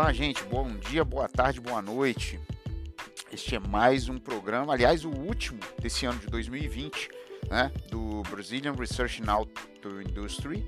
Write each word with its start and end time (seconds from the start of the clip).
Olá, 0.00 0.14
gente. 0.14 0.42
Bom 0.44 0.66
dia, 0.78 1.04
boa 1.04 1.28
tarde, 1.28 1.60
boa 1.60 1.82
noite. 1.82 2.40
Este 3.30 3.56
é 3.56 3.58
mais 3.58 4.08
um 4.08 4.16
programa, 4.16 4.72
aliás, 4.72 5.04
o 5.04 5.10
último 5.10 5.60
desse 5.78 6.06
ano 6.06 6.18
de 6.18 6.26
2020, 6.28 7.10
né, 7.50 7.70
do 7.90 8.22
Brazilian 8.30 8.72
Research 8.72 9.22
in 9.22 9.28
Auto 9.28 9.60
Industry, 10.00 10.66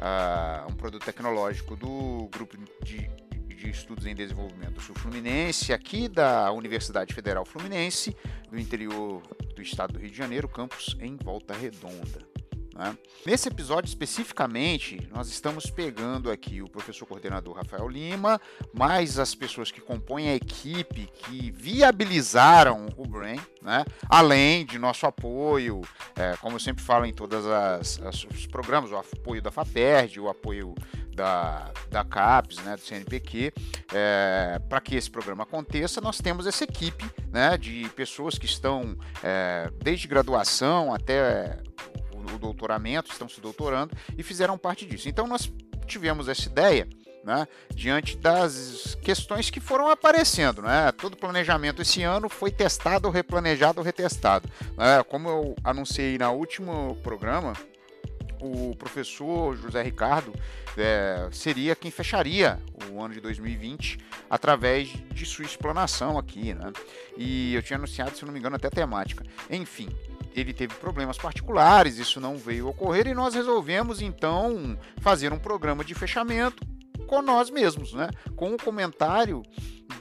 uh, 0.00 0.68
um 0.68 0.74
produto 0.74 1.04
tecnológico 1.04 1.76
do 1.76 2.28
grupo 2.32 2.56
de, 2.82 3.08
de 3.54 3.70
estudos 3.70 4.04
em 4.04 4.16
desenvolvimento 4.16 4.80
sul 4.80 4.96
Fluminense, 4.96 5.72
aqui 5.72 6.08
da 6.08 6.50
Universidade 6.50 7.14
Federal 7.14 7.44
Fluminense, 7.44 8.16
do 8.50 8.58
interior 8.58 9.22
do 9.54 9.62
estado 9.62 9.92
do 9.92 10.00
Rio 10.00 10.10
de 10.10 10.16
Janeiro, 10.16 10.48
campus 10.48 10.96
em 11.00 11.16
Volta 11.16 11.54
Redonda. 11.54 12.31
Né? 12.74 12.96
Nesse 13.24 13.48
episódio 13.48 13.88
especificamente, 13.88 15.08
nós 15.12 15.28
estamos 15.28 15.66
pegando 15.66 16.30
aqui 16.30 16.62
o 16.62 16.68
professor 16.68 17.06
coordenador 17.06 17.56
Rafael 17.56 17.88
Lima, 17.88 18.40
mais 18.72 19.18
as 19.18 19.34
pessoas 19.34 19.70
que 19.70 19.80
compõem 19.80 20.28
a 20.28 20.34
equipe 20.34 21.06
que 21.06 21.50
viabilizaram 21.50 22.86
o 22.96 23.06
Brain, 23.06 23.40
né? 23.60 23.84
além 24.08 24.64
de 24.64 24.78
nosso 24.78 25.06
apoio, 25.06 25.82
é, 26.16 26.36
como 26.38 26.56
eu 26.56 26.60
sempre 26.60 26.82
falo 26.82 27.04
em 27.04 27.12
todos 27.12 27.44
os 28.30 28.46
programas, 28.46 28.90
o 28.90 28.96
apoio 28.96 29.42
da 29.42 29.50
FAPERD, 29.50 30.20
o 30.20 30.28
apoio 30.28 30.74
da, 31.14 31.70
da 31.90 32.04
CAPES, 32.04 32.58
né, 32.58 32.76
do 32.76 32.80
CNPq, 32.80 33.52
é, 33.92 34.60
para 34.68 34.80
que 34.80 34.96
esse 34.96 35.10
programa 35.10 35.42
aconteça, 35.42 36.00
nós 36.00 36.18
temos 36.18 36.46
essa 36.46 36.64
equipe 36.64 37.04
né, 37.30 37.56
de 37.56 37.88
pessoas 37.90 38.38
que 38.38 38.46
estão 38.46 38.96
é, 39.22 39.70
desde 39.82 40.08
graduação 40.08 40.92
até 40.92 41.58
o 42.26 42.38
doutoramento, 42.38 43.10
estão 43.10 43.28
se 43.28 43.40
doutorando 43.40 43.96
e 44.16 44.22
fizeram 44.22 44.58
parte 44.58 44.86
disso. 44.86 45.08
Então 45.08 45.26
nós 45.26 45.50
tivemos 45.86 46.28
essa 46.28 46.48
ideia 46.48 46.88
né, 47.24 47.46
diante 47.74 48.16
das 48.16 48.96
questões 49.02 49.50
que 49.50 49.60
foram 49.60 49.88
aparecendo. 49.88 50.62
Né? 50.62 50.92
Todo 50.92 51.16
planejamento 51.16 51.82
esse 51.82 52.02
ano 52.02 52.28
foi 52.28 52.50
testado, 52.50 53.10
replanejado, 53.10 53.82
retestado. 53.82 54.48
Né? 54.76 55.02
Como 55.08 55.28
eu 55.28 55.54
anunciei 55.64 56.18
no 56.18 56.30
último 56.32 56.96
programa, 57.02 57.54
o 58.40 58.74
professor 58.76 59.56
José 59.56 59.82
Ricardo 59.82 60.32
é, 60.76 61.28
seria 61.30 61.76
quem 61.76 61.90
fecharia 61.90 62.58
o 62.90 63.00
ano 63.00 63.14
de 63.14 63.20
2020 63.20 63.98
através 64.28 64.88
de 65.12 65.24
sua 65.24 65.44
explanação 65.44 66.18
aqui, 66.18 66.52
né? 66.52 66.72
E 67.16 67.54
eu 67.54 67.62
tinha 67.62 67.76
anunciado, 67.76 68.16
se 68.16 68.24
não 68.24 68.32
me 68.32 68.38
engano, 68.38 68.56
até 68.56 68.68
temática. 68.68 69.24
Enfim, 69.48 69.88
ele 70.34 70.52
teve 70.52 70.74
problemas 70.74 71.18
particulares, 71.18 71.98
isso 71.98 72.20
não 72.20 72.36
veio 72.36 72.68
ocorrer 72.68 73.06
e 73.06 73.14
nós 73.14 73.34
resolvemos 73.34 74.00
então 74.00 74.78
fazer 75.00 75.32
um 75.32 75.38
programa 75.38 75.84
de 75.84 75.94
fechamento 75.94 76.66
com 77.06 77.20
nós 77.20 77.50
mesmos, 77.50 77.92
né? 77.92 78.08
Com 78.36 78.50
o 78.50 78.54
um 78.54 78.56
comentário 78.56 79.42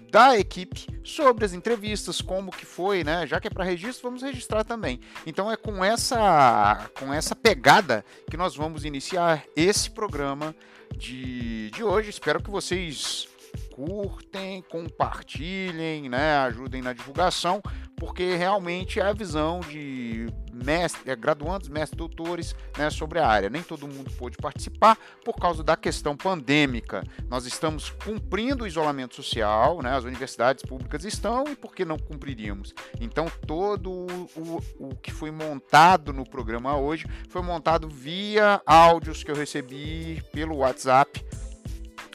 da 0.10 0.38
equipe 0.38 0.88
sobre 1.04 1.46
as 1.46 1.54
entrevistas, 1.54 2.22
como 2.22 2.52
que 2.52 2.66
foi, 2.66 3.04
né? 3.04 3.26
Já 3.26 3.40
que 3.40 3.48
é 3.48 3.50
para 3.50 3.64
registro, 3.64 4.04
vamos 4.04 4.22
registrar 4.22 4.64
também. 4.64 5.00
Então 5.26 5.52
é 5.52 5.58
com 5.58 5.84
essa 5.84 6.90
com 6.98 7.14
essa 7.14 7.36
pegada 7.36 8.06
que 8.30 8.38
nós 8.38 8.56
vamos 8.56 8.86
iniciar 8.86 9.44
esse 9.56 9.90
programa 9.90 10.56
de, 10.98 11.70
de 11.72 11.84
hoje. 11.84 12.10
Espero 12.10 12.42
que 12.42 12.50
vocês 12.50 13.28
curtem, 13.72 14.62
compartilhem, 14.64 16.10
né, 16.10 16.38
ajudem 16.38 16.82
na 16.82 16.94
divulgação, 16.94 17.62
porque 17.96 18.36
realmente 18.36 19.00
é 19.00 19.04
a 19.04 19.14
visão 19.14 19.60
de 19.60 20.28
mestre, 20.52 21.10
é, 21.10 21.16
graduandos, 21.16 21.70
mestres, 21.70 21.98
doutores 21.98 22.56
né, 22.78 22.90
sobre 22.90 23.20
a 23.20 23.28
área. 23.28 23.50
Nem 23.50 23.62
todo 23.62 23.88
mundo 23.88 24.12
pôde 24.18 24.38
participar 24.38 24.98
por 25.24 25.36
causa 25.36 25.64
da 25.64 25.78
questão 25.78 26.18
pandêmica. 26.18 27.04
Nós 27.30 27.46
estamos 27.46 27.90
cumprindo 28.04 28.64
o 28.64 28.68
isolamento 28.68 29.16
social, 29.16 29.82
né, 29.82 29.96
as 29.96 30.04
universidades 30.04 30.64
públicas 30.64 31.06
estão, 31.06 31.46
e 31.48 31.56
por 31.56 31.74
que 31.74 31.86
não 31.86 31.98
cumpriríamos? 31.98 32.74
Então, 33.00 33.28
todo 33.46 33.92
o, 34.36 34.60
o 34.80 34.96
que 34.96 35.12
foi 35.12 35.32
montado 35.32 36.12
no 36.12 36.28
programa 36.28 36.76
hoje 36.76 37.06
foi 37.30 37.42
montado 37.42 37.88
via 37.88 38.62
áudios 38.66 39.24
que 39.24 39.32
eu 39.32 39.36
recebi 39.36 40.24
pelo 40.32 40.58
WhatsApp 40.58 41.24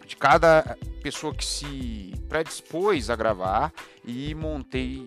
de 0.06 0.16
cada 0.16 0.76
pessoa 1.06 1.32
que 1.32 1.44
se 1.44 2.12
predispôs 2.28 3.10
a 3.10 3.14
gravar 3.14 3.72
e 4.04 4.34
montei, 4.34 5.04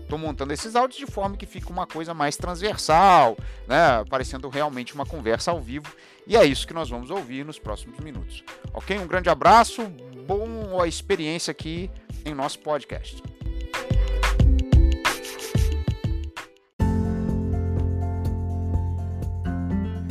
estou 0.00 0.16
montando 0.16 0.52
esses 0.52 0.76
áudios 0.76 1.00
de 1.00 1.06
forma 1.06 1.36
que 1.36 1.44
fica 1.44 1.68
uma 1.68 1.84
coisa 1.84 2.14
mais 2.14 2.36
transversal, 2.36 3.36
né, 3.66 4.04
parecendo 4.08 4.48
realmente 4.48 4.94
uma 4.94 5.04
conversa 5.04 5.50
ao 5.50 5.60
vivo. 5.60 5.92
E 6.28 6.36
é 6.36 6.44
isso 6.44 6.64
que 6.64 6.72
nós 6.72 6.88
vamos 6.88 7.10
ouvir 7.10 7.44
nos 7.44 7.58
próximos 7.58 7.98
minutos. 7.98 8.44
Ok? 8.72 8.96
Um 9.00 9.08
grande 9.08 9.28
abraço, 9.28 9.88
bom 10.28 10.80
a 10.80 10.86
experiência 10.86 11.50
aqui 11.50 11.90
em 12.24 12.32
nosso 12.32 12.60
podcast. 12.60 13.20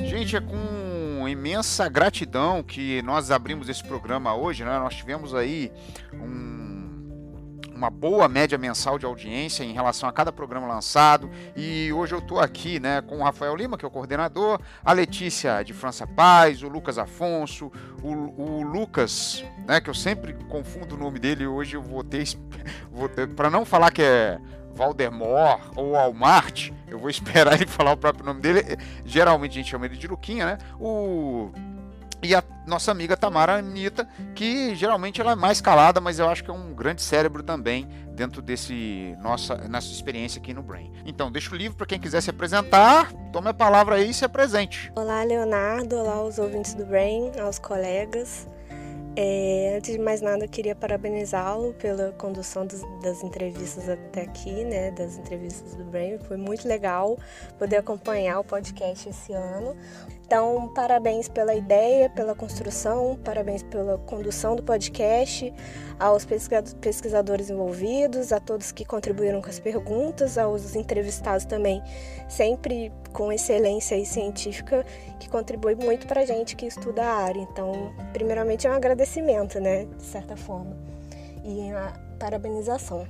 Gente, 0.03 0.35
é 0.35 0.41
com 0.41 0.84
imensa 1.27 1.87
gratidão 1.89 2.63
que 2.63 3.01
nós 3.01 3.31
abrimos 3.31 3.69
esse 3.69 3.83
programa 3.83 4.35
hoje, 4.35 4.63
né? 4.63 4.77
Nós 4.79 4.95
tivemos 4.95 5.33
aí 5.33 5.71
um, 6.13 6.65
uma 7.75 7.89
boa 7.89 8.27
média 8.29 8.57
mensal 8.57 8.97
de 8.97 9.05
audiência 9.05 9.63
em 9.63 9.73
relação 9.73 10.07
a 10.07 10.13
cada 10.13 10.31
programa 10.31 10.65
lançado. 10.67 11.29
E 11.55 11.91
hoje 11.91 12.15
eu 12.15 12.19
estou 12.19 12.39
aqui 12.39 12.79
né, 12.79 13.01
com 13.01 13.17
o 13.19 13.23
Rafael 13.23 13.55
Lima, 13.55 13.77
que 13.77 13.83
é 13.83 13.87
o 13.87 13.91
coordenador, 13.91 14.59
a 14.83 14.93
Letícia 14.93 15.61
de 15.61 15.73
França 15.73 16.07
Paz, 16.07 16.63
o 16.63 16.69
Lucas 16.69 16.97
Afonso, 16.97 17.71
o, 18.01 18.09
o 18.41 18.61
Lucas, 18.63 19.43
né, 19.67 19.81
que 19.81 19.89
eu 19.89 19.93
sempre 19.93 20.33
confundo 20.49 20.95
o 20.95 20.97
nome 20.97 21.19
dele, 21.19 21.45
hoje 21.45 21.75
eu 21.75 21.81
vou 21.81 22.03
ter, 22.03 22.25
ter 23.13 23.27
para 23.35 23.49
não 23.49 23.65
falar 23.65 23.91
que 23.91 24.01
é 24.01 24.39
Valdemor 24.75 25.59
ou 25.75 25.93
Walmart, 25.93 26.71
eu 26.87 26.99
vou 26.99 27.09
esperar 27.09 27.55
ele 27.55 27.65
falar 27.65 27.93
o 27.93 27.97
próprio 27.97 28.25
nome 28.25 28.41
dele. 28.41 28.77
Geralmente 29.05 29.51
a 29.51 29.55
gente 29.55 29.71
chama 29.71 29.85
ele 29.85 29.97
de 29.97 30.07
Luquinha, 30.07 30.45
né? 30.45 30.57
O 30.79 31.51
e 32.25 32.33
a 32.33 32.43
nossa 32.65 32.91
amiga 32.91 33.15
Tamara 33.15 33.57
Anitta, 33.57 34.07
que 34.33 34.73
geralmente 34.73 35.21
ela 35.21 35.33
é 35.33 35.35
mais 35.35 35.61
calada, 35.61 36.01
mas 36.01 36.17
eu 36.17 36.27
acho 36.27 36.43
que 36.43 36.49
é 36.49 36.53
um 36.53 36.73
grande 36.73 37.03
cérebro 37.03 37.43
também 37.43 37.87
dentro 38.15 38.41
desse 38.41 39.15
nossa, 39.21 39.55
nossa 39.67 39.91
experiência 39.91 40.41
aqui 40.41 40.53
no 40.53 40.63
Brain. 40.63 40.91
Então, 41.05 41.31
deixa 41.31 41.53
o 41.53 41.57
livro 41.57 41.77
para 41.77 41.85
quem 41.85 41.99
quiser 41.99 42.21
se 42.21 42.29
apresentar, 42.31 43.11
tome 43.31 43.49
a 43.49 43.53
palavra 43.53 43.95
aí 43.95 44.09
e 44.09 44.13
se 44.13 44.25
apresente. 44.25 44.91
Olá, 44.95 45.23
Leonardo, 45.23 45.95
olá 45.95 46.13
aos 46.13 46.39
ouvintes 46.39 46.73
do 46.73 46.85
Brain, 46.85 47.31
aos 47.39 47.59
colegas. 47.59 48.47
É, 49.17 49.75
antes 49.77 49.93
de 49.93 49.99
mais 49.99 50.21
nada, 50.21 50.43
eu 50.43 50.49
queria 50.49 50.75
parabenizá-lo 50.75 51.73
pela 51.75 52.11
condução 52.13 52.65
dos, 52.65 52.81
das 53.01 53.23
entrevistas 53.23 53.87
até 53.87 54.23
aqui, 54.23 54.65
né? 54.65 54.91
Das 54.91 55.17
entrevistas 55.17 55.73
do 55.75 55.85
Brain. 55.85 56.17
Foi 56.19 56.35
muito 56.35 56.67
legal 56.67 57.17
poder 57.57 57.77
acompanhar 57.77 58.39
o 58.39 58.43
podcast 58.43 59.07
esse 59.07 59.31
ano. 59.31 59.73
Então, 60.25 60.67
parabéns 60.73 61.29
pela 61.29 61.53
ideia, 61.53 62.09
pela 62.09 62.33
construção, 62.33 63.15
parabéns 63.23 63.61
pela 63.61 63.99
condução 63.99 64.55
do 64.55 64.63
podcast, 64.63 65.53
aos 65.99 66.25
pesquisadores 66.81 67.51
envolvidos, 67.51 68.33
a 68.33 68.39
todos 68.39 68.71
que 68.71 68.83
contribuíram 68.83 69.39
com 69.39 69.49
as 69.49 69.59
perguntas, 69.59 70.39
aos 70.39 70.75
entrevistados 70.75 71.45
também, 71.45 71.79
sempre 72.27 72.91
com 73.13 73.31
excelência 73.31 74.03
científica, 74.03 74.83
que 75.19 75.29
contribui 75.29 75.75
muito 75.75 76.07
para 76.07 76.21
a 76.21 76.25
gente 76.25 76.55
que 76.55 76.65
estuda 76.65 77.03
a 77.03 77.13
área. 77.17 77.41
Então, 77.41 77.93
primeiramente 78.11 78.65
é 78.65 78.71
um 78.71 78.73
agradecimento, 78.73 79.59
né, 79.59 79.85
de 79.85 80.03
certa 80.03 80.35
forma, 80.35 80.75
e 81.43 81.71
a 81.71 81.93
parabenização. 82.15 83.07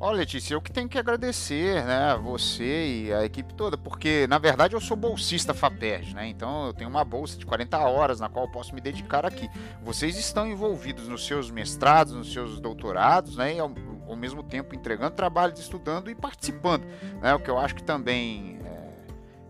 Olha, 0.00 0.18
Letícia, 0.18 0.54
eu 0.54 0.60
que 0.60 0.70
tenho 0.70 0.88
que 0.88 0.96
agradecer, 0.96 1.84
né, 1.84 2.16
você 2.22 3.04
e 3.04 3.12
a 3.12 3.24
equipe 3.24 3.52
toda, 3.54 3.76
porque 3.76 4.28
na 4.28 4.38
verdade 4.38 4.74
eu 4.74 4.80
sou 4.80 4.96
bolsista 4.96 5.52
FAPERJ, 5.52 6.14
né? 6.14 6.28
Então 6.28 6.66
eu 6.66 6.72
tenho 6.72 6.88
uma 6.88 7.04
bolsa 7.04 7.36
de 7.36 7.44
40 7.44 7.76
horas 7.78 8.20
na 8.20 8.28
qual 8.28 8.44
eu 8.44 8.50
posso 8.52 8.72
me 8.76 8.80
dedicar 8.80 9.26
aqui. 9.26 9.50
Vocês 9.82 10.16
estão 10.16 10.46
envolvidos 10.46 11.08
nos 11.08 11.26
seus 11.26 11.50
mestrados, 11.50 12.14
nos 12.14 12.32
seus 12.32 12.60
doutorados, 12.60 13.36
né? 13.36 13.56
E 13.56 13.58
ao, 13.58 13.72
ao 14.08 14.14
mesmo 14.14 14.40
tempo 14.40 14.72
entregando 14.72 15.16
trabalhos, 15.16 15.58
estudando 15.58 16.08
e 16.08 16.14
participando, 16.14 16.84
né? 17.20 17.34
O 17.34 17.40
que 17.40 17.50
eu 17.50 17.58
acho 17.58 17.74
que 17.74 17.82
também 17.82 18.60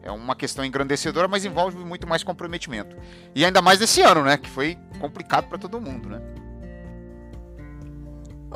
é, 0.02 0.08
é 0.08 0.10
uma 0.10 0.34
questão 0.34 0.64
engrandecedora, 0.64 1.28
mas 1.28 1.44
envolve 1.44 1.76
muito 1.76 2.06
mais 2.06 2.22
comprometimento. 2.22 2.96
E 3.34 3.44
ainda 3.44 3.60
mais 3.60 3.82
esse 3.82 4.00
ano, 4.00 4.24
né? 4.24 4.38
Que 4.38 4.48
foi 4.48 4.78
complicado 4.98 5.46
para 5.46 5.58
todo 5.58 5.78
mundo, 5.78 6.08
né? 6.08 6.22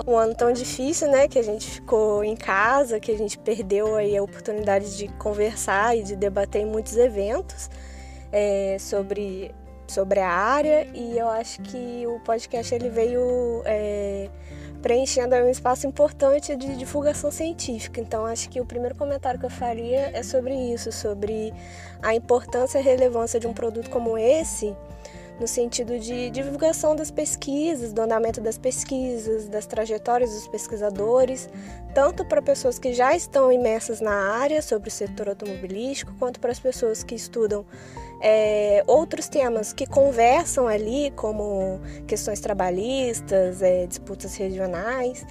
Um 0.06 0.16
ano 0.16 0.34
tão 0.34 0.52
difícil, 0.52 1.08
né, 1.08 1.28
que 1.28 1.38
a 1.38 1.42
gente 1.42 1.68
ficou 1.68 2.24
em 2.24 2.34
casa, 2.34 2.98
que 2.98 3.10
a 3.12 3.16
gente 3.16 3.38
perdeu 3.38 3.96
aí 3.96 4.16
a 4.16 4.22
oportunidade 4.22 4.96
de 4.96 5.08
conversar 5.08 5.96
e 5.96 6.02
de 6.02 6.16
debater 6.16 6.62
em 6.62 6.66
muitos 6.66 6.96
eventos 6.96 7.68
é, 8.32 8.76
sobre, 8.80 9.54
sobre 9.86 10.20
a 10.20 10.30
área 10.30 10.88
e 10.94 11.18
eu 11.18 11.28
acho 11.28 11.60
que 11.62 12.06
o 12.06 12.18
podcast 12.20 12.74
ele 12.74 12.88
veio 12.88 13.62
é, 13.66 14.30
preenchendo 14.80 15.36
um 15.36 15.48
espaço 15.48 15.86
importante 15.86 16.56
de 16.56 16.74
divulgação 16.76 17.30
científica. 17.30 18.00
Então 18.00 18.24
acho 18.24 18.48
que 18.48 18.60
o 18.60 18.64
primeiro 18.64 18.96
comentário 18.96 19.38
que 19.38 19.46
eu 19.46 19.50
faria 19.50 20.10
é 20.12 20.22
sobre 20.22 20.54
isso, 20.54 20.90
sobre 20.90 21.52
a 22.02 22.14
importância 22.14 22.78
e 22.78 22.82
relevância 22.82 23.38
de 23.38 23.46
um 23.46 23.52
produto 23.52 23.90
como 23.90 24.16
esse 24.16 24.74
no 25.40 25.46
sentido 25.48 25.98
de 25.98 26.30
divulgação 26.30 26.94
das 26.94 27.10
pesquisas, 27.10 27.92
do 27.92 28.00
andamento 28.00 28.40
das 28.40 28.58
pesquisas, 28.58 29.48
das 29.48 29.66
trajetórias 29.66 30.32
dos 30.32 30.46
pesquisadores, 30.48 31.48
tanto 31.94 32.24
para 32.24 32.40
pessoas 32.40 32.78
que 32.78 32.92
já 32.92 33.14
estão 33.14 33.50
imersas 33.50 34.00
na 34.00 34.12
área 34.12 34.62
sobre 34.62 34.88
o 34.88 34.92
setor 34.92 35.30
automobilístico, 35.30 36.14
quanto 36.18 36.38
para 36.40 36.52
as 36.52 36.60
pessoas 36.60 37.02
que 37.02 37.14
estudam 37.14 37.64
é, 38.22 38.84
outros 38.86 39.28
temas 39.28 39.72
que 39.72 39.86
conversam 39.86 40.68
ali, 40.68 41.10
como 41.16 41.80
questões 42.06 42.40
trabalhistas, 42.40 43.60
é, 43.62 43.86
disputas 43.86 44.36
regionais, 44.36 45.26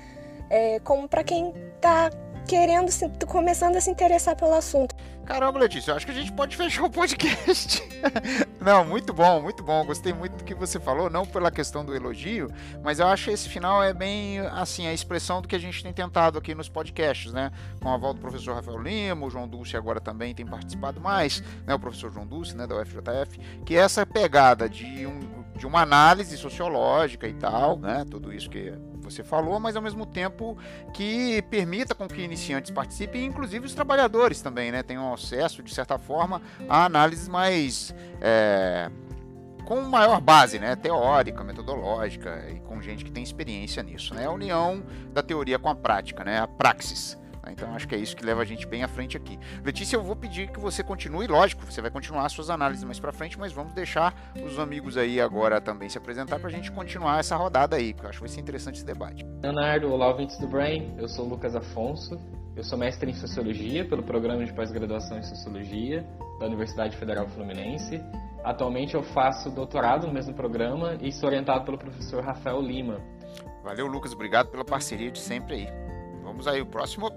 é, 0.50 0.80
como 0.82 1.08
para 1.08 1.24
quem 1.24 1.54
está 1.76 2.10
querendo, 2.46 2.92
começando 3.28 3.78
a 3.78 3.82
se 3.82 3.90
interessar 3.90 4.36
pelo 4.36 4.54
assunto. 4.54 4.94
Caramba, 5.32 5.60
Letícia, 5.60 5.92
eu 5.92 5.96
acho 5.96 6.06
que 6.06 6.12
a 6.12 6.16
gente 6.16 6.30
pode 6.34 6.58
fechar 6.58 6.84
o 6.84 6.90
podcast. 6.90 7.82
não, 8.60 8.84
muito 8.84 9.14
bom, 9.14 9.42
muito 9.42 9.64
bom. 9.64 9.86
Gostei 9.86 10.12
muito 10.12 10.36
do 10.36 10.44
que 10.44 10.54
você 10.54 10.78
falou, 10.78 11.10
não 11.10 11.26
pela 11.26 11.50
questão 11.50 11.86
do 11.86 11.96
elogio, 11.96 12.52
mas 12.84 13.00
eu 13.00 13.08
acho 13.08 13.24
que 13.24 13.32
esse 13.32 13.48
final 13.48 13.82
é 13.82 13.94
bem, 13.94 14.40
assim, 14.40 14.88
a 14.88 14.94
expressão 14.94 15.42
do 15.42 15.48
que 15.48 15.56
a 15.56 15.60
gente 15.60 15.82
tem 15.82 15.94
tentado 15.94 16.38
aqui 16.38 16.54
nos 16.54 16.68
podcasts, 16.68 17.32
né? 17.32 17.50
Com 17.82 17.88
a 17.88 17.96
volta 17.96 18.20
do 18.20 18.22
professor 18.24 18.56
Rafael 18.56 18.78
Lima, 18.78 19.26
o 19.26 19.30
João 19.30 19.48
Dulce 19.48 19.78
agora 19.78 20.02
também 20.02 20.36
tem 20.36 20.46
participado 20.46 21.00
mais, 21.00 21.42
né? 21.66 21.74
O 21.74 21.80
professor 21.80 22.12
João 22.12 22.28
Dulce, 22.28 22.54
né, 22.54 22.68
da 22.68 22.76
UFJF, 22.76 23.40
que 23.66 23.78
é 23.78 23.80
essa 23.80 24.06
pegada 24.06 24.68
de, 24.68 25.08
um, 25.08 25.46
de 25.56 25.66
uma 25.66 25.80
análise 25.80 26.38
sociológica 26.38 27.26
e 27.26 27.34
tal, 27.36 27.80
né? 27.80 28.04
Tudo 28.04 28.34
isso 28.34 28.50
que 28.50 28.74
você 29.12 29.24
falou, 29.24 29.60
mas 29.60 29.76
ao 29.76 29.82
mesmo 29.82 30.06
tempo 30.06 30.58
que 30.94 31.42
permita 31.44 31.94
com 31.94 32.08
que 32.08 32.22
iniciantes 32.22 32.72
participem, 32.72 33.26
inclusive 33.26 33.66
os 33.66 33.74
trabalhadores 33.74 34.42
também, 34.42 34.72
né? 34.72 34.84
Tenham 34.84 35.14
acesso, 35.14 35.62
de 35.62 35.74
certa 35.74 35.98
forma, 35.98 36.42
a 36.68 36.86
análises 36.86 37.28
mais. 37.28 37.94
É, 38.22 38.90
com 39.66 39.80
maior 39.82 40.20
base, 40.20 40.60
né, 40.60 40.76
teórica, 40.76 41.44
metodológica 41.44 42.46
e 42.50 42.60
com 42.60 42.82
gente 42.82 43.06
que 43.06 43.12
tem 43.12 43.24
experiência 43.24 43.82
nisso, 43.82 44.14
né, 44.14 44.26
a 44.26 44.32
união 44.32 44.84
da 45.14 45.24
teoria 45.24 45.58
com 45.58 45.70
a 45.70 45.76
prática, 45.76 46.26
né, 46.26 46.40
a 46.40 46.48
praxis. 46.48 47.18
Né? 47.44 47.54
Então 47.54 47.74
acho 47.74 47.88
que 47.88 47.96
é 47.96 47.98
isso 47.98 48.16
que 48.16 48.26
leva 48.26 48.42
a 48.42 48.46
gente 48.46 48.68
bem 48.68 48.84
à 48.84 48.88
frente 48.88 49.18
aqui. 49.18 49.40
Letícia, 49.64 49.96
eu 49.96 50.04
vou 50.04 50.16
pedir 50.16 50.50
que 50.52 50.60
você 50.60 50.84
continue, 50.84 51.28
lógico, 51.28 51.66
você 51.66 51.82
vai 51.82 51.92
continuar 51.92 52.28
suas 52.30 52.50
análises 52.50 52.84
mais 52.84 53.00
para 53.00 53.12
frente, 53.12 53.38
mas 53.38 53.52
vamos 53.52 53.74
deixar 53.74 54.14
os 54.44 54.60
amigos 54.60 54.98
aí 54.98 55.20
agora 55.20 55.60
também 55.60 55.90
se 55.90 55.98
apresentar 55.98 56.40
para 56.40 56.48
a 56.48 56.52
gente 56.52 56.72
continuar 56.72 57.20
essa 57.20 57.36
rodada 57.36 57.76
aí, 57.76 57.94
que 57.94 58.04
eu 58.04 58.10
acho 58.10 58.20
que 58.20 58.26
vai 58.26 58.30
ser 58.30 58.42
interessante 58.42 58.76
esse 58.76 58.86
debate. 58.86 59.26
Leonardo, 59.42 59.92
olá 59.92 60.08
ouvintes 60.08 60.38
do 60.40 60.48
Brain, 60.48 60.96
eu 60.98 61.08
sou 61.08 61.26
o 61.26 61.30
Lucas 61.30 61.56
Afonso, 61.56 62.20
eu 62.56 62.64
sou 62.64 62.78
mestre 62.78 63.10
em 63.10 63.14
Sociologia 63.14 63.86
pelo 63.86 64.04
Programa 64.04 64.44
de 64.46 64.54
Pós-Graduação 64.54 65.18
em 65.18 65.24
Sociologia 65.24 66.06
da 66.40 66.48
Universidade 66.48 66.98
Federal 66.98 67.28
Fluminense. 67.30 68.02
Atualmente 68.44 68.96
eu 68.96 69.04
faço 69.04 69.50
doutorado 69.52 70.08
no 70.08 70.14
mesmo 70.14 70.34
programa 70.34 70.98
e 71.00 71.12
sou 71.12 71.30
orientado 71.30 71.64
pelo 71.64 71.78
professor 71.78 72.24
Rafael 72.24 72.60
Lima. 72.60 73.00
Valeu, 73.64 73.88
Lucas. 73.88 74.14
Obrigado 74.14 74.50
pela 74.50 74.66
parceria 74.66 75.12
de 75.12 75.20
sempre 75.20 75.56
aí. 75.56 75.68
Vamos 76.24 76.48
aí, 76.48 76.60
o 76.60 76.66
próximo 76.66 77.10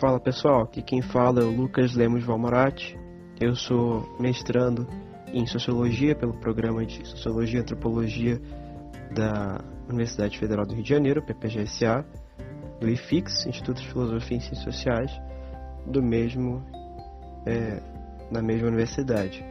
Fala 0.00 0.18
pessoal, 0.18 0.62
aqui 0.62 0.82
quem 0.82 1.00
fala 1.00 1.40
é 1.40 1.44
o 1.44 1.50
Lucas 1.54 1.94
Lemos 1.94 2.24
Valmorati. 2.24 2.98
Eu 3.40 3.54
sou 3.54 4.04
mestrando 4.18 4.88
em 5.32 5.46
Sociologia 5.46 6.16
pelo 6.16 6.34
programa 6.40 6.84
de 6.84 7.06
Sociologia 7.06 7.60
e 7.60 7.62
Antropologia 7.62 8.40
da 9.14 9.60
Universidade 9.88 10.36
Federal 10.36 10.66
do 10.66 10.74
Rio 10.74 10.82
de 10.82 10.88
Janeiro, 10.88 11.22
PPGSA, 11.22 12.04
do 12.80 12.88
IFIX, 12.88 13.46
Instituto 13.46 13.80
de 13.80 13.88
Filosofia 13.88 14.36
e 14.36 14.40
Ciências 14.40 14.64
Sociais, 14.64 15.12
do 15.86 16.02
mesmo, 16.02 16.64
é, 17.46 17.80
na 18.32 18.42
mesma 18.42 18.66
universidade. 18.66 19.44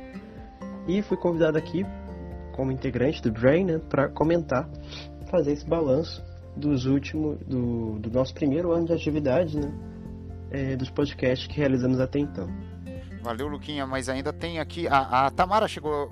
E 0.88 1.02
fui 1.04 1.16
convidado 1.16 1.58
aqui 1.58 1.86
como 2.54 2.70
integrante 2.70 3.22
do 3.22 3.32
Brain 3.32 3.64
né, 3.64 3.80
para 3.90 4.10
comentar, 4.10 4.70
fazer 5.32 5.54
esse 5.54 5.66
balanço 5.66 6.22
dos 6.56 6.86
últimos, 6.86 7.40
do, 7.48 7.98
do 7.98 8.12
nosso 8.12 8.34
primeiro 8.34 8.74
ano 8.74 8.86
de 8.86 8.94
atividade, 8.94 9.58
né? 9.58 9.93
É, 10.54 10.76
dos 10.76 10.90
podcasts 10.90 11.48
que 11.48 11.58
realizamos 11.58 12.00
até 12.00 12.20
então. 12.20 12.48
Valeu, 13.22 13.48
Luquinha, 13.48 13.88
mas 13.88 14.10
ainda 14.10 14.32
tem 14.32 14.60
aqui. 14.60 14.88
A, 14.88 15.26
a 15.26 15.32
Tamara 15.32 15.68
chegou, 15.68 16.10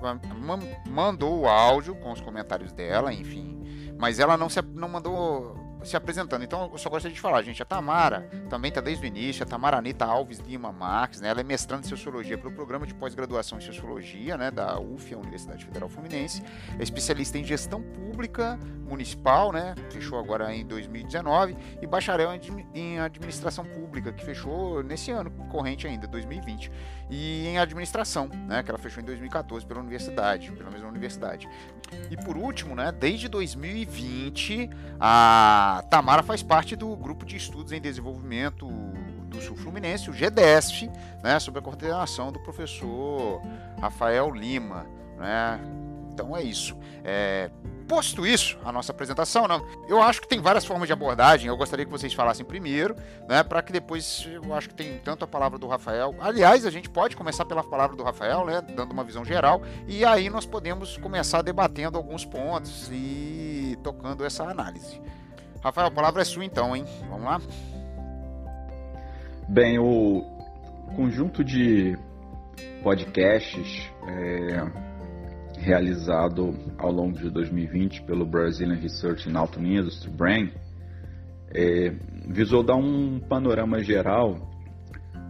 mandou 0.90 1.40
o 1.40 1.46
áudio 1.46 1.94
com 1.94 2.10
os 2.10 2.20
comentários 2.20 2.72
dela, 2.72 3.12
enfim. 3.12 3.60
Mas 3.98 4.18
ela 4.18 4.36
não, 4.36 4.48
se, 4.48 4.60
não 4.62 4.88
mandou 4.88 5.54
se 5.84 5.96
apresentando. 5.96 6.42
Então, 6.42 6.70
eu 6.72 6.78
só 6.78 6.88
gostaria 6.88 7.14
de 7.14 7.20
falar, 7.20 7.42
gente, 7.42 7.62
a 7.62 7.64
Tamara 7.64 8.28
também 8.48 8.68
está 8.68 8.80
desde 8.80 9.04
o 9.04 9.06
início, 9.06 9.42
a 9.42 9.46
Tamara 9.46 9.78
Anitta 9.78 10.04
Alves 10.04 10.38
Lima 10.38 10.72
Marques, 10.72 11.20
né? 11.20 11.28
Ela 11.28 11.40
é 11.40 11.44
mestrando 11.44 11.84
em 11.84 11.88
Sociologia 11.88 12.36
pelo 12.38 12.52
Programa 12.52 12.86
de 12.86 12.94
Pós-Graduação 12.94 13.58
em 13.58 13.60
Sociologia, 13.60 14.36
né? 14.36 14.50
Da 14.50 14.78
UF, 14.78 15.14
a 15.14 15.18
Universidade 15.18 15.64
Federal 15.64 15.88
Fluminense. 15.88 16.42
É 16.78 16.82
especialista 16.82 17.38
em 17.38 17.44
Gestão 17.44 17.82
Pública 17.82 18.58
Municipal, 18.88 19.52
né? 19.52 19.74
Fechou 19.90 20.18
agora 20.18 20.54
em 20.54 20.66
2019. 20.66 21.56
E 21.80 21.86
bacharel 21.86 22.30
em 22.74 23.00
Administração 23.00 23.64
Pública, 23.64 24.12
que 24.12 24.24
fechou 24.24 24.82
nesse 24.82 25.10
ano 25.10 25.30
corrente 25.50 25.86
ainda, 25.86 26.06
2020. 26.06 26.70
E 27.14 27.46
em 27.46 27.58
Administração, 27.58 28.26
né? 28.48 28.62
Que 28.62 28.70
ela 28.70 28.78
fechou 28.78 29.02
em 29.02 29.04
2014 29.04 29.66
pela 29.66 29.80
universidade, 29.80 30.50
pela 30.52 30.70
mesma 30.70 30.88
universidade. 30.88 31.46
E 32.10 32.16
por 32.16 32.38
último, 32.38 32.74
né? 32.74 32.90
Desde 32.90 33.28
2020, 33.28 34.70
a 34.98 35.84
Tamara 35.90 36.22
faz 36.22 36.42
parte 36.42 36.74
do 36.74 36.96
grupo 36.96 37.26
de 37.26 37.36
estudos 37.36 37.70
em 37.70 37.82
desenvolvimento 37.82 38.66
do 39.26 39.42
Sul 39.42 39.56
Fluminense, 39.56 40.08
o 40.08 40.12
GDESF, 40.14 40.90
né, 41.22 41.38
sob 41.38 41.58
a 41.58 41.62
coordenação 41.62 42.32
do 42.32 42.40
professor 42.40 43.42
Rafael 43.78 44.30
Lima. 44.30 44.86
Né? 45.18 45.60
Então 46.12 46.34
é 46.34 46.42
isso. 46.42 46.74
É, 47.04 47.50
posto 47.92 48.26
isso, 48.26 48.56
a 48.64 48.72
nossa 48.72 48.90
apresentação, 48.90 49.46
não, 49.46 49.62
eu 49.86 50.00
acho 50.00 50.22
que 50.22 50.26
tem 50.26 50.40
várias 50.40 50.64
formas 50.64 50.86
de 50.86 50.94
abordagem. 50.94 51.48
Eu 51.48 51.58
gostaria 51.58 51.84
que 51.84 51.90
vocês 51.90 52.14
falassem 52.14 52.42
primeiro, 52.42 52.96
né, 53.28 53.42
para 53.42 53.60
que 53.60 53.70
depois 53.70 54.26
eu 54.32 54.54
acho 54.54 54.70
que 54.70 54.74
tem 54.74 54.98
tanto 55.04 55.26
a 55.26 55.28
palavra 55.28 55.58
do 55.58 55.68
Rafael. 55.68 56.14
Aliás, 56.18 56.64
a 56.64 56.70
gente 56.70 56.88
pode 56.88 57.14
começar 57.14 57.44
pela 57.44 57.62
palavra 57.62 57.94
do 57.94 58.02
Rafael, 58.02 58.46
né, 58.46 58.62
dando 58.74 58.92
uma 58.92 59.04
visão 59.04 59.26
geral, 59.26 59.60
e 59.86 60.06
aí 60.06 60.30
nós 60.30 60.46
podemos 60.46 60.96
começar 60.96 61.42
debatendo 61.42 61.98
alguns 61.98 62.24
pontos 62.24 62.88
e 62.90 63.78
tocando 63.82 64.24
essa 64.24 64.44
análise. 64.44 64.98
Rafael, 65.62 65.88
a 65.88 65.90
palavra 65.90 66.22
é 66.22 66.24
sua 66.24 66.46
então, 66.46 66.74
hein? 66.74 66.86
Vamos 67.10 67.24
lá? 67.26 67.42
Bem, 69.46 69.78
o 69.78 70.24
conjunto 70.96 71.44
de 71.44 71.98
podcasts 72.82 73.86
é, 74.08 74.91
realizado 75.62 76.54
ao 76.76 76.90
longo 76.90 77.16
de 77.16 77.30
2020 77.30 78.02
pelo 78.02 78.26
Brazilian 78.26 78.74
Research 78.74 79.28
in 79.28 79.36
Auto 79.36 79.60
Industry, 79.60 80.10
BRAIN, 80.10 80.52
é, 81.54 81.92
visou 82.28 82.62
dar 82.62 82.76
um 82.76 83.20
panorama 83.20 83.82
geral, 83.82 84.50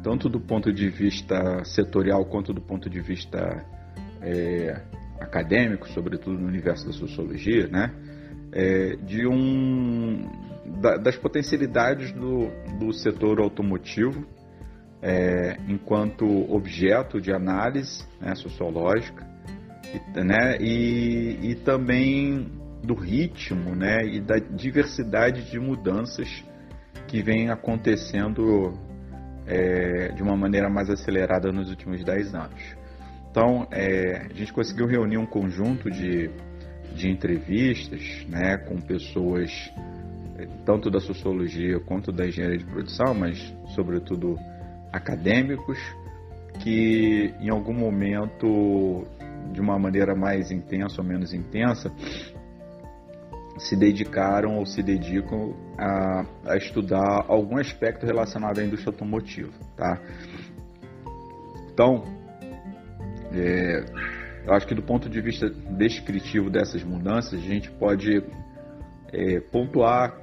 tanto 0.03 0.29
do 0.29 0.41
ponto 0.41 0.73
de 0.73 0.89
vista 0.89 1.63
setorial 1.65 2.25
quanto 2.25 2.53
do 2.53 2.61
ponto 2.61 2.89
de 2.89 3.01
vista 3.01 3.65
é, 4.23 4.81
acadêmico, 5.21 5.89
sobretudo 5.89 6.39
no 6.39 6.49
universo 6.49 6.87
da 6.87 6.93
sociologia, 6.93 7.69
né? 7.69 7.93
é, 8.53 8.97
de 8.97 9.27
um 9.27 10.31
da, 10.81 10.97
das 10.97 11.17
potencialidades 11.17 12.13
do, 12.13 12.49
do 12.79 12.93
setor 12.93 13.41
automotivo 13.41 14.27
é, 15.01 15.57
enquanto 15.69 16.25
objeto 16.53 17.21
de 17.21 17.33
análise 17.33 18.07
né, 18.21 18.35
sociológica 18.35 19.32
e, 19.95 20.25
né, 20.25 20.57
e, 20.61 21.51
e 21.51 21.55
também 21.57 22.51
do 22.83 22.95
ritmo 22.95 23.75
né, 23.75 24.05
e 24.05 24.21
da 24.21 24.37
diversidade 24.39 25.51
de 25.51 25.59
mudanças 25.59 26.45
que 27.07 27.23
vem 27.23 27.51
acontecendo 27.51 28.73
é, 29.47 30.09
de 30.09 30.23
uma 30.23 30.37
maneira 30.37 30.69
mais 30.69 30.91
acelerada 30.91 31.53
nos 31.53 31.69
últimos 31.71 32.03
10 32.05 32.35
anos. 32.35 32.77
Então, 33.31 33.67
é, 33.71 34.27
a 34.31 34.35
gente 34.35 34.53
conseguiu 34.53 34.87
reunir 34.87 35.19
um 35.19 35.27
conjunto 35.27 35.91
de 35.91 36.31
de 36.95 37.11
entrevistas 37.11 38.27
né, 38.29 38.57
com 38.57 38.77
pessoas 38.81 39.51
eh, 40.39 40.47
tanto 40.65 40.91
da 40.91 41.01
sociologia 41.01 41.81
quanto 41.81 42.13
da 42.13 42.27
engenharia 42.27 42.59
de 42.59 42.65
produção, 42.65 43.15
mas 43.15 43.39
sobretudo 43.75 44.37
acadêmicos, 44.93 45.79
que 46.61 47.35
em 47.41 47.49
algum 47.49 47.73
momento, 47.73 49.07
de 49.53 49.61
uma 49.61 49.79
maneira 49.79 50.15
mais 50.15 50.51
intensa 50.51 51.01
ou 51.01 51.07
menos 51.07 51.33
intensa, 51.33 51.91
se 53.59 53.77
dedicaram 53.77 54.57
ou 54.57 54.67
se 54.67 54.83
dedicam 54.83 55.55
a, 55.79 56.25
a 56.47 56.57
estudar 56.57 57.25
algum 57.29 57.59
aspecto 57.59 58.07
relacionado 58.07 58.59
à 58.59 58.65
indústria 58.65 58.93
automotiva. 58.93 59.53
Tá? 59.77 60.01
Então, 61.73 62.05
é, 63.33 63.85
eu 64.47 64.53
acho 64.53 64.67
que 64.67 64.75
do 64.75 64.83
ponto 64.83 65.09
de 65.09 65.21
vista 65.21 65.49
descritivo 65.49 66.51
dessas 66.51 66.83
mudanças, 66.83 67.35
a 67.35 67.43
gente 67.43 67.71
pode 67.71 68.23
é, 69.13 69.41
pontuar 69.41 70.17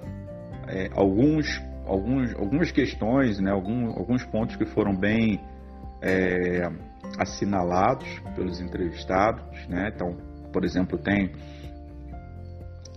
é, 0.67 0.89
alguns, 0.93 1.61
alguns, 1.85 2.33
algumas 2.35 2.71
questões, 2.71 3.39
né, 3.39 3.51
algum, 3.51 3.87
alguns 3.87 4.23
pontos 4.25 4.55
que 4.55 4.65
foram 4.65 4.95
bem 4.95 5.39
é, 6.01 6.69
assinalados 7.17 8.07
pelos 8.35 8.59
entrevistados. 8.59 9.67
Né? 9.67 9.91
Então, 9.93 10.15
por 10.51 10.63
exemplo, 10.63 10.97
tem 10.97 11.31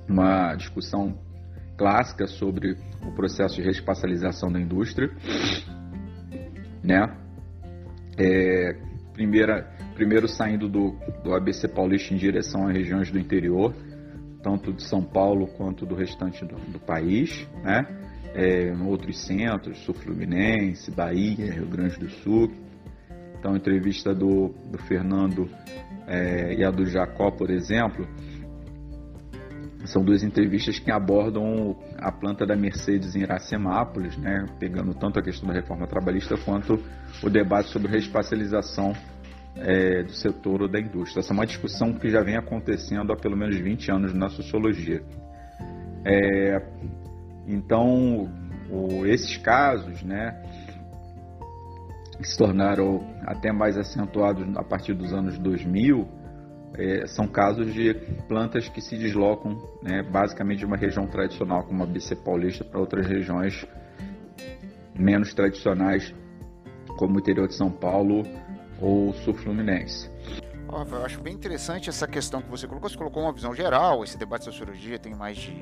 uma 0.08 0.54
discussão 0.54 1.18
clássica 1.76 2.26
sobre 2.26 2.76
o 3.02 3.12
processo 3.12 3.56
de 3.56 3.62
reespacialização 3.62 4.52
da 4.52 4.60
indústria, 4.60 5.10
né? 6.82 7.16
É, 8.18 8.76
primeira, 9.12 9.68
primeiro 9.94 10.28
saindo 10.28 10.68
do, 10.68 10.92
do 11.24 11.34
ABC 11.34 11.68
Paulista 11.68 12.12
em 12.12 12.16
direção 12.16 12.66
às 12.66 12.74
regiões 12.74 13.10
do 13.10 13.18
interior, 13.18 13.74
tanto 14.42 14.72
de 14.72 14.82
São 14.82 15.02
Paulo 15.02 15.46
quanto 15.56 15.86
do 15.86 15.94
restante 15.94 16.44
do, 16.44 16.56
do 16.70 16.78
país, 16.78 17.48
né? 17.62 17.86
É, 18.34 18.72
outros 18.86 19.18
centros, 19.26 19.78
Sul 19.84 19.94
Fluminense, 19.94 20.90
Bahia, 20.90 21.52
Rio 21.52 21.66
Grande 21.66 21.98
do 21.98 22.08
Sul. 22.08 22.50
Então, 23.42 23.54
a 23.54 23.56
entrevista 23.56 24.14
do, 24.14 24.54
do 24.70 24.78
Fernando 24.78 25.50
é, 26.06 26.54
e 26.54 26.64
a 26.64 26.70
do 26.70 26.86
Jacó, 26.86 27.28
por 27.32 27.50
exemplo, 27.50 28.06
são 29.84 30.04
duas 30.04 30.22
entrevistas 30.22 30.78
que 30.78 30.92
abordam 30.92 31.76
a 31.98 32.12
planta 32.12 32.46
da 32.46 32.54
Mercedes 32.54 33.16
em 33.16 33.22
Iracemápolis, 33.22 34.16
né, 34.16 34.46
pegando 34.60 34.94
tanto 34.94 35.18
a 35.18 35.22
questão 35.24 35.48
da 35.48 35.54
reforma 35.54 35.88
trabalhista 35.88 36.36
quanto 36.36 36.80
o 37.20 37.28
debate 37.28 37.70
sobre 37.70 37.90
reespacialização 37.90 38.92
é, 39.56 40.04
do 40.04 40.12
setor 40.12 40.62
ou 40.62 40.68
da 40.68 40.78
indústria. 40.78 41.18
Essa 41.18 41.32
é 41.32 41.34
uma 41.34 41.44
discussão 41.44 41.92
que 41.94 42.08
já 42.08 42.22
vem 42.22 42.36
acontecendo 42.36 43.12
há 43.12 43.16
pelo 43.16 43.36
menos 43.36 43.56
20 43.56 43.90
anos 43.90 44.14
na 44.14 44.28
sociologia. 44.28 45.02
É, 46.04 46.62
então, 47.48 48.30
o, 48.70 49.04
esses 49.04 49.36
casos, 49.36 50.00
né, 50.04 50.40
que 52.22 52.28
se 52.28 52.38
tornaram 52.38 53.04
até 53.26 53.52
mais 53.52 53.76
acentuados 53.76 54.46
a 54.56 54.62
partir 54.62 54.94
dos 54.94 55.12
anos 55.12 55.36
2000, 55.38 56.08
é, 56.74 57.06
são 57.06 57.26
casos 57.26 57.74
de 57.74 57.92
plantas 58.28 58.68
que 58.68 58.80
se 58.80 58.96
deslocam 58.96 59.58
né, 59.82 60.02
basicamente 60.02 60.60
de 60.60 60.64
uma 60.64 60.76
região 60.76 61.06
tradicional 61.06 61.64
como 61.64 61.82
a 61.82 61.86
BC 61.86 62.16
Paulista 62.16 62.64
para 62.64 62.80
outras 62.80 63.06
regiões 63.06 63.66
menos 64.98 65.34
tradicionais 65.34 66.14
como 66.96 67.16
o 67.16 67.18
interior 67.18 67.48
de 67.48 67.54
São 67.54 67.70
Paulo 67.70 68.22
ou 68.80 69.12
sul 69.12 69.34
fluminense. 69.34 70.10
Eu 70.68 71.04
acho 71.04 71.20
bem 71.20 71.34
interessante 71.34 71.90
essa 71.90 72.06
questão 72.06 72.40
que 72.40 72.48
você 72.48 72.66
colocou. 72.66 72.88
Você 72.88 72.96
colocou 72.96 73.22
uma 73.22 73.32
visão 73.32 73.54
geral. 73.54 74.02
Esse 74.02 74.16
debate 74.16 74.40
de 74.40 74.44
sociologia 74.46 74.98
tem 74.98 75.14
mais 75.14 75.36
de 75.36 75.52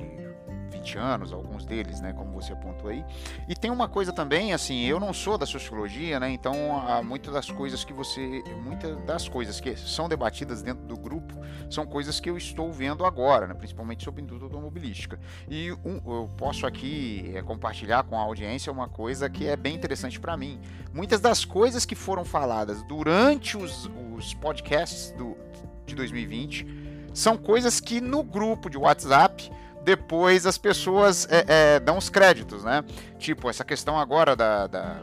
20 0.81 0.97
anos, 0.97 1.31
alguns 1.31 1.65
deles, 1.65 2.01
né, 2.01 2.11
como 2.11 2.31
você 2.31 2.53
apontou 2.53 2.89
aí. 2.89 3.05
E 3.47 3.55
tem 3.55 3.69
uma 3.69 3.87
coisa 3.87 4.11
também, 4.11 4.53
assim, 4.53 4.83
eu 4.85 4.99
não 4.99 5.13
sou 5.13 5.37
da 5.37 5.45
sociologia, 5.45 6.19
né, 6.19 6.29
então 6.31 6.77
há 6.87 7.01
muitas 7.03 7.33
das 7.33 7.49
coisas 7.49 7.83
que 7.83 7.93
você, 7.93 8.43
muitas 8.63 9.01
das 9.03 9.29
coisas 9.29 9.59
que 9.59 9.75
são 9.77 10.09
debatidas 10.09 10.61
dentro 10.61 10.83
do 10.85 10.97
grupo 10.97 11.33
são 11.69 11.85
coisas 11.85 12.19
que 12.19 12.29
eu 12.29 12.37
estou 12.37 12.71
vendo 12.71 13.05
agora, 13.05 13.47
né, 13.47 13.53
principalmente 13.53 14.03
sobre 14.03 14.21
indústria 14.21 14.47
automobilística. 14.47 15.19
E 15.47 15.71
um, 15.85 16.01
eu 16.05 16.29
posso 16.35 16.65
aqui 16.65 17.31
é, 17.35 17.41
compartilhar 17.41 18.03
com 18.03 18.17
a 18.17 18.21
audiência 18.21 18.71
uma 18.71 18.89
coisa 18.89 19.29
que 19.29 19.47
é 19.47 19.55
bem 19.55 19.75
interessante 19.75 20.19
para 20.19 20.35
mim. 20.35 20.59
Muitas 20.93 21.21
das 21.21 21.45
coisas 21.45 21.85
que 21.85 21.95
foram 21.95 22.25
faladas 22.25 22.83
durante 22.83 23.55
os, 23.55 23.89
os 24.15 24.33
podcasts 24.33 25.11
do, 25.11 25.37
de 25.85 25.95
2020 25.95 26.81
são 27.13 27.37
coisas 27.37 27.79
que 27.79 27.99
no 27.99 28.23
grupo 28.23 28.69
de 28.69 28.77
WhatsApp 28.77 29.51
depois 29.83 30.45
as 30.45 30.57
pessoas 30.57 31.27
é, 31.29 31.45
é, 31.47 31.79
dão 31.79 31.97
os 31.97 32.09
créditos, 32.09 32.63
né? 32.63 32.83
Tipo, 33.17 33.49
essa 33.49 33.63
questão 33.63 33.99
agora 33.99 34.35
da, 34.35 34.67
da 34.67 35.01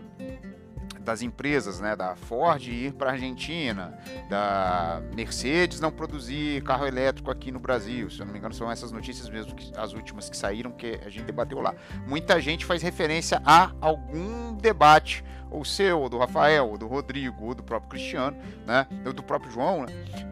das 1.08 1.22
empresas, 1.22 1.80
né, 1.80 1.96
da 1.96 2.14
Ford 2.14 2.62
ir 2.66 2.92
para 2.92 3.08
a 3.08 3.12
Argentina, 3.14 3.98
da 4.28 5.00
Mercedes 5.14 5.80
não 5.80 5.90
produzir 5.90 6.62
carro 6.62 6.86
elétrico 6.86 7.30
aqui 7.30 7.50
no 7.50 7.58
Brasil. 7.58 8.10
Se 8.10 8.20
eu 8.20 8.26
não 8.26 8.32
me 8.34 8.38
engano, 8.38 8.52
são 8.52 8.70
essas 8.70 8.92
notícias 8.92 9.30
mesmo, 9.30 9.54
que, 9.54 9.72
as 9.74 9.94
últimas 9.94 10.28
que 10.28 10.36
saíram, 10.36 10.70
que 10.70 11.00
a 11.04 11.08
gente 11.08 11.24
debateu 11.24 11.62
lá. 11.62 11.74
Muita 12.06 12.38
gente 12.42 12.66
faz 12.66 12.82
referência 12.82 13.40
a 13.42 13.72
algum 13.80 14.54
debate 14.54 15.24
ou 15.50 15.64
seu, 15.64 15.98
ou 15.98 16.10
do 16.10 16.18
Rafael, 16.18 16.68
ou 16.68 16.76
do 16.76 16.86
Rodrigo, 16.86 17.46
ou 17.46 17.54
do 17.54 17.62
próprio 17.62 17.88
Cristiano, 17.88 18.36
né? 18.66 18.86
Ou 19.06 19.14
do 19.14 19.22
próprio 19.22 19.50
João, 19.50 19.86
né? 19.86 19.86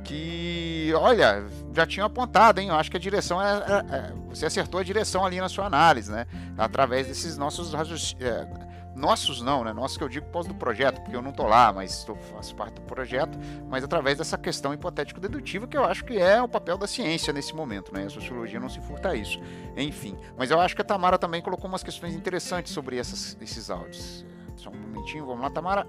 Que, 0.05 0.93
olha, 0.95 1.47
já 1.75 1.87
tinha 1.87 2.05
apontado, 2.05 2.61
hein? 2.61 2.69
Eu 2.69 2.75
acho 2.75 2.91
que 2.91 2.99
a 2.99 3.01
direção 3.01 3.41
é, 3.41 3.55
é, 3.55 3.97
é 3.97 4.13
você 4.29 4.45
acertou 4.45 4.79
a 4.79 4.83
direção 4.83 5.25
ali 5.25 5.41
na 5.41 5.49
sua 5.49 5.65
análise, 5.65 6.13
né? 6.13 6.27
Através 6.59 7.07
desses 7.07 7.39
nossos 7.39 7.73
é, 8.21 8.66
nossos 8.97 9.43
não, 9.43 9.63
né? 9.63 9.73
Nossos 9.73 9.99
que 9.99 10.03
eu 10.03 10.09
digo 10.09 10.27
pós 10.27 10.47
do 10.47 10.55
projeto, 10.55 11.03
porque 11.03 11.15
eu 11.15 11.21
não 11.21 11.31
tô 11.31 11.47
lá, 11.47 11.73
mas 11.73 12.03
tô, 12.03 12.17
faço 12.17 12.55
parte 12.55 12.75
do 12.75 12.81
projeto, 12.81 13.39
mas 13.69 13.85
através 13.85 14.17
dessa 14.17 14.39
questão 14.39 14.73
hipotético-dedutiva 14.73 15.67
que 15.67 15.77
eu 15.77 15.85
acho 15.85 16.05
que 16.05 16.19
é 16.19 16.43
o 16.43 16.49
papel 16.49 16.79
da 16.79 16.87
ciência 16.87 17.33
nesse 17.33 17.55
momento, 17.55 17.93
né? 17.93 18.05
A 18.05 18.11
sociologia 18.11 18.59
não 18.59 18.71
se 18.71 18.81
furta 18.81 19.11
a 19.11 19.15
isso. 19.15 19.39
Enfim, 19.77 20.17
mas 20.37 20.51
eu 20.51 20.59
acho 20.59 20.75
que 20.75 20.81
a 20.81 20.85
Tamara 20.85 21.19
também 21.19 21.43
colocou 21.43 21.69
umas 21.69 21.83
questões 21.83 22.15
interessantes 22.15 22.73
sobre 22.73 22.97
essas, 22.97 23.37
esses 23.41 23.71
áudios. 23.71 24.25
Só 24.57 24.71
um 24.71 24.77
momentinho, 24.77 25.27
vamos 25.27 25.43
lá, 25.43 25.51
Tamara. 25.51 25.87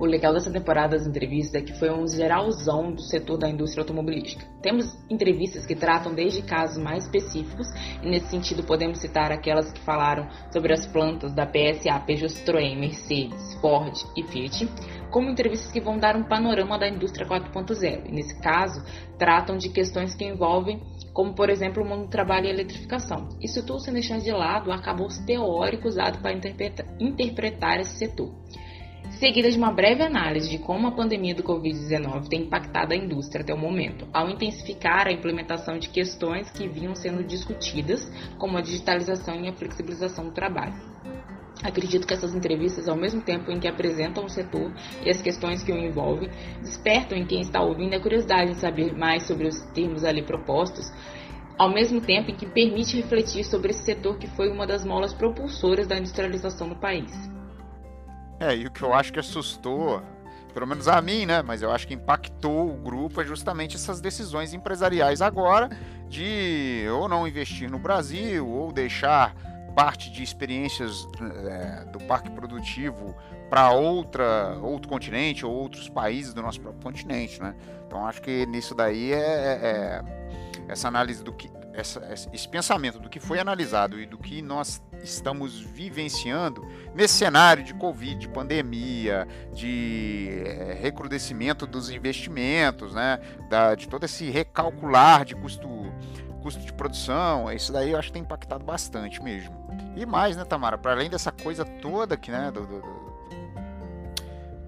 O 0.00 0.06
legal 0.06 0.32
dessa 0.32 0.50
temporada 0.50 0.96
das 0.96 1.06
entrevistas 1.06 1.60
é 1.60 1.64
que 1.64 1.78
foi 1.78 1.90
um 1.90 2.08
geralzão 2.08 2.90
do 2.90 3.02
setor 3.02 3.36
da 3.36 3.50
indústria 3.50 3.82
automobilística. 3.82 4.46
Temos 4.62 4.86
entrevistas 5.10 5.66
que 5.66 5.74
tratam 5.74 6.14
desde 6.14 6.40
casos 6.40 6.82
mais 6.82 7.04
específicos, 7.04 7.66
e 8.02 8.08
nesse 8.08 8.28
sentido 8.28 8.62
podemos 8.62 8.98
citar 8.98 9.30
aquelas 9.30 9.70
que 9.70 9.80
falaram 9.80 10.26
sobre 10.50 10.72
as 10.72 10.86
plantas 10.86 11.34
da 11.34 11.44
PSA, 11.44 12.00
Peugeot 12.06 12.32
Citroën, 12.32 12.78
Mercedes, 12.78 13.54
Ford 13.60 13.92
e 14.16 14.22
Fiat, 14.22 14.66
como 15.10 15.28
entrevistas 15.28 15.70
que 15.70 15.82
vão 15.82 15.98
dar 15.98 16.16
um 16.16 16.24
panorama 16.24 16.78
da 16.78 16.88
indústria 16.88 17.28
4.0. 17.28 18.08
E 18.08 18.10
nesse 18.10 18.40
caso, 18.40 18.82
tratam 19.18 19.58
de 19.58 19.68
questões 19.68 20.14
que 20.14 20.24
envolvem 20.24 20.80
como 21.12 21.34
por 21.34 21.50
exemplo 21.50 21.82
o 21.82 21.86
mundo 21.86 22.04
do 22.04 22.10
trabalho 22.10 22.46
e 22.46 22.50
eletrificação. 22.50 23.28
Isso 23.42 23.66
tudo 23.66 23.80
sem 23.80 23.92
deixar 23.92 24.18
de 24.18 24.30
lado 24.30 24.70
o 24.70 24.72
arcabouço 24.72 25.26
teórico 25.26 25.88
usado 25.88 26.22
para 26.22 26.32
interpretar 26.32 27.80
esse 27.80 27.98
setor. 27.98 28.32
Seguida 29.20 29.50
de 29.50 29.58
uma 29.58 29.70
breve 29.70 30.02
análise 30.02 30.48
de 30.48 30.56
como 30.56 30.86
a 30.86 30.92
pandemia 30.92 31.34
do 31.34 31.42
Covid-19 31.42 32.26
tem 32.28 32.44
impactado 32.44 32.94
a 32.94 32.96
indústria 32.96 33.42
até 33.42 33.52
o 33.52 33.58
momento, 33.58 34.08
ao 34.14 34.30
intensificar 34.30 35.06
a 35.06 35.12
implementação 35.12 35.78
de 35.78 35.90
questões 35.90 36.50
que 36.50 36.66
vinham 36.66 36.94
sendo 36.94 37.22
discutidas, 37.22 38.10
como 38.38 38.56
a 38.56 38.62
digitalização 38.62 39.38
e 39.44 39.46
a 39.46 39.52
flexibilização 39.52 40.24
do 40.24 40.30
trabalho. 40.30 40.72
Acredito 41.62 42.06
que 42.06 42.14
essas 42.14 42.34
entrevistas, 42.34 42.88
ao 42.88 42.96
mesmo 42.96 43.20
tempo 43.20 43.50
em 43.50 43.60
que 43.60 43.68
apresentam 43.68 44.24
o 44.24 44.30
setor 44.30 44.72
e 45.04 45.10
as 45.10 45.20
questões 45.20 45.62
que 45.62 45.70
o 45.70 45.76
envolvem, 45.76 46.30
despertam 46.62 47.18
em 47.18 47.26
quem 47.26 47.42
está 47.42 47.60
ouvindo 47.60 47.92
a 47.92 48.00
curiosidade 48.00 48.52
em 48.52 48.54
saber 48.54 48.96
mais 48.96 49.26
sobre 49.26 49.48
os 49.48 49.60
termos 49.74 50.02
ali 50.02 50.22
propostos, 50.22 50.90
ao 51.58 51.68
mesmo 51.68 52.00
tempo 52.00 52.30
em 52.30 52.36
que 52.36 52.46
permite 52.46 52.96
refletir 52.96 53.44
sobre 53.44 53.72
esse 53.72 53.84
setor 53.84 54.16
que 54.16 54.28
foi 54.28 54.48
uma 54.48 54.66
das 54.66 54.82
molas 54.82 55.12
propulsoras 55.12 55.86
da 55.86 55.98
industrialização 55.98 56.66
no 56.66 56.76
país. 56.76 57.12
É, 58.40 58.56
e 58.56 58.66
o 58.66 58.70
que 58.70 58.82
eu 58.82 58.94
acho 58.94 59.12
que 59.12 59.20
assustou, 59.20 60.02
pelo 60.54 60.66
menos 60.66 60.88
a 60.88 61.00
mim, 61.02 61.26
né, 61.26 61.42
mas 61.42 61.60
eu 61.60 61.70
acho 61.70 61.86
que 61.86 61.92
impactou 61.92 62.70
o 62.70 62.74
grupo 62.74 63.20
é 63.20 63.24
justamente 63.24 63.76
essas 63.76 64.00
decisões 64.00 64.54
empresariais 64.54 65.20
agora 65.20 65.68
de 66.08 66.86
ou 66.90 67.06
não 67.06 67.28
investir 67.28 67.70
no 67.70 67.78
Brasil 67.78 68.48
ou 68.48 68.72
deixar 68.72 69.34
parte 69.76 70.10
de 70.10 70.22
experiências 70.22 71.06
é, 71.20 71.84
do 71.84 71.98
parque 72.00 72.30
produtivo 72.30 73.14
para 73.48 73.70
outra 73.72 74.58
outro 74.62 74.88
continente 74.88 75.44
ou 75.44 75.52
outros 75.52 75.88
países 75.88 76.34
do 76.34 76.42
nosso 76.42 76.60
próprio 76.60 76.82
continente, 76.82 77.40
né? 77.40 77.54
Então 77.86 78.06
acho 78.06 78.20
que 78.22 78.46
nisso 78.46 78.74
daí 78.74 79.12
é, 79.12 79.16
é, 79.16 79.60
é 79.62 80.04
essa 80.66 80.88
análise 80.88 81.22
do 81.22 81.32
que 81.32 81.50
essa, 81.72 82.00
esse 82.12 82.48
pensamento 82.48 82.98
do 82.98 83.08
que 83.08 83.20
foi 83.20 83.38
analisado 83.38 84.00
e 84.00 84.06
do 84.06 84.18
que 84.18 84.42
nós 84.42 84.82
estamos 85.02 85.60
vivenciando 85.60 86.66
nesse 86.94 87.14
cenário 87.14 87.62
de 87.62 87.74
Covid, 87.74 88.16
de 88.16 88.28
pandemia, 88.28 89.26
de 89.52 90.42
é, 90.44 90.78
recrudescimento 90.80 91.66
dos 91.66 91.90
investimentos, 91.90 92.94
né? 92.94 93.18
Da, 93.48 93.74
de 93.74 93.88
todo 93.88 94.04
esse 94.04 94.30
recalcular 94.30 95.24
de 95.24 95.34
custo 95.34 95.68
custo 96.40 96.60
de 96.60 96.72
produção, 96.72 97.52
isso 97.52 97.70
daí 97.70 97.90
eu 97.90 97.98
acho 97.98 98.08
que 98.08 98.14
tem 98.14 98.22
impactado 98.22 98.64
bastante 98.64 99.22
mesmo. 99.22 99.54
E 99.94 100.06
mais, 100.06 100.36
né, 100.36 100.44
Tamara? 100.44 100.78
Para 100.78 100.92
além 100.92 101.10
dessa 101.10 101.30
coisa 101.30 101.64
toda 101.64 102.16
que, 102.16 102.30
né, 102.30 102.50
do, 102.50 102.66
do, 102.66 102.80
do 102.80 103.10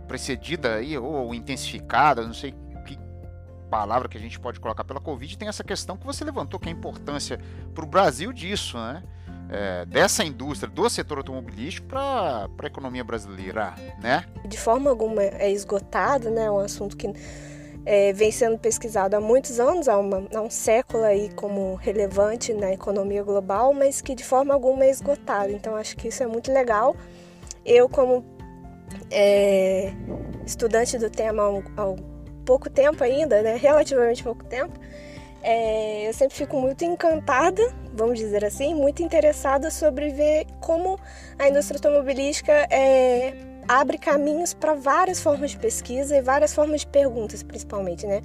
precedida 0.07 0.75
aí 0.75 0.97
ou 0.99 1.35
intensificada, 1.35 2.27
não 2.27 2.35
sei 2.35 2.55
que 2.85 2.99
palavra 3.71 4.07
que 4.07 4.19
a 4.19 4.21
gente 4.21 4.39
pode 4.39 4.61
colocar 4.61 4.85
pela 4.85 5.01
Covid, 5.01 5.39
tem 5.39 5.49
essa 5.49 5.65
questão 5.65 5.97
que 5.97 6.05
você 6.05 6.23
levantou, 6.23 6.61
que 6.61 6.69
é 6.69 6.73
a 6.73 6.75
importância 6.75 7.41
para 7.75 7.83
o 7.85 7.89
Brasil 7.89 8.31
disso, 8.31 8.77
né? 8.77 9.03
É, 9.55 9.85
dessa 9.85 10.25
indústria, 10.25 10.71
do 10.71 10.89
setor 10.89 11.19
automobilístico 11.19 11.87
para 11.87 12.49
a 12.59 12.67
economia 12.67 13.05
brasileira, 13.05 13.75
né? 14.03 14.25
De 14.47 14.59
forma 14.59 14.89
alguma 14.89 15.23
é 15.23 15.51
esgotado, 15.51 16.31
né? 16.31 16.47
É 16.47 16.51
um 16.51 16.59
assunto 16.59 16.97
que 16.97 17.13
é, 17.85 18.15
vem 18.15 18.31
sendo 18.31 18.59
pesquisado 18.59 19.15
há 19.15 19.21
muitos 19.21 19.61
anos, 19.61 19.89
há, 19.89 19.99
uma, 19.99 20.27
há, 20.35 20.41
um 20.41 20.49
século 20.49 21.05
aí 21.05 21.31
como 21.35 21.75
relevante 21.75 22.55
na 22.55 22.73
economia 22.73 23.23
global, 23.23 23.75
mas 23.75 24.01
que 24.01 24.15
de 24.15 24.25
forma 24.25 24.55
alguma 24.55 24.85
é 24.85 24.91
esgotado. 24.91 25.53
Então 25.53 25.77
acho 25.77 25.97
que 25.97 26.09
isso 26.09 26.23
é 26.23 26.27
muito 26.27 26.51
legal. 26.51 26.97
Eu 27.63 27.91
como 27.91 28.25
é, 29.11 29.93
estudante 30.47 30.97
do 30.97 31.11
tema 31.11 31.43
há, 31.43 31.83
há 31.83 31.95
pouco 32.47 32.71
tempo 32.71 33.05
ainda, 33.05 33.43
né? 33.43 33.57
Relativamente 33.57 34.23
pouco 34.23 34.45
tempo. 34.45 34.79
É, 35.43 36.09
eu 36.09 36.15
sempre 36.15 36.37
fico 36.37 36.57
muito 36.61 36.85
encantada, 36.85 37.63
vamos 37.93 38.19
dizer 38.19 38.45
assim, 38.45 38.75
muito 38.75 39.03
interessada 39.03 39.71
sobre 39.71 40.11
ver 40.11 40.47
como 40.61 40.99
a 41.39 41.49
indústria 41.49 41.79
automobilística 41.79 42.53
é, 42.71 43.35
abre 43.67 43.99
caminhos 43.99 44.55
para 44.55 44.75
várias 44.75 45.21
formas 45.21 45.51
de 45.51 45.59
pesquisa 45.59 46.17
e 46.17 46.21
várias 46.21 46.55
formas 46.55 46.83
de 46.83 46.87
perguntas, 46.87 47.43
principalmente, 47.43 48.07
né? 48.07 48.23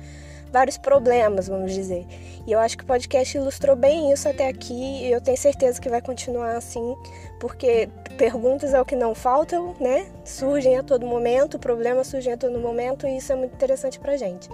Vários 0.51 0.77
problemas, 0.77 1.47
vamos 1.47 1.73
dizer. 1.73 2.05
E 2.45 2.51
eu 2.51 2.59
acho 2.59 2.77
que 2.77 2.83
o 2.83 2.87
podcast 2.87 3.35
ilustrou 3.35 3.75
bem 3.75 4.13
isso 4.13 4.29
até 4.29 4.47
aqui 4.47 5.03
e 5.03 5.11
eu 5.11 5.19
tenho 5.19 5.37
certeza 5.37 5.81
que 5.81 5.89
vai 5.89 6.01
continuar 6.01 6.55
assim, 6.55 6.95
porque 7.39 7.89
perguntas 8.17 8.73
é 8.73 8.79
o 8.79 8.85
que 8.85 8.95
não 8.95 9.13
faltam, 9.13 9.75
né? 9.79 10.07
Surgem 10.23 10.77
a 10.77 10.83
todo 10.83 11.05
momento, 11.05 11.59
problemas 11.59 12.07
surgem 12.07 12.33
a 12.33 12.37
todo 12.37 12.57
momento 12.59 13.05
e 13.05 13.17
isso 13.17 13.33
é 13.33 13.35
muito 13.35 13.53
interessante 13.53 13.99
pra 13.99 14.15
gente. 14.15 14.47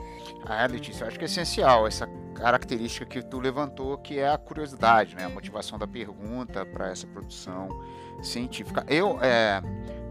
Ah, 0.45 0.65
Letícia, 0.65 1.03
eu 1.03 1.07
acho 1.09 1.19
que 1.19 1.25
é 1.25 1.27
essencial 1.27 1.85
essa 1.85 2.07
característica 2.33 3.05
que 3.05 3.21
tu 3.21 3.39
levantou, 3.39 3.97
que 3.97 4.19
é 4.19 4.29
a 4.29 4.37
curiosidade, 4.37 5.15
né? 5.15 5.25
A 5.25 5.29
motivação 5.29 5.77
da 5.77 5.87
pergunta 5.87 6.65
para 6.65 6.89
essa 6.89 7.07
produção 7.07 7.69
científica. 8.21 8.85
Eu, 8.87 9.19
é, 9.21 9.61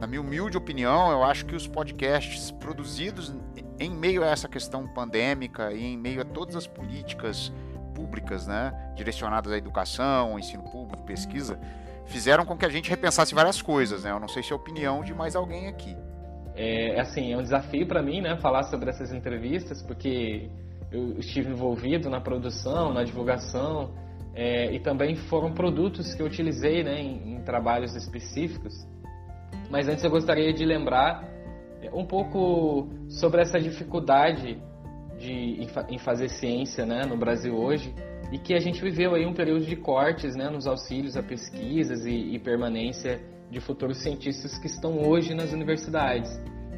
na 0.00 0.06
minha 0.06 0.20
humilde 0.20 0.56
opinião, 0.56 1.10
eu 1.10 1.22
acho 1.22 1.44
que 1.46 1.54
os 1.54 1.66
podcasts 1.66 2.50
produzidos 2.50 3.34
em 3.78 3.90
meio 3.90 4.22
a 4.22 4.28
essa 4.28 4.48
questão 4.48 4.86
pandêmica 4.86 5.72
e 5.72 5.84
em 5.84 5.96
meio 5.96 6.20
a 6.20 6.24
todas 6.24 6.56
as 6.56 6.66
políticas 6.66 7.52
públicas, 7.94 8.46
né, 8.46 8.72
direcionadas 8.96 9.52
à 9.52 9.56
educação, 9.56 10.32
ao 10.32 10.38
ensino 10.38 10.62
público, 10.64 11.02
pesquisa, 11.04 11.58
fizeram 12.06 12.44
com 12.44 12.56
que 12.56 12.64
a 12.64 12.68
gente 12.68 12.90
repensasse 12.90 13.34
várias 13.34 13.60
coisas, 13.60 14.04
né? 14.04 14.10
Eu 14.10 14.20
não 14.20 14.28
sei 14.28 14.42
se 14.42 14.50
é 14.50 14.52
a 14.52 14.56
opinião 14.56 15.02
de 15.02 15.14
mais 15.14 15.36
alguém 15.36 15.68
aqui. 15.68 15.96
É 16.54 17.00
assim, 17.00 17.32
é 17.32 17.36
um 17.36 17.42
desafio 17.42 17.86
para 17.86 18.02
mim, 18.02 18.20
né, 18.20 18.36
falar 18.36 18.64
sobre 18.64 18.90
essas 18.90 19.12
entrevistas, 19.12 19.82
porque 19.82 20.50
eu 20.92 21.18
estive 21.18 21.50
envolvido 21.50 22.10
na 22.10 22.20
produção, 22.20 22.92
na 22.92 23.02
divulgação, 23.02 23.90
é, 24.34 24.72
e 24.72 24.80
também 24.80 25.16
foram 25.16 25.52
produtos 25.52 26.14
que 26.14 26.22
eu 26.22 26.26
utilizei 26.26 26.82
né, 26.82 27.00
em, 27.00 27.34
em, 27.34 27.42
trabalhos 27.42 27.94
específicos. 27.94 28.72
Mas 29.70 29.88
antes 29.88 30.02
eu 30.04 30.10
gostaria 30.10 30.52
de 30.52 30.64
lembrar 30.64 31.28
é, 31.80 31.90
um 31.92 32.04
pouco 32.04 32.88
sobre 33.08 33.42
essa 33.42 33.58
dificuldade 33.60 34.58
de, 35.18 35.66
em, 35.88 35.98
fazer 35.98 36.28
ciência 36.28 36.86
né, 36.86 37.04
no 37.06 37.16
Brasil 37.16 37.54
hoje 37.54 37.94
e 38.30 38.38
que 38.38 38.54
a 38.54 38.60
gente 38.60 38.82
viveu 38.82 39.14
aí 39.14 39.26
um 39.26 39.34
período 39.34 39.66
de 39.66 39.76
cortes 39.76 40.34
né, 40.34 40.48
nos 40.48 40.66
auxílios 40.66 41.16
a 41.16 41.22
pesquisas 41.22 42.06
e, 42.06 42.34
e 42.34 42.38
permanência 42.38 43.20
de 43.50 43.60
futuros 43.60 43.98
cientistas 43.98 44.58
que 44.58 44.66
estão 44.66 45.06
hoje 45.06 45.34
nas 45.34 45.52
universidades. 45.52 46.30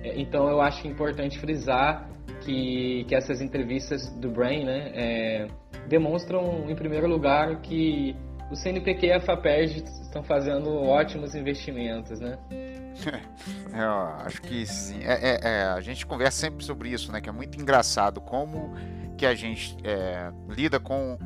É, 0.04 0.20
então 0.20 0.48
eu 0.48 0.60
acho 0.60 0.86
importante 0.86 1.38
frisar 1.38 2.06
que, 2.42 3.04
que 3.08 3.14
essas 3.14 3.40
entrevistas 3.40 4.08
do 4.10 4.30
Brain 4.30 4.64
né, 4.64 4.92
é, 4.94 5.48
demonstram, 5.88 6.70
em 6.70 6.76
primeiro 6.76 7.08
lugar, 7.08 7.60
que 7.62 8.14
o 8.50 8.54
CNPq 8.54 9.06
e 9.06 9.12
a 9.12 9.20
FAPERJ 9.20 9.82
estão 10.02 10.22
fazendo 10.22 10.70
ótimos 10.82 11.34
investimentos, 11.34 12.20
né? 12.20 12.38
É, 13.74 13.82
eu 13.82 13.90
acho 14.24 14.40
que 14.40 14.64
sim. 14.64 15.00
É, 15.02 15.14
é, 15.14 15.40
é, 15.42 15.62
a 15.64 15.80
gente 15.80 16.06
conversa 16.06 16.38
sempre 16.38 16.64
sobre 16.64 16.90
isso, 16.90 17.10
né? 17.10 17.20
Que 17.20 17.28
é 17.28 17.32
muito 17.32 17.60
engraçado 17.60 18.20
como 18.20 18.72
que 19.18 19.26
a 19.26 19.34
gente 19.34 19.76
é, 19.82 20.30
lida 20.48 20.78
com 20.78 21.18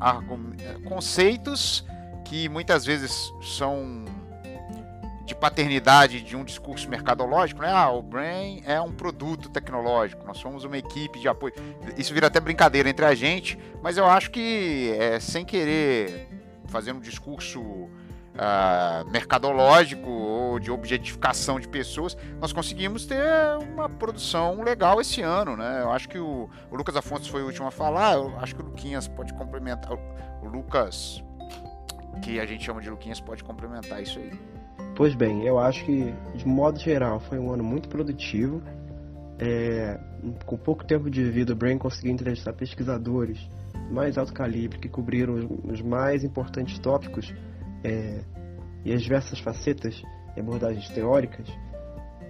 conceitos 0.89 1.85
que 2.25 2.49
muitas 2.49 2.87
vezes 2.87 3.31
são 3.43 4.07
de 5.29 5.35
paternidade 5.35 6.23
de 6.23 6.35
um 6.35 6.43
discurso 6.43 6.89
mercadológico, 6.89 7.61
né? 7.61 7.71
Ah, 7.71 7.91
o 7.91 8.03
Brain 8.03 8.63
é 8.65 8.81
um 8.81 8.91
produto 8.91 9.51
tecnológico, 9.51 10.27
nós 10.27 10.39
somos 10.39 10.65
uma 10.65 10.79
equipe 10.79 11.21
de 11.21 11.29
apoio. 11.29 11.53
Isso 11.97 12.15
vira 12.15 12.29
até 12.29 12.41
brincadeira 12.41 12.89
entre 12.89 13.05
a 13.05 13.15
gente, 13.15 13.59
mas 13.83 13.99
eu 13.99 14.07
acho 14.07 14.31
que 14.31 14.95
é, 14.99 15.21
sem 15.21 15.45
querer 15.45 16.29
fazer 16.67 16.93
um 16.93 17.01
discurso 17.01 17.61
uh, 17.61 19.11
mercadológico 19.11 20.09
ou 20.09 20.59
de 20.59 20.71
objetificação 20.71 21.61
de 21.61 21.69
pessoas, 21.69 22.17
nós 22.41 22.53
conseguimos 22.53 23.05
ter 23.05 23.23
uma 23.73 23.89
produção 23.89 24.63
legal 24.63 24.99
esse 24.99 25.21
ano, 25.21 25.57
né? 25.59 25.83
Eu 25.83 25.93
acho 25.93 26.09
que 26.09 26.19
o, 26.19 26.49
o 26.71 26.77
Lucas 26.77 26.97
Afonso 26.97 27.31
foi 27.31 27.43
o 27.43 27.47
último 27.47 27.67
a 27.67 27.71
falar, 27.71 28.15
eu 28.15 28.39
acho 28.41 28.55
que 28.55 28.63
o 28.63 28.65
Luquinhas 28.65 29.07
pode 29.07 29.35
complementar, 29.35 29.93
o, 29.93 30.01
o 30.43 30.49
Lucas, 30.49 31.23
que 32.23 32.41
a 32.41 32.47
gente 32.47 32.65
chama 32.65 32.81
de 32.81 32.89
Luquinhas, 32.89 33.21
pode 33.21 33.45
complementar 33.45 34.03
isso 34.03 34.19
aí. 34.19 34.58
Pois 34.99 35.15
bem, 35.15 35.47
eu 35.47 35.61
acho 35.61 35.85
que, 35.85 36.13
de 36.35 36.45
modo 36.45 36.77
geral, 36.81 37.21
foi 37.21 37.39
um 37.39 37.53
ano 37.53 37.63
muito 37.63 37.89
produtivo. 37.89 38.61
É, 39.39 39.97
com 40.45 40.57
pouco 40.57 40.85
tempo 40.85 41.09
de 41.09 41.23
vida, 41.31 41.53
o 41.53 41.57
Brain 41.57 41.79
conseguiu 41.79 42.11
entrevistar 42.11 42.53
pesquisadores 42.53 43.39
mais 43.93 44.19
alto 44.19 44.33
calibre 44.33 44.77
que 44.81 44.89
cobriram 44.89 45.35
os, 45.71 45.81
mais 45.83 46.25
importantes 46.25 46.81
tópicos 46.81 47.33
é, 47.85 48.25
e 48.85 48.93
as 48.93 49.01
diversas 49.01 49.39
facetas 49.39 50.03
e 50.37 50.41
abordagens 50.41 50.89
teóricas 50.89 51.47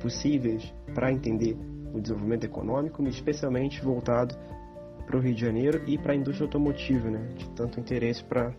possíveis 0.02 0.70
para 0.94 1.11
entender 1.11 1.57
o 1.94 1.98
desenvolvimento 2.02 2.44
econômico, 2.44 3.02
especialmente 3.04 3.81
voltado 3.83 4.37
para 5.07 5.16
o 5.16 5.20
Rio 5.20 5.35
de 5.35 5.40
Janeiro 5.40 5.85
e 5.87 5.96
para 5.96 6.12
a 6.12 6.16
indústria 6.16 6.44
automotiva, 6.44 7.09
né, 7.09 7.33
de 7.35 7.48
tanto 7.52 7.81
interesse 7.81 8.22
para 8.22 8.52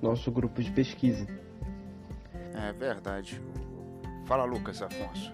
nosso 0.00 0.30
grupo 0.30 0.62
de 0.62 0.70
pesquisa. 0.70 1.26
É 2.54 2.72
verdade. 2.72 3.40
Fala, 4.26 4.44
Lucas 4.44 4.82
Afonso. 4.82 5.32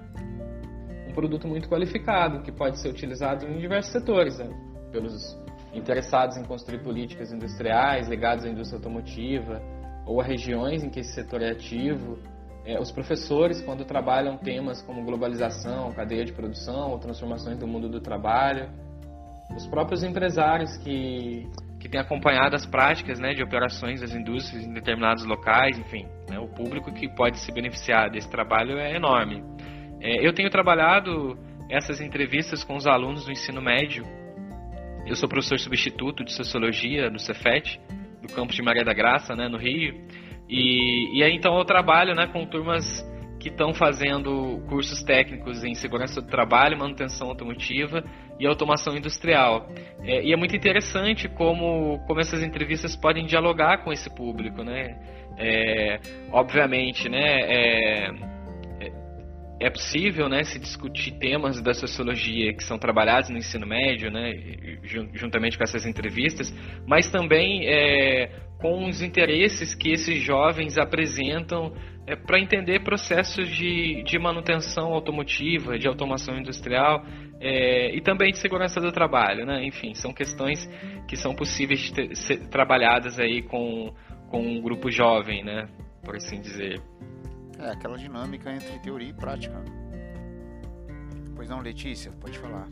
Um 1.09 1.13
produto 1.13 1.47
muito 1.47 1.69
qualificado 1.69 2.43
que 2.43 2.53
pode 2.53 2.81
ser 2.81 2.89
utilizado 2.89 3.47
em 3.47 3.59
diversos 3.59 3.93
setores, 3.93 4.39
né? 4.39 4.49
pelos 4.91 5.39
interessados 5.73 6.37
em 6.37 6.45
construir 6.45 6.83
políticas 6.83 7.33
industriais 7.33 8.09
ligadas 8.09 8.45
à 8.45 8.49
indústria 8.49 8.79
automotiva 8.79 9.61
ou 10.07 10.21
a 10.21 10.25
regiões 10.25 10.83
em 10.83 10.89
que 10.89 11.01
esse 11.01 11.13
setor 11.13 11.43
é 11.43 11.51
ativo. 11.51 12.19
É, 12.65 12.81
os 12.81 12.91
professores, 12.91 13.61
quando 13.61 13.85
trabalham 13.85 14.39
temas 14.39 14.83
como 14.83 15.05
globalização, 15.05 15.93
cadeia 15.93 16.25
de 16.25 16.33
produção 16.33 16.99
transformações 16.99 17.59
do 17.59 17.67
mundo 17.67 17.89
do 17.89 18.01
trabalho. 18.01 18.71
Os 19.55 19.67
próprios 19.67 20.03
empresários 20.03 20.77
que 20.79 21.49
que 21.87 21.93
tem 21.93 22.01
acompanhado 22.01 22.57
as 22.57 22.67
práticas 22.67 23.21
né, 23.21 23.33
de 23.33 23.45
operações 23.45 24.01
das 24.01 24.13
indústrias 24.13 24.65
em 24.65 24.73
determinados 24.73 25.25
locais, 25.25 25.79
enfim, 25.79 26.05
né, 26.29 26.37
o 26.37 26.49
público 26.49 26.93
que 26.93 27.09
pode 27.09 27.39
se 27.39 27.53
beneficiar 27.53 28.11
desse 28.11 28.29
trabalho 28.29 28.77
é 28.77 28.97
enorme. 28.97 29.41
É, 30.01 30.27
eu 30.27 30.33
tenho 30.33 30.51
trabalhado 30.51 31.39
essas 31.71 32.01
entrevistas 32.01 32.65
com 32.65 32.75
os 32.75 32.89
alunos 32.89 33.25
do 33.25 33.31
ensino 33.31 33.63
médio. 33.63 34.05
Eu 35.07 35.15
sou 35.15 35.29
professor 35.29 35.61
substituto 35.61 36.25
de 36.25 36.33
Sociologia 36.33 37.09
no 37.09 37.21
Cefet, 37.21 37.81
do 38.21 38.35
campus 38.35 38.57
de 38.57 38.63
Maria 38.63 38.85
da 38.85 38.93
Graça, 38.93 39.37
né, 39.37 39.49
no 39.49 39.57
Rio, 39.57 39.95
e, 40.49 41.19
e 41.19 41.23
aí 41.23 41.37
então 41.37 41.57
eu 41.57 41.65
trabalho 41.65 42.17
né, 42.17 42.27
com 42.27 42.45
turmas 42.47 42.85
que 43.39 43.49
estão 43.49 43.73
fazendo 43.73 44.61
cursos 44.69 45.05
técnicos 45.05 45.63
em 45.63 45.75
segurança 45.77 46.21
do 46.21 46.27
trabalho, 46.27 46.77
manutenção 46.77 47.29
automotiva 47.29 48.03
e 48.39 48.47
automação 48.47 48.97
industrial. 48.97 49.69
É, 50.03 50.23
e 50.23 50.33
é 50.33 50.37
muito 50.37 50.55
interessante 50.55 51.29
como, 51.29 51.99
como 52.07 52.21
essas 52.21 52.43
entrevistas 52.43 52.97
podem 52.97 53.27
dialogar 53.27 53.79
com 53.79 53.93
esse 53.93 54.09
público, 54.15 54.63
né? 54.63 54.97
É, 55.39 56.01
obviamente, 56.33 57.09
né? 57.09 57.41
É, 57.41 58.11
é, 58.81 58.93
é 59.61 59.71
possível, 59.71 60.29
né, 60.29 60.45
se 60.45 60.59
discutir 60.59 61.13
temas 61.13 61.61
da 61.63 61.73
sociologia 61.73 62.53
que 62.55 62.63
são 62.63 62.79
trabalhados 62.79 63.31
no 63.31 63.39
ensino 63.39 63.67
médio, 63.67 64.11
né, 64.11 64.33
juntamente 65.15 65.57
com 65.57 65.65
essas 65.65 65.87
entrevistas, 65.87 66.55
mas 66.87 67.11
também 67.11 67.67
é, 67.67 68.31
com 68.59 68.89
os 68.89 69.03
interesses 69.03 69.75
que 69.75 69.91
esses 69.91 70.23
jovens 70.23 70.79
apresentam 70.79 71.73
é, 72.07 72.15
para 72.15 72.39
entender 72.41 72.83
processos 72.83 73.49
de, 73.49 74.03
de 74.05 74.19
manutenção 74.19 74.93
automotiva, 74.93 75.79
de 75.79 75.89
automação 75.89 76.39
industrial 76.39 77.05
é, 77.41 77.95
e 77.95 78.01
também 78.01 78.31
de 78.31 78.39
segurança 78.39 78.81
do 78.81 78.93
trabalho, 78.93 79.45
né? 79.45 79.65
Enfim, 79.65 79.93
são 79.95 80.13
questões 80.13 80.67
que 81.09 81.17
são 81.17 81.35
possíveis 81.35 81.81
de 81.81 81.93
ter, 81.93 82.17
ser 82.17 82.49
trabalhadas 82.49 83.19
aí 83.19 83.43
com, 83.43 83.93
com 84.31 84.41
um 84.41 84.61
grupo 84.61 84.91
jovem, 84.91 85.45
né? 85.45 85.69
Por 86.05 86.17
assim 86.17 86.41
dizer. 86.41 86.81
É, 87.59 87.71
aquela 87.71 87.97
dinâmica 87.97 88.51
entre 88.53 88.79
teoria 88.81 89.11
e 89.11 89.15
prática. 89.15 89.63
Pois 91.35 91.51
não, 91.51 91.61
Letícia, 91.61 92.13
pode 92.13 92.39
falar. 92.39 92.69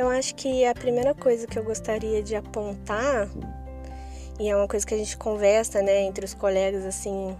Eu 0.00 0.08
acho 0.08 0.34
que 0.34 0.64
a 0.64 0.74
primeira 0.74 1.12
coisa 1.12 1.46
que 1.46 1.58
eu 1.58 1.62
gostaria 1.62 2.22
de 2.22 2.34
apontar 2.34 3.28
e 4.40 4.48
é 4.48 4.56
uma 4.56 4.66
coisa 4.66 4.86
que 4.86 4.94
a 4.94 4.96
gente 4.96 5.14
conversa, 5.14 5.82
né, 5.82 6.00
entre 6.04 6.24
os 6.24 6.32
colegas, 6.32 6.86
assim, 6.86 7.36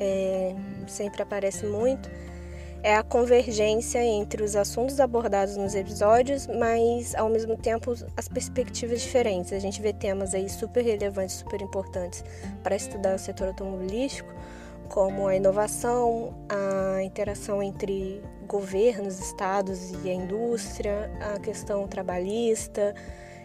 é, 0.00 0.54
sempre 0.86 1.20
aparece 1.20 1.66
muito, 1.66 2.08
é 2.82 2.96
a 2.96 3.02
convergência 3.02 4.02
entre 4.02 4.42
os 4.42 4.56
assuntos 4.56 5.00
abordados 5.00 5.58
nos 5.58 5.74
episódios, 5.74 6.46
mas 6.46 7.14
ao 7.14 7.28
mesmo 7.28 7.58
tempo 7.58 7.92
as 8.16 8.26
perspectivas 8.26 9.02
diferentes. 9.02 9.52
A 9.52 9.58
gente 9.58 9.82
vê 9.82 9.92
temas 9.92 10.32
aí 10.32 10.48
super 10.48 10.82
relevantes, 10.82 11.34
super 11.34 11.60
importantes 11.60 12.24
para 12.62 12.74
estudar 12.74 13.16
o 13.16 13.18
setor 13.18 13.48
automobilístico, 13.48 14.32
como 14.88 15.26
a 15.26 15.36
inovação, 15.36 16.34
a 16.48 17.02
interação 17.02 17.62
entre 17.62 18.22
governos, 18.46 19.20
estados 19.20 19.92
e 20.04 20.10
a 20.10 20.14
indústria, 20.14 21.10
a 21.34 21.38
questão 21.38 21.86
trabalhista, 21.86 22.94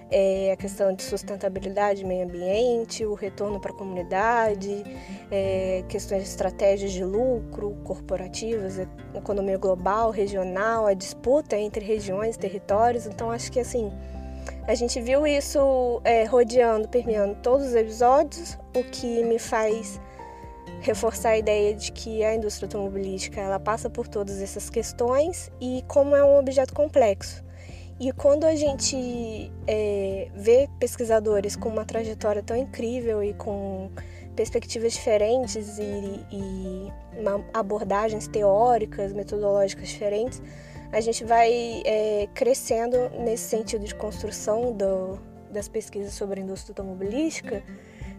é, 0.09 0.51
a 0.51 0.55
questão 0.55 0.93
de 0.93 1.03
sustentabilidade, 1.03 2.05
meio 2.05 2.25
ambiente, 2.25 3.05
o 3.05 3.13
retorno 3.13 3.59
para 3.59 3.71
a 3.71 3.75
comunidade, 3.75 4.83
é, 5.31 5.83
questões 5.89 6.23
de 6.23 6.29
estratégias 6.29 6.91
de 6.91 7.03
lucro 7.03 7.75
corporativas, 7.83 8.79
economia 9.13 9.57
global, 9.57 10.11
regional, 10.11 10.85
a 10.85 10.93
disputa 10.93 11.57
entre 11.57 11.83
regiões, 11.83 12.37
territórios. 12.37 13.07
Então, 13.07 13.31
acho 13.31 13.51
que 13.51 13.59
assim 13.59 13.91
a 14.67 14.75
gente 14.75 15.01
viu 15.01 15.25
isso 15.25 16.01
é, 16.03 16.23
rodeando, 16.23 16.87
permeando 16.87 17.35
todos 17.41 17.67
os 17.67 17.75
episódios, 17.75 18.57
o 18.75 18.83
que 18.83 19.23
me 19.23 19.39
faz 19.39 19.99
reforçar 20.83 21.29
a 21.29 21.37
ideia 21.37 21.73
de 21.73 21.91
que 21.91 22.23
a 22.23 22.35
indústria 22.35 22.67
automobilística 22.67 23.39
ela 23.39 23.59
passa 23.59 23.89
por 23.89 24.07
todas 24.07 24.41
essas 24.41 24.69
questões 24.69 25.49
e 25.59 25.83
como 25.87 26.15
é 26.15 26.23
um 26.23 26.37
objeto 26.37 26.73
complexo. 26.73 27.43
E 27.99 28.11
quando 28.11 28.43
a 28.43 28.53
gente 28.53 29.51
é, 29.65 30.27
vê 30.35 30.67
pesquisadores 30.79 31.55
com 31.55 31.69
uma 31.69 31.85
trajetória 31.85 32.43
tão 32.43 32.57
incrível 32.57 33.23
e 33.23 33.33
com 33.33 33.89
perspectivas 34.35 34.93
diferentes 34.93 35.77
e, 35.77 36.25
e 36.31 36.91
abordagens 37.53 38.27
teóricas, 38.27 39.13
metodológicas 39.13 39.87
diferentes, 39.87 40.41
a 40.91 40.99
gente 40.99 41.23
vai 41.23 41.81
é, 41.85 42.27
crescendo 42.33 42.97
nesse 43.19 43.43
sentido 43.43 43.85
de 43.85 43.95
construção 43.95 44.73
do, 44.73 45.17
das 45.49 45.69
pesquisas 45.69 46.13
sobre 46.13 46.41
a 46.41 46.43
indústria 46.43 46.71
automobilística, 46.71 47.63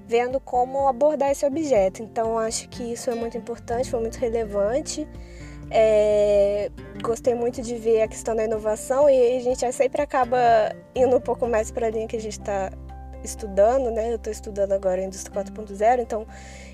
vendo 0.06 0.38
como 0.40 0.86
abordar 0.88 1.30
esse 1.30 1.44
objeto. 1.46 2.02
Então, 2.02 2.38
acho 2.38 2.68
que 2.68 2.92
isso 2.92 3.10
é 3.10 3.14
muito 3.14 3.36
importante, 3.36 3.90
foi 3.90 4.00
muito 4.00 4.16
relevante. 4.16 5.08
É, 5.70 6.70
gostei 7.02 7.34
muito 7.34 7.62
de 7.62 7.74
ver 7.76 8.02
a 8.02 8.08
questão 8.08 8.36
da 8.36 8.44
inovação 8.44 9.08
e 9.08 9.36
a 9.36 9.40
gente 9.40 9.72
sempre 9.72 10.02
acaba 10.02 10.38
indo 10.94 11.16
um 11.16 11.20
pouco 11.20 11.46
mais 11.48 11.70
para 11.70 11.86
a 11.86 11.90
linha 11.90 12.06
que 12.06 12.16
a 12.16 12.20
gente 12.20 12.38
está 12.38 12.70
estudando, 13.24 13.90
né? 13.90 14.12
Eu 14.12 14.16
estou 14.16 14.30
estudando 14.30 14.72
agora 14.72 15.00
a 15.00 15.04
indústria 15.04 15.42
4.0, 15.42 16.00
então 16.00 16.26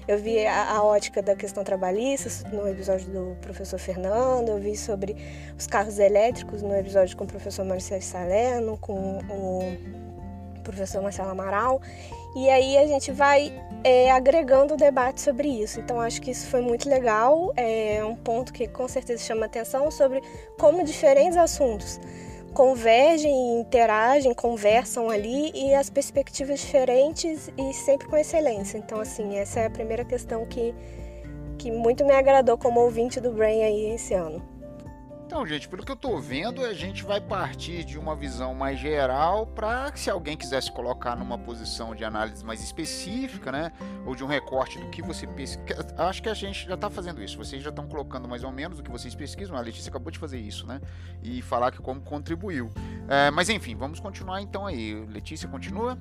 eu 0.09 0.19
vi 0.19 0.45
a, 0.45 0.73
a, 0.73 0.83
ótica 0.83 1.23
da 1.23 1.37
questão 1.37 1.63
trabalhista 1.63 2.29
no 2.51 2.69
episódio 2.69 3.09
do 3.09 3.37
professor 3.41 3.79
Fernando, 3.79 4.49
eu 4.49 4.59
vi 4.59 4.77
sobre 4.77 5.17
os 5.57 5.69
carros 5.69 5.99
elétricos 6.01 6.63
no 6.63 6.75
episódio 6.75 7.17
com 7.17 7.25
o 7.25 7.27
professor 7.29 7.65
Marcelo 7.65 8.03
Salerno, 8.03 8.77
com 8.79 9.19
o 9.19 10.00
professor 10.71 11.03
Marcelo 11.03 11.31
Amaral, 11.31 11.81
e 12.35 12.49
aí 12.49 12.79
a 12.79 12.87
gente 12.87 13.11
vai 13.13 13.53
é, 13.83 14.11
agregando 14.11 14.75
o 14.75 14.77
debate 14.77 15.21
sobre 15.21 15.49
isso. 15.49 15.81
Então 15.81 16.01
acho 16.01 16.21
que 16.21 16.31
isso 16.31 16.47
foi 16.47 16.61
muito 16.61 16.89
legal, 16.89 17.53
é 17.57 18.03
um 18.05 18.17
ponto 18.17 18.53
que 18.53 18.67
com 18.69 18.87
certeza 18.89 19.23
chama 19.23 19.47
atenção 19.47 19.91
sobre 19.91 20.23
como 20.59 20.85
diferentes 20.85 21.37
assuntos 21.37 22.01
convergem, 22.53 23.61
interagem, 23.61 24.35
conversam 24.35 25.09
ali 25.09 25.53
e 25.55 25.75
as 25.75 25.89
perspectivas 25.89 26.61
diferentes 26.61 27.51
e 27.57 27.73
sempre 27.73 28.09
com 28.09 28.17
excelência. 28.17 28.79
Então 28.79 29.01
assim, 29.01 29.37
essa 29.37 29.61
é 29.61 29.67
a 29.67 29.71
primeira 29.71 30.05
questão 30.05 30.45
que, 30.47 30.75
que 31.59 31.71
muito 31.71 32.05
me 32.05 32.13
agradou 32.13 32.59
como 32.59 32.81
ouvinte 32.81 33.21
do 33.21 33.31
Brain 33.31 33.63
aí 33.63 33.95
esse 33.95 34.15
ano. 34.15 34.60
Então, 35.31 35.47
gente, 35.47 35.69
pelo 35.69 35.85
que 35.85 35.93
eu 35.93 35.95
estou 35.95 36.19
vendo, 36.19 36.65
a 36.65 36.75
gente 36.75 37.05
vai 37.05 37.21
partir 37.21 37.85
de 37.85 37.97
uma 37.97 38.17
visão 38.17 38.53
mais 38.53 38.81
geral 38.81 39.47
para 39.47 39.93
se 39.95 40.11
alguém 40.11 40.37
quiser 40.37 40.61
se 40.61 40.73
colocar 40.73 41.15
numa 41.15 41.39
posição 41.39 41.95
de 41.95 42.05
análise 42.05 42.45
mais 42.45 42.61
específica, 42.61 43.53
né, 43.53 43.71
ou 44.05 44.17
de 44.17 44.25
um 44.25 44.27
recorte 44.27 44.81
do 44.81 44.89
que 44.89 45.01
você 45.01 45.29
pesquisa. 45.29 45.87
Acho 45.97 46.21
que 46.21 46.29
a 46.29 46.35
gente 46.35 46.67
já 46.67 46.75
está 46.75 46.91
fazendo 46.91 47.23
isso. 47.23 47.39
Vocês 47.39 47.63
já 47.63 47.71
estão 47.71 47.87
colocando 47.87 48.27
mais 48.27 48.43
ou 48.43 48.51
menos 48.51 48.81
o 48.81 48.83
que 48.83 48.91
vocês 48.91 49.15
pesquisam. 49.15 49.57
A 49.57 49.61
Letícia 49.61 49.89
acabou 49.89 50.11
de 50.11 50.19
fazer 50.19 50.41
isso, 50.41 50.67
né, 50.67 50.81
e 51.23 51.41
falar 51.43 51.71
que 51.71 51.79
como 51.79 52.01
contribuiu. 52.01 52.69
É, 53.09 53.31
mas 53.31 53.49
enfim, 53.49 53.77
vamos 53.77 54.01
continuar 54.01 54.43
então 54.43 54.67
aí. 54.67 54.95
Letícia, 55.07 55.49
continua. 55.49 55.97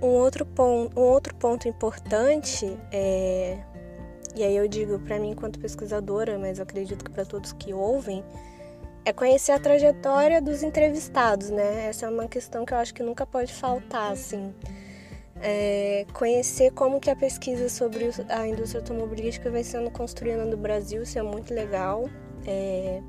Um 0.00 0.06
outro 0.06 0.46
ponto, 0.46 1.00
um 1.00 1.02
outro 1.02 1.34
ponto 1.34 1.66
importante 1.66 2.78
é 2.92 3.71
e 4.34 4.42
aí 4.42 4.56
eu 4.56 4.66
digo 4.66 4.98
para 5.00 5.18
mim 5.18 5.30
enquanto 5.30 5.58
pesquisadora, 5.58 6.38
mas 6.38 6.58
acredito 6.58 7.04
que 7.04 7.10
para 7.10 7.24
todos 7.24 7.52
que 7.52 7.72
ouvem, 7.72 8.24
é 9.04 9.12
conhecer 9.12 9.52
a 9.52 9.58
trajetória 9.58 10.40
dos 10.40 10.62
entrevistados, 10.62 11.50
né? 11.50 11.86
Essa 11.88 12.06
é 12.06 12.08
uma 12.08 12.28
questão 12.28 12.64
que 12.64 12.72
eu 12.72 12.78
acho 12.78 12.94
que 12.94 13.02
nunca 13.02 13.26
pode 13.26 13.52
faltar, 13.52 14.12
assim. 14.12 14.54
É 15.40 16.06
conhecer 16.12 16.70
como 16.70 17.00
que 17.00 17.10
a 17.10 17.16
pesquisa 17.16 17.68
sobre 17.68 18.10
a 18.28 18.46
indústria 18.46 18.80
automobilística 18.80 19.50
vai 19.50 19.64
sendo 19.64 19.90
construída 19.90 20.44
no 20.44 20.56
Brasil, 20.56 21.02
isso 21.02 21.18
é 21.18 21.22
muito 21.22 21.52
legal. 21.52 22.08
É, 22.46 23.02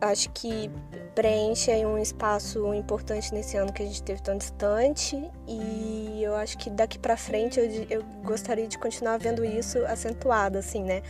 acho 0.00 0.30
que 0.30 0.70
preenche 1.14 1.72
um 1.84 1.98
espaço 1.98 2.72
importante 2.74 3.34
nesse 3.34 3.56
ano 3.56 3.72
que 3.72 3.82
a 3.82 3.86
gente 3.86 4.02
teve 4.02 4.22
tão 4.22 4.36
distante 4.36 5.20
e 5.48 6.20
eu 6.22 6.36
acho 6.36 6.56
que 6.56 6.70
daqui 6.70 6.96
para 6.96 7.16
frente 7.16 7.58
eu, 7.58 7.66
eu, 7.90 8.04
gostaria 8.22 8.68
de 8.68 8.78
continuar 8.78 9.18
vendo 9.18 9.44
isso 9.44 9.84
acentuado, 9.86 10.58
assim, 10.58 10.84
né? 10.84 11.02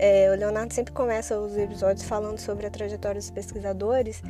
É, 0.00 0.30
o 0.32 0.38
Leonardo 0.38 0.72
sempre 0.72 0.94
começa 0.94 1.38
os 1.38 1.56
episódios 1.56 2.06
falando 2.06 2.38
sobre 2.38 2.66
a 2.66 2.70
trajetória 2.70 3.20
dos 3.20 3.30
pesquisadores 3.30 4.22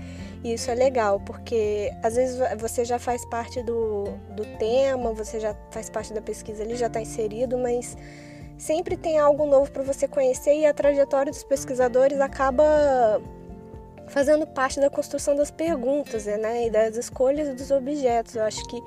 e 0.43 0.55
isso 0.55 0.69
é 0.71 0.75
legal, 0.75 1.21
porque 1.21 1.93
às 2.03 2.17
vezes 2.17 2.41
você 2.59 2.85
já 2.85 2.99
faz 2.99 3.25
parte 3.27 3.63
do, 3.63 4.05
do 4.35 4.45
tema, 4.59 5.13
você 5.13 5.39
já 5.39 5.55
faz 5.71 5.89
parte 5.89 6.13
da 6.13 6.21
pesquisa 6.21 6.65
ali, 6.65 6.75
já 6.75 6.89
está 6.89 7.01
inserido, 7.01 7.57
mas 7.57 7.97
sempre 8.59 8.97
tem 8.97 9.19
algo 9.19 9.47
novo 9.47 9.71
para 9.71 9.83
você 9.83 10.09
conhecer 10.09 10.55
e 10.55 10.67
a 10.67 10.75
trajetória 10.75 11.31
dos 11.31 11.45
pesquisadores 11.45 12.21
acaba 12.21 12.65
fazendo 14.15 14.47
parte 14.47 14.79
da 14.79 14.89
construção 14.89 15.35
das 15.35 15.51
perguntas 15.51 16.27
né, 16.27 16.69
e 16.69 16.71
das 16.71 16.97
escolhas 16.97 17.53
dos 17.53 17.73
objetos. 17.73 18.37
Eu 18.37 18.45
acho 18.45 18.65
que 18.69 18.81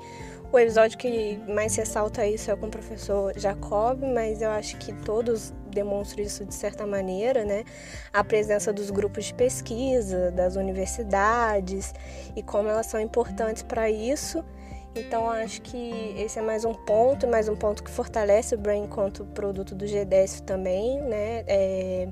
o 0.50 0.58
episódio 0.58 0.96
que 0.96 1.38
mais 1.46 1.76
ressalta 1.76 2.26
isso 2.26 2.50
é 2.50 2.56
com 2.56 2.64
o 2.64 2.70
professor 2.70 3.38
Jacob, 3.38 4.02
mas 4.04 4.40
eu 4.40 4.48
acho 4.48 4.78
que 4.78 4.90
todos 5.04 5.52
demonstram 5.70 6.24
isso 6.24 6.46
de 6.46 6.54
certa 6.54 6.86
maneira, 6.86 7.44
né? 7.44 7.64
A 8.10 8.24
presença 8.24 8.72
dos 8.72 8.90
grupos 8.90 9.26
de 9.26 9.34
pesquisa, 9.34 10.30
das 10.30 10.56
universidades 10.56 11.92
e 12.34 12.42
como 12.42 12.70
elas 12.70 12.86
são 12.86 12.98
importantes 12.98 13.62
para 13.62 13.90
isso. 13.90 14.42
Então 14.96 15.28
acho 15.28 15.60
que 15.60 16.14
esse 16.16 16.38
é 16.38 16.42
mais 16.42 16.64
um 16.64 16.72
ponto, 16.72 17.28
mais 17.28 17.50
um 17.50 17.54
ponto 17.54 17.84
que 17.84 17.90
fortalece 17.90 18.54
o 18.54 18.58
Brain 18.58 18.84
enquanto 18.84 19.26
produto 19.26 19.74
do 19.74 19.84
G10 19.84 20.40
também, 20.40 20.98
né? 21.02 21.44
É 21.46 22.08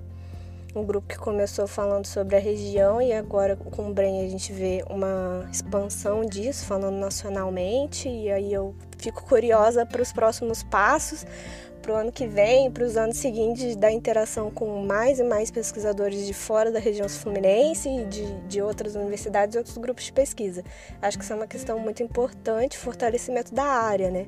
um 0.78 0.84
grupo 0.84 1.08
que 1.08 1.16
começou 1.16 1.66
falando 1.66 2.06
sobre 2.06 2.36
a 2.36 2.38
região 2.38 3.00
e 3.00 3.12
agora 3.12 3.56
com 3.56 3.88
o 3.88 3.94
Bren 3.94 4.24
a 4.24 4.28
gente 4.28 4.52
vê 4.52 4.84
uma 4.90 5.48
expansão 5.50 6.24
disso, 6.24 6.66
falando 6.66 6.96
nacionalmente, 6.96 8.08
e 8.08 8.30
aí 8.30 8.52
eu 8.52 8.74
fico 8.98 9.24
curiosa 9.24 9.86
para 9.86 10.02
os 10.02 10.12
próximos 10.12 10.62
passos, 10.62 11.26
para 11.80 11.92
o 11.92 11.96
ano 11.96 12.12
que 12.12 12.26
vem, 12.26 12.70
para 12.70 12.84
os 12.84 12.96
anos 12.96 13.16
seguintes, 13.16 13.76
da 13.76 13.90
interação 13.90 14.50
com 14.50 14.82
mais 14.82 15.18
e 15.18 15.24
mais 15.24 15.50
pesquisadores 15.50 16.26
de 16.26 16.34
fora 16.34 16.70
da 16.70 16.78
região 16.78 17.08
fluminense 17.08 17.88
e 17.88 18.04
de, 18.04 18.40
de 18.48 18.60
outras 18.60 18.96
universidades 18.96 19.54
e 19.54 19.58
outros 19.58 19.78
grupos 19.78 20.04
de 20.04 20.12
pesquisa. 20.12 20.64
Acho 21.00 21.16
que 21.16 21.24
isso 21.24 21.32
é 21.32 21.36
uma 21.36 21.46
questão 21.46 21.78
muito 21.78 22.02
importante, 22.02 22.76
fortalecimento 22.76 23.54
da 23.54 23.64
área, 23.64 24.10
né? 24.10 24.26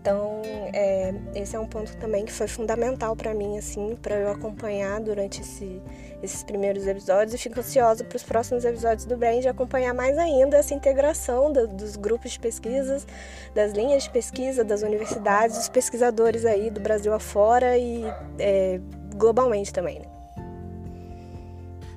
Então, 0.00 0.40
é, 0.72 1.12
esse 1.34 1.54
é 1.54 1.60
um 1.60 1.66
ponto 1.66 1.94
também 1.98 2.24
que 2.24 2.32
foi 2.32 2.48
fundamental 2.48 3.14
para 3.14 3.34
mim, 3.34 3.58
assim, 3.58 3.94
para 4.00 4.14
eu 4.14 4.30
acompanhar 4.30 4.98
durante 4.98 5.42
esse, 5.42 5.82
esses 6.22 6.42
primeiros 6.42 6.86
episódios 6.86 7.34
e 7.34 7.38
fico 7.38 7.60
ansiosa 7.60 8.02
para 8.02 8.16
os 8.16 8.22
próximos 8.22 8.64
episódios 8.64 9.04
do 9.04 9.14
Brand 9.14 9.44
acompanhar 9.44 9.92
mais 9.92 10.16
ainda 10.16 10.56
essa 10.56 10.72
integração 10.72 11.52
do, 11.52 11.68
dos 11.68 11.96
grupos 11.96 12.30
de 12.30 12.40
pesquisas, 12.40 13.06
das 13.54 13.72
linhas 13.72 14.04
de 14.04 14.10
pesquisa, 14.10 14.64
das 14.64 14.80
universidades, 14.80 15.58
dos 15.58 15.68
pesquisadores 15.68 16.46
aí 16.46 16.70
do 16.70 16.80
Brasil 16.80 17.12
afora 17.12 17.76
e 17.76 18.02
é, 18.38 18.80
globalmente 19.14 19.70
também. 19.70 19.98
Né? 19.98 20.06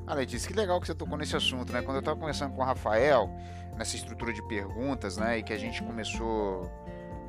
Ah, 0.06 0.16
Letícia, 0.16 0.50
que 0.52 0.58
legal 0.58 0.82
que 0.82 0.88
você 0.88 0.94
tocou 0.94 1.18
nesse 1.18 1.38
assunto, 1.38 1.72
né? 1.72 1.82
Quando 1.82 1.96
eu 1.96 2.02
estava 2.02 2.20
conversando 2.20 2.54
com 2.54 2.62
o 2.62 2.66
Rafael, 2.66 3.30
nessa 3.78 3.96
estrutura 3.96 4.34
de 4.34 4.42
perguntas, 4.44 5.18
né, 5.18 5.39
e 5.39 5.44
que 5.44 5.54
a 5.54 5.58
gente 5.58 5.82
começou 5.82 6.70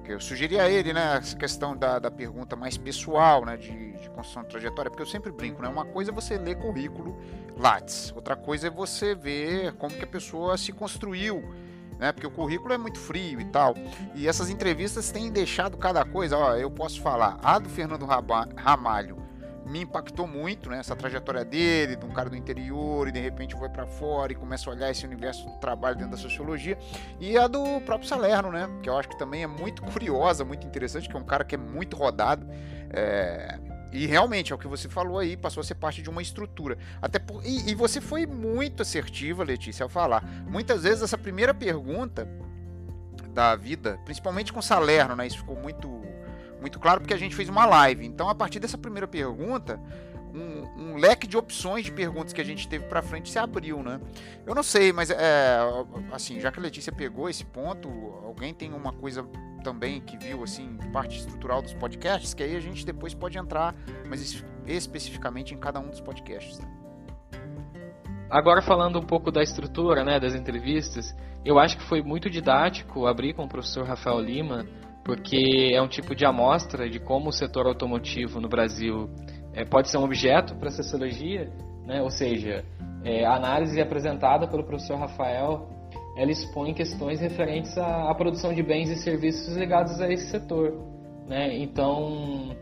que 0.04 0.12
eu 0.12 0.20
sugeri 0.20 0.60
a 0.60 0.68
ele, 0.68 0.92
né, 0.92 1.16
essa 1.16 1.34
questão 1.34 1.74
da, 1.76 1.98
da 1.98 2.10
pergunta 2.10 2.54
mais 2.54 2.76
pessoal, 2.76 3.44
né, 3.44 3.56
de, 3.56 3.92
de 3.92 4.10
construção 4.10 4.42
de 4.42 4.50
trajetória, 4.50 4.90
porque 4.90 5.02
eu 5.02 5.06
sempre 5.06 5.32
brinco, 5.32 5.62
né, 5.62 5.68
uma 5.68 5.86
coisa 5.86 6.10
é 6.10 6.14
você 6.14 6.36
ler 6.36 6.56
currículo 6.56 7.16
Lattes, 7.56 8.12
outra 8.14 8.36
coisa 8.36 8.66
é 8.66 8.70
você 8.70 9.14
ver 9.14 9.72
como 9.74 9.94
que 9.94 10.04
a 10.04 10.06
pessoa 10.06 10.58
se 10.58 10.72
construiu, 10.72 11.42
né, 11.98 12.12
porque 12.12 12.26
o 12.26 12.30
currículo 12.30 12.74
é 12.74 12.78
muito 12.78 12.98
frio 12.98 13.40
e 13.40 13.44
tal, 13.46 13.74
e 14.14 14.28
essas 14.28 14.50
entrevistas 14.50 15.10
têm 15.10 15.32
deixado 15.32 15.78
cada 15.78 16.04
coisa, 16.04 16.36
ó, 16.36 16.54
eu 16.54 16.70
posso 16.70 17.00
falar, 17.00 17.38
a 17.42 17.58
do 17.58 17.70
Fernando 17.70 18.04
Ramalho, 18.04 19.23
me 19.64 19.80
impactou 19.80 20.26
muito, 20.26 20.68
né? 20.68 20.78
Essa 20.78 20.94
trajetória 20.94 21.44
dele, 21.44 21.96
de 21.96 22.04
um 22.04 22.10
cara 22.10 22.28
do 22.28 22.36
interior 22.36 23.08
e 23.08 23.12
de 23.12 23.20
repente 23.20 23.56
foi 23.56 23.68
para 23.68 23.86
fora 23.86 24.32
e 24.32 24.34
começa 24.34 24.68
a 24.68 24.72
olhar 24.72 24.90
esse 24.90 25.06
universo 25.06 25.44
do 25.46 25.56
trabalho 25.58 25.96
dentro 25.96 26.12
da 26.12 26.16
sociologia. 26.16 26.78
E 27.18 27.38
a 27.38 27.46
do 27.46 27.80
próprio 27.80 28.08
Salerno, 28.08 28.50
né? 28.50 28.68
Que 28.82 28.88
eu 28.88 28.96
acho 28.96 29.08
que 29.08 29.18
também 29.18 29.42
é 29.42 29.46
muito 29.46 29.82
curiosa, 29.90 30.44
muito 30.44 30.66
interessante, 30.66 31.08
que 31.08 31.16
é 31.16 31.18
um 31.18 31.24
cara 31.24 31.44
que 31.44 31.54
é 31.54 31.58
muito 31.58 31.96
rodado. 31.96 32.46
É, 32.90 33.58
e 33.94 34.06
realmente, 34.06 34.52
é 34.52 34.56
o 34.56 34.58
que 34.58 34.66
você 34.66 34.88
falou 34.88 35.20
aí, 35.20 35.36
passou 35.36 35.60
a 35.60 35.64
ser 35.64 35.76
parte 35.76 36.02
de 36.02 36.10
uma 36.10 36.20
estrutura. 36.20 36.76
Até 37.00 37.20
por, 37.20 37.44
e, 37.46 37.70
e, 37.70 37.74
você 37.76 38.00
foi 38.00 38.26
muito 38.26 38.82
assertiva, 38.82 39.44
Letícia, 39.44 39.84
ao 39.84 39.88
falar. 39.88 40.24
Muitas 40.48 40.82
vezes 40.82 41.02
essa 41.02 41.16
primeira 41.16 41.54
pergunta 41.54 42.28
da 43.32 43.54
vida, 43.54 43.98
principalmente 44.04 44.52
com 44.52 44.60
Salerno, 44.60 45.14
né? 45.14 45.28
Isso 45.28 45.38
ficou 45.38 45.56
muito, 45.56 45.88
muito 46.64 46.80
claro 46.80 47.02
porque 47.02 47.12
a 47.12 47.18
gente 47.18 47.36
fez 47.36 47.50
uma 47.50 47.66
live. 47.66 48.06
Então, 48.06 48.26
a 48.26 48.34
partir 48.34 48.58
dessa 48.58 48.78
primeira 48.78 49.06
pergunta, 49.06 49.78
um, 50.32 50.92
um, 50.92 50.96
leque 50.96 51.26
de 51.26 51.36
opções 51.36 51.84
de 51.84 51.92
perguntas 51.92 52.32
que 52.32 52.40
a 52.40 52.44
gente 52.44 52.66
teve 52.66 52.86
para 52.86 53.02
frente 53.02 53.30
se 53.30 53.38
abriu, 53.38 53.82
né? 53.82 54.00
Eu 54.46 54.54
não 54.54 54.62
sei, 54.62 54.90
mas 54.90 55.10
é, 55.10 55.58
assim, 56.10 56.40
já 56.40 56.50
que 56.50 56.58
a 56.58 56.62
Letícia 56.62 56.90
pegou 56.90 57.28
esse 57.28 57.44
ponto, 57.44 57.88
alguém 58.24 58.54
tem 58.54 58.72
uma 58.72 58.92
coisa 58.92 59.28
também 59.62 60.00
que 60.00 60.16
viu 60.16 60.42
assim 60.42 60.78
parte 60.90 61.18
estrutural 61.18 61.60
dos 61.60 61.74
podcasts, 61.74 62.32
que 62.32 62.42
aí 62.42 62.56
a 62.56 62.60
gente 62.60 62.86
depois 62.86 63.12
pode 63.12 63.36
entrar, 63.36 63.74
mas 64.08 64.42
especificamente 64.66 65.52
em 65.52 65.58
cada 65.58 65.78
um 65.80 65.88
dos 65.88 66.00
podcasts. 66.00 66.58
Né? 66.58 66.66
Agora 68.30 68.62
falando 68.62 68.98
um 68.98 69.04
pouco 69.04 69.30
da 69.30 69.42
estrutura, 69.42 70.02
né, 70.02 70.18
das 70.18 70.34
entrevistas, 70.34 71.14
eu 71.44 71.58
acho 71.58 71.76
que 71.76 71.84
foi 71.84 72.02
muito 72.02 72.30
didático 72.30 73.06
abrir 73.06 73.34
com 73.34 73.44
o 73.44 73.48
professor 73.48 73.86
Rafael 73.86 74.18
Lima, 74.18 74.66
porque 75.04 75.70
é 75.74 75.82
um 75.82 75.88
tipo 75.88 76.14
de 76.14 76.24
amostra 76.24 76.88
de 76.88 76.98
como 76.98 77.28
o 77.28 77.32
setor 77.32 77.66
automotivo 77.66 78.40
no 78.40 78.48
Brasil 78.48 79.10
é, 79.52 79.64
pode 79.64 79.90
ser 79.90 79.98
um 79.98 80.04
objeto 80.04 80.56
para 80.56 80.68
a 80.68 80.72
sociologia, 80.72 81.50
né? 81.86 82.02
ou 82.02 82.10
seja, 82.10 82.64
é, 83.04 83.24
a 83.24 83.34
análise 83.34 83.80
apresentada 83.80 84.48
pelo 84.48 84.64
professor 84.64 84.98
Rafael 84.98 85.68
ela 86.16 86.30
expõe 86.30 86.72
questões 86.72 87.20
referentes 87.20 87.76
à, 87.76 88.10
à, 88.10 88.14
produção 88.14 88.54
de 88.54 88.62
bens 88.62 88.88
e 88.88 88.96
serviços 88.96 89.56
ligados 89.56 90.00
a 90.00 90.10
esse 90.10 90.30
setor. 90.30 90.72
Né? 91.26 91.58
Então, 91.58 92.56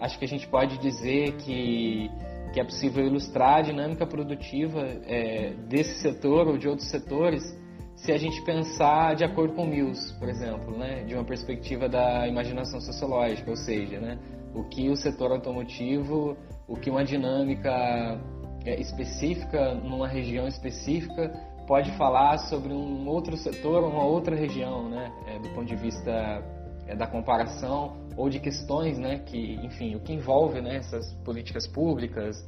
acho 0.00 0.18
que 0.18 0.24
a 0.24 0.28
gente 0.28 0.48
pode 0.48 0.78
dizer 0.78 1.36
que, 1.36 2.10
que 2.52 2.60
é 2.60 2.64
possível 2.64 3.06
ilustrar 3.06 3.58
a 3.58 3.62
dinâmica 3.62 4.04
produtiva 4.04 4.80
é, 5.06 5.54
desse 5.68 6.00
setor 6.00 6.48
ou 6.48 6.58
de 6.58 6.68
outros 6.68 6.90
setores 6.90 7.56
se 7.98 8.12
a 8.12 8.16
gente 8.16 8.40
pensar 8.42 9.14
de 9.16 9.24
acordo 9.24 9.54
com 9.54 9.66
Mills, 9.66 10.14
por 10.18 10.28
exemplo, 10.28 10.76
né? 10.76 11.04
de 11.04 11.14
uma 11.14 11.24
perspectiva 11.24 11.88
da 11.88 12.26
imaginação 12.26 12.80
sociológica, 12.80 13.50
ou 13.50 13.56
seja, 13.56 13.98
né? 13.98 14.18
o 14.54 14.64
que 14.64 14.88
o 14.88 14.96
setor 14.96 15.32
automotivo, 15.32 16.36
o 16.66 16.76
que 16.76 16.90
uma 16.90 17.04
dinâmica 17.04 18.20
é, 18.64 18.80
específica 18.80 19.74
numa 19.74 20.06
região 20.06 20.46
específica 20.46 21.28
pode 21.66 21.90
falar 21.92 22.38
sobre 22.38 22.72
um 22.72 23.06
outro 23.06 23.36
setor, 23.36 23.84
uma 23.84 24.04
outra 24.04 24.34
região, 24.34 24.88
né, 24.88 25.12
é, 25.26 25.38
do 25.38 25.50
ponto 25.50 25.66
de 25.66 25.76
vista 25.76 26.42
é, 26.86 26.96
da 26.96 27.06
comparação 27.06 27.96
ou 28.16 28.30
de 28.30 28.40
questões, 28.40 28.98
né, 28.98 29.18
que, 29.18 29.54
enfim, 29.62 29.94
o 29.94 30.00
que 30.00 30.12
envolve, 30.12 30.62
né, 30.62 30.76
essas 30.76 31.12
políticas 31.24 31.66
públicas, 31.66 32.42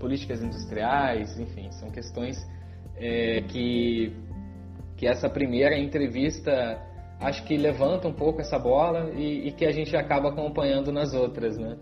políticas 0.00 0.42
industriais, 0.42 1.38
enfim, 1.38 1.70
são 1.70 1.90
questões 1.90 2.36
é, 2.96 3.42
que 3.48 4.12
que 4.98 5.06
essa 5.06 5.30
primeira 5.30 5.78
entrevista 5.78 6.76
acho 7.20 7.44
que 7.44 7.56
levanta 7.56 8.08
um 8.08 8.12
pouco 8.12 8.40
essa 8.40 8.58
bola 8.58 9.10
e, 9.14 9.48
e, 9.48 9.52
que 9.52 9.64
a 9.64 9.72
gente 9.72 9.96
acaba 9.96 10.28
acompanhando 10.28 10.92
nas 10.92 11.14
outras, 11.14 11.56
né? 11.56 11.76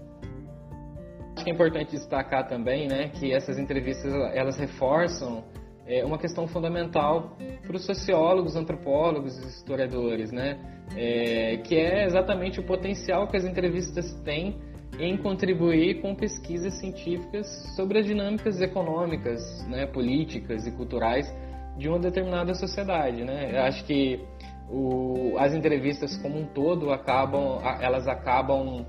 Acho 1.34 1.44
que 1.44 1.50
é 1.50 1.54
importante 1.54 1.92
destacar 1.92 2.46
também, 2.46 2.86
né, 2.88 3.08
que 3.08 3.32
essas 3.32 3.58
entrevistas 3.58 4.12
elas 4.34 4.56
reforçam 4.58 5.44
é, 5.86 6.04
uma 6.04 6.18
questão 6.18 6.46
fundamental 6.46 7.36
para 7.66 7.76
os 7.76 7.84
sociólogos, 7.84 8.56
antropólogos, 8.56 9.36
historiadores, 9.38 10.32
né, 10.32 10.58
é, 10.96 11.58
que 11.58 11.76
é 11.76 12.04
exatamente 12.04 12.58
o 12.58 12.62
potencial 12.62 13.28
que 13.28 13.36
as 13.36 13.44
entrevistas 13.44 14.14
têm 14.24 14.56
em 14.98 15.16
contribuir 15.18 16.00
com 16.00 16.14
pesquisas 16.14 16.78
científicas 16.80 17.46
sobre 17.76 17.98
as 17.98 18.06
dinâmicas 18.06 18.60
econômicas, 18.62 19.42
né, 19.68 19.86
políticas 19.86 20.66
e 20.66 20.70
culturais 20.70 21.30
de 21.76 21.88
uma 21.88 21.98
determinada 21.98 22.54
sociedade, 22.54 23.24
né? 23.24 23.50
Eu 23.52 23.62
acho 23.64 23.84
que 23.84 24.24
o, 24.68 25.36
as 25.38 25.52
entrevistas 25.52 26.16
como 26.16 26.40
um 26.40 26.46
todo 26.46 26.90
acabam, 26.90 27.60
elas 27.80 28.08
acabam 28.08 28.84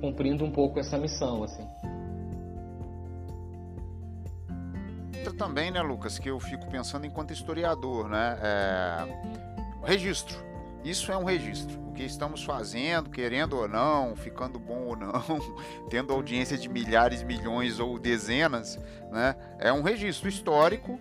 cumprindo 0.00 0.44
um 0.44 0.50
pouco 0.50 0.80
essa 0.80 0.98
missão, 0.98 1.44
assim. 1.44 1.66
Também, 5.36 5.70
né, 5.70 5.80
Lucas, 5.80 6.18
que 6.18 6.28
eu 6.28 6.38
fico 6.38 6.68
pensando 6.68 7.06
enquanto 7.06 7.32
historiador, 7.32 8.08
né, 8.08 8.38
é... 8.42 9.86
registro. 9.86 10.36
Isso 10.84 11.10
é 11.10 11.16
um 11.16 11.24
registro. 11.24 11.78
O 11.88 11.92
que 11.92 12.02
estamos 12.02 12.44
fazendo, 12.44 13.08
querendo 13.08 13.56
ou 13.56 13.66
não, 13.66 14.14
ficando 14.14 14.58
bom 14.58 14.88
ou 14.88 14.96
não, 14.96 15.12
tendo 15.88 16.12
audiência 16.12 16.58
de 16.58 16.68
milhares, 16.68 17.22
milhões 17.22 17.80
ou 17.80 17.98
dezenas, 17.98 18.78
né, 19.10 19.34
é 19.58 19.72
um 19.72 19.80
registro 19.82 20.28
histórico 20.28 20.98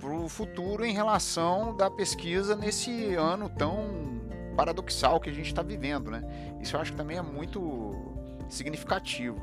para 0.00 0.10
o 0.10 0.28
futuro 0.28 0.84
em 0.84 0.92
relação 0.92 1.76
da 1.76 1.90
pesquisa 1.90 2.56
nesse 2.56 3.14
ano 3.14 3.50
tão 3.50 4.20
paradoxal 4.56 5.20
que 5.20 5.28
a 5.28 5.32
gente 5.32 5.46
está 5.46 5.62
vivendo, 5.62 6.10
né? 6.10 6.22
Isso 6.60 6.74
eu 6.74 6.80
acho 6.80 6.92
que 6.92 6.96
também 6.96 7.18
é 7.18 7.22
muito 7.22 7.92
significativo. 8.48 9.38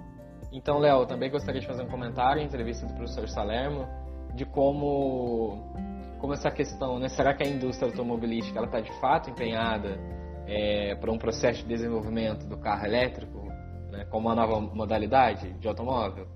Então, 0.51 0.79
Léo, 0.79 1.05
também 1.05 1.29
gostaria 1.29 1.61
de 1.61 1.67
fazer 1.67 1.83
um 1.83 1.87
comentário 1.87 2.41
em 2.41 2.45
entrevista 2.45 2.85
do 2.85 2.93
professor 2.93 3.29
Salermo 3.29 3.87
de 4.33 4.45
como 4.45 5.73
como 6.19 6.33
essa 6.33 6.49
questão, 6.49 6.97
né? 6.97 7.09
Será 7.09 7.33
que 7.35 7.43
a 7.43 7.47
indústria 7.47 7.87
automobilística 7.87 8.57
ela 8.57 8.65
está 8.65 8.79
de 8.79 8.91
fato 8.99 9.29
empenhada 9.29 9.99
é, 10.47 10.95
para 10.95 11.11
um 11.11 11.17
processo 11.17 11.61
de 11.61 11.67
desenvolvimento 11.67 12.47
do 12.47 12.57
carro 12.57 12.85
elétrico, 12.85 13.47
né? 13.91 14.05
Como 14.05 14.27
uma 14.27 14.35
nova 14.35 14.59
modalidade 14.59 15.53
de 15.53 15.67
automóvel? 15.67 16.27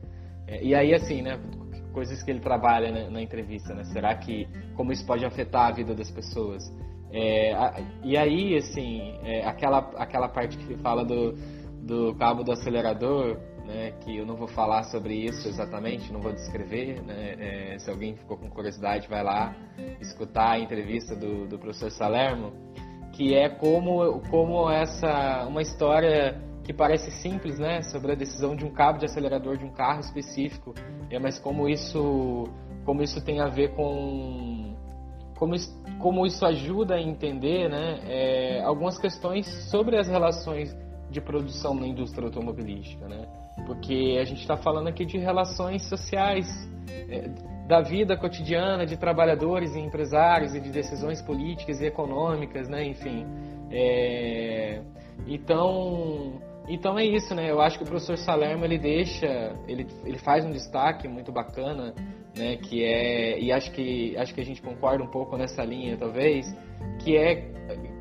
É, 0.45 0.63
e 0.63 0.75
aí, 0.75 0.93
assim, 0.93 1.23
né? 1.23 1.39
Coisas 1.91 2.21
que 2.23 2.31
ele 2.31 2.39
trabalha 2.39 2.91
né, 2.91 3.09
na 3.09 3.21
entrevista, 3.21 3.73
né? 3.73 3.83
Será 3.85 4.15
que 4.15 4.47
como 4.75 4.91
isso 4.91 5.05
pode 5.05 5.25
afetar 5.25 5.67
a 5.67 5.71
vida 5.71 5.93
das 5.93 6.09
pessoas? 6.09 6.63
É, 7.11 7.53
a, 7.53 7.81
e 8.03 8.17
aí, 8.17 8.57
assim, 8.57 9.17
é, 9.23 9.45
aquela 9.45 9.79
aquela 9.97 10.29
parte 10.29 10.57
que 10.57 10.75
fala 10.77 11.03
do, 11.03 11.33
do 11.81 12.15
cabo 12.15 12.43
do 12.43 12.51
acelerador, 12.51 13.37
né? 13.65 13.91
Que 14.01 14.17
eu 14.17 14.25
não 14.25 14.35
vou 14.35 14.47
falar 14.47 14.83
sobre 14.83 15.13
isso 15.13 15.47
exatamente, 15.47 16.11
não 16.11 16.21
vou 16.21 16.31
descrever, 16.31 17.01
né? 17.03 17.35
É, 17.73 17.79
se 17.79 17.89
alguém 17.89 18.15
ficou 18.15 18.37
com 18.37 18.49
curiosidade, 18.49 19.07
vai 19.07 19.23
lá 19.23 19.55
escutar 19.99 20.51
a 20.51 20.59
entrevista 20.59 21.15
do, 21.15 21.47
do 21.47 21.59
professor 21.59 21.91
Salermo, 21.91 22.53
que 23.13 23.35
é 23.35 23.49
como 23.49 24.21
como 24.29 24.69
essa 24.69 25.45
uma 25.47 25.61
história 25.61 26.50
que 26.71 26.77
parece 26.77 27.11
simples, 27.11 27.59
né, 27.59 27.81
sobre 27.81 28.13
a 28.13 28.15
decisão 28.15 28.55
de 28.55 28.65
um 28.65 28.71
cabo 28.71 28.97
de 28.97 29.05
acelerador 29.05 29.57
de 29.57 29.65
um 29.65 29.71
carro 29.71 29.99
específico, 29.99 30.73
é, 31.09 31.19
mas 31.19 31.37
como 31.37 31.67
isso, 31.67 32.45
como 32.85 33.03
isso 33.03 33.21
tem 33.23 33.41
a 33.41 33.47
ver 33.47 33.75
com 33.75 34.73
como 35.37 35.55
isso, 35.55 35.69
como 35.99 36.25
isso 36.25 36.45
ajuda 36.45 36.95
a 36.95 37.01
entender, 37.01 37.67
né, 37.67 37.99
é, 38.05 38.61
algumas 38.63 38.97
questões 38.97 39.47
sobre 39.69 39.97
as 39.97 40.07
relações 40.07 40.73
de 41.09 41.19
produção 41.19 41.73
na 41.73 41.85
indústria 41.85 42.25
automobilística, 42.25 43.05
né, 43.05 43.27
porque 43.65 44.17
a 44.21 44.23
gente 44.23 44.39
está 44.39 44.55
falando 44.55 44.87
aqui 44.87 45.03
de 45.03 45.17
relações 45.17 45.83
sociais 45.89 46.47
é, 47.09 47.27
da 47.67 47.81
vida 47.81 48.15
cotidiana 48.15 48.85
de 48.85 48.95
trabalhadores 48.95 49.75
e 49.75 49.79
empresários 49.79 50.55
e 50.55 50.61
de 50.61 50.69
decisões 50.69 51.21
políticas 51.21 51.81
e 51.81 51.85
econômicas, 51.85 52.69
né, 52.69 52.85
enfim. 52.85 53.25
É, 53.71 54.81
então 55.27 56.39
então 56.67 56.97
é 56.97 57.05
isso, 57.05 57.33
né? 57.33 57.49
Eu 57.49 57.61
acho 57.61 57.77
que 57.77 57.83
o 57.83 57.87
professor 57.87 58.17
Salermo 58.17 58.63
ele 58.63 58.77
deixa, 58.77 59.55
ele, 59.67 59.87
ele 60.05 60.17
faz 60.17 60.45
um 60.45 60.51
destaque 60.51 61.07
muito 61.07 61.31
bacana, 61.31 61.93
né? 62.37 62.57
Que 62.57 62.83
é 62.83 63.39
e 63.39 63.51
acho 63.51 63.71
que 63.71 64.15
acho 64.17 64.33
que 64.33 64.41
a 64.41 64.45
gente 64.45 64.61
concorda 64.61 65.03
um 65.03 65.09
pouco 65.09 65.37
nessa 65.37 65.63
linha, 65.63 65.97
talvez, 65.97 66.45
que 67.03 67.17
é 67.17 67.35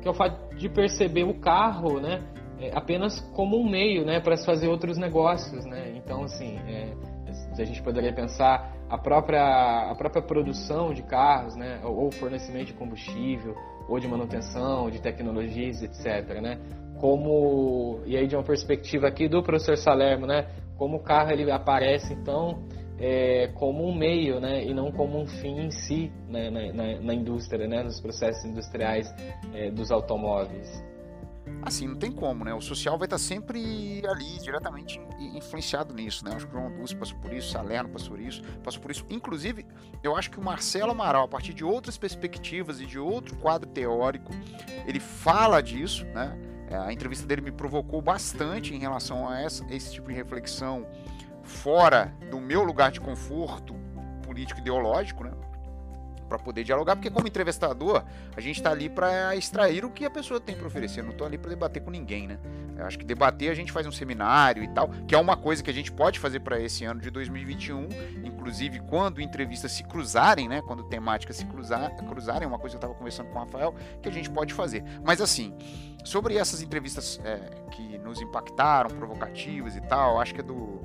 que 0.01 0.07
é 0.07 0.09
o 0.09 0.13
fato 0.13 0.55
de 0.55 0.69
perceber 0.69 1.23
o 1.23 1.39
carro, 1.39 1.99
né? 1.99 2.21
É, 2.59 2.71
apenas 2.73 3.19
como 3.33 3.57
um 3.57 3.67
meio, 3.67 4.05
né? 4.05 4.19
Para 4.19 4.37
se 4.37 4.45
fazer 4.45 4.67
outros 4.67 4.97
negócios, 4.97 5.65
né? 5.65 5.93
Então 5.95 6.23
assim, 6.23 6.57
é, 6.67 6.93
a 7.59 7.65
gente 7.65 7.81
poderia 7.81 8.13
pensar 8.13 8.73
a 8.89 8.97
própria 8.97 9.91
a 9.91 9.95
própria 9.95 10.21
produção 10.21 10.93
de 10.93 11.01
carros, 11.01 11.55
né? 11.55 11.81
Ou 11.83 12.11
fornecimento 12.11 12.67
de 12.67 12.73
combustível, 12.73 13.55
ou 13.89 13.99
de 13.99 14.07
manutenção, 14.07 14.89
de 14.89 15.01
tecnologias, 15.01 15.81
etc, 15.81 16.39
né? 16.41 16.59
Como 17.01 17.99
e 18.05 18.15
aí 18.15 18.27
de 18.27 18.35
uma 18.35 18.43
perspectiva 18.43 19.07
aqui 19.07 19.27
do 19.27 19.41
professor 19.41 19.75
Salermo, 19.75 20.27
né? 20.27 20.47
Como 20.77 20.97
o 20.97 21.03
carro 21.03 21.31
ele 21.31 21.51
aparece 21.51 22.13
então 22.13 22.63
é, 22.99 23.47
como 23.55 23.83
um 23.83 23.97
meio, 23.97 24.39
né? 24.39 24.63
E 24.63 24.71
não 24.71 24.91
como 24.91 25.19
um 25.19 25.25
fim 25.25 25.61
em 25.61 25.71
si 25.71 26.11
né? 26.29 26.51
na, 26.51 26.71
na, 26.71 26.99
na 27.01 27.13
indústria, 27.15 27.67
né? 27.67 27.81
Nos 27.81 27.99
processos 27.99 28.45
industriais 28.45 29.11
é, 29.51 29.71
dos 29.71 29.91
automóveis. 29.91 30.69
Assim, 31.63 31.87
não 31.87 31.95
tem 31.95 32.11
como, 32.11 32.45
né? 32.45 32.53
O 32.53 32.61
social 32.61 32.97
vai 32.97 33.07
estar 33.07 33.17
sempre 33.17 34.03
ali, 34.07 34.39
diretamente 34.39 35.01
influenciado 35.19 35.93
nisso, 35.93 36.23
né? 36.23 36.33
Acho 36.35 36.47
que 36.47 36.55
o 36.55 36.59
João 36.59 36.71
Dulce 36.71 36.95
passou 36.95 37.17
por 37.17 37.33
isso, 37.33 37.51
Salerno 37.51 37.89
passou 37.89 38.11
por 38.11 38.19
isso, 38.19 38.43
passou 38.63 38.81
por 38.81 38.91
isso. 38.91 39.05
Inclusive, 39.09 39.65
eu 40.03 40.15
acho 40.15 40.29
que 40.29 40.39
o 40.39 40.43
Marcelo 40.43 40.91
Amaral, 40.91 41.25
a 41.25 41.27
partir 41.27 41.53
de 41.53 41.63
outras 41.63 41.97
perspectivas 41.97 42.79
e 42.79 42.85
de 42.85 42.99
outro 42.99 43.35
quadro 43.37 43.67
teórico, 43.67 44.31
ele 44.87 44.99
fala 44.99 45.61
disso, 45.61 46.05
né? 46.05 46.50
É, 46.71 46.77
a 46.77 46.93
entrevista 46.93 47.27
dele 47.27 47.41
me 47.41 47.51
provocou 47.51 48.01
bastante 48.01 48.73
em 48.73 48.79
relação 48.79 49.27
a 49.27 49.41
essa, 49.41 49.65
esse 49.69 49.91
tipo 49.91 50.07
de 50.07 50.13
reflexão 50.13 50.87
fora 51.43 52.15
do 52.29 52.39
meu 52.39 52.63
lugar 52.63 52.91
de 52.91 53.01
conforto 53.01 53.75
político 54.23 54.61
ideológico, 54.61 55.25
né? 55.25 55.31
Para 56.31 56.39
poder 56.39 56.63
dialogar, 56.63 56.95
porque 56.95 57.09
como 57.09 57.27
entrevistador, 57.27 58.05
a 58.35 58.39
gente 58.39 58.55
está 58.55 58.71
ali 58.71 58.89
para 58.89 59.35
extrair 59.35 59.83
o 59.83 59.89
que 59.89 60.05
a 60.05 60.09
pessoa 60.09 60.39
tem 60.39 60.55
para 60.55 60.65
oferecer, 60.65 61.01
eu 61.01 61.03
não 61.03 61.11
estou 61.11 61.27
ali 61.27 61.37
para 61.37 61.49
debater 61.49 61.83
com 61.83 61.91
ninguém, 61.91 62.25
né? 62.25 62.39
Eu 62.77 62.85
acho 62.85 62.97
que 62.97 63.03
debater 63.03 63.51
a 63.51 63.53
gente 63.53 63.69
faz 63.69 63.85
um 63.85 63.91
seminário 63.91 64.63
e 64.63 64.67
tal, 64.69 64.87
que 65.05 65.13
é 65.13 65.17
uma 65.17 65.35
coisa 65.35 65.61
que 65.61 65.69
a 65.69 65.73
gente 65.73 65.91
pode 65.91 66.19
fazer 66.19 66.39
para 66.39 66.57
esse 66.57 66.85
ano 66.85 67.01
de 67.01 67.11
2021, 67.11 67.89
inclusive 68.23 68.79
quando 68.79 69.19
entrevistas 69.19 69.73
se 69.73 69.83
cruzarem, 69.83 70.47
né? 70.47 70.61
Quando 70.61 70.83
temáticas 70.83 71.35
se 71.35 71.45
cruzar, 71.45 71.93
cruzarem, 71.97 72.47
uma 72.47 72.57
coisa 72.57 72.77
que 72.77 72.77
eu 72.77 72.87
estava 72.87 72.93
conversando 72.93 73.27
com 73.29 73.35
o 73.35 73.39
Rafael, 73.39 73.75
que 74.01 74.07
a 74.07 74.11
gente 74.11 74.29
pode 74.29 74.53
fazer. 74.53 74.85
Mas 75.03 75.19
assim, 75.19 75.53
sobre 76.05 76.37
essas 76.37 76.61
entrevistas 76.61 77.19
é, 77.25 77.39
que 77.71 77.97
nos 77.97 78.21
impactaram, 78.21 78.89
provocativas 78.89 79.75
e 79.75 79.81
tal, 79.81 80.19
acho 80.19 80.33
que 80.33 80.39
é 80.39 80.43
do 80.43 80.81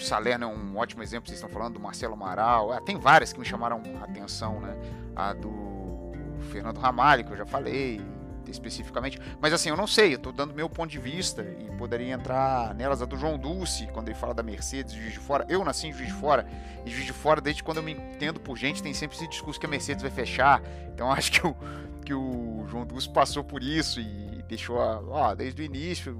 Salerno 0.00 0.44
é 0.44 0.48
um 0.48 0.76
ótimo 0.76 1.02
exemplo, 1.02 1.28
vocês 1.28 1.38
estão 1.38 1.50
falando 1.50 1.74
do 1.74 1.80
Marcelo 1.80 2.14
Amaral. 2.14 2.72
Ah, 2.72 2.80
tem 2.80 2.98
várias 2.98 3.32
que 3.32 3.38
me 3.38 3.44
chamaram 3.44 3.82
a 4.00 4.04
atenção, 4.04 4.60
né? 4.60 4.76
A 5.14 5.32
do 5.32 6.12
Fernando 6.50 6.78
Ramalho, 6.78 7.24
que 7.24 7.32
eu 7.32 7.36
já 7.36 7.46
falei 7.46 8.00
especificamente. 8.48 9.18
Mas 9.40 9.52
assim, 9.52 9.68
eu 9.68 9.76
não 9.76 9.86
sei, 9.86 10.14
eu 10.14 10.16
estou 10.16 10.32
dando 10.32 10.54
meu 10.54 10.68
ponto 10.68 10.90
de 10.90 10.98
vista 10.98 11.42
e 11.42 11.70
poderia 11.76 12.12
entrar 12.12 12.74
nelas 12.74 13.00
a 13.00 13.04
do 13.04 13.16
João 13.16 13.38
Dulce, 13.38 13.86
quando 13.92 14.08
ele 14.08 14.18
fala 14.18 14.34
da 14.34 14.42
Mercedes, 14.42 14.92
Juiz 14.92 15.12
de 15.12 15.18
Fora. 15.18 15.46
Eu 15.48 15.64
nasci 15.64 15.86
em 15.88 15.92
Juiz 15.92 16.08
de 16.08 16.14
Fora, 16.14 16.46
e 16.84 16.90
Juiz 16.90 17.06
de 17.06 17.12
Fora, 17.12 17.40
desde 17.40 17.62
quando 17.62 17.78
eu 17.78 17.82
me 17.82 17.92
entendo 17.92 18.40
por 18.40 18.56
gente, 18.56 18.82
tem 18.82 18.92
sempre 18.92 19.16
esse 19.16 19.28
discurso 19.28 19.58
que 19.58 19.66
a 19.66 19.68
Mercedes 19.68 20.02
vai 20.02 20.10
fechar. 20.10 20.62
Então 20.92 21.10
acho 21.12 21.32
que 21.32 21.46
o, 21.46 21.56
que 22.04 22.14
o 22.14 22.64
João 22.68 22.84
Dulce 22.84 23.08
passou 23.08 23.44
por 23.44 23.62
isso 23.62 24.00
e 24.00 24.42
deixou, 24.48 24.76
ó, 24.76 25.34
desde 25.34 25.62
o 25.62 25.64
início, 25.64 26.12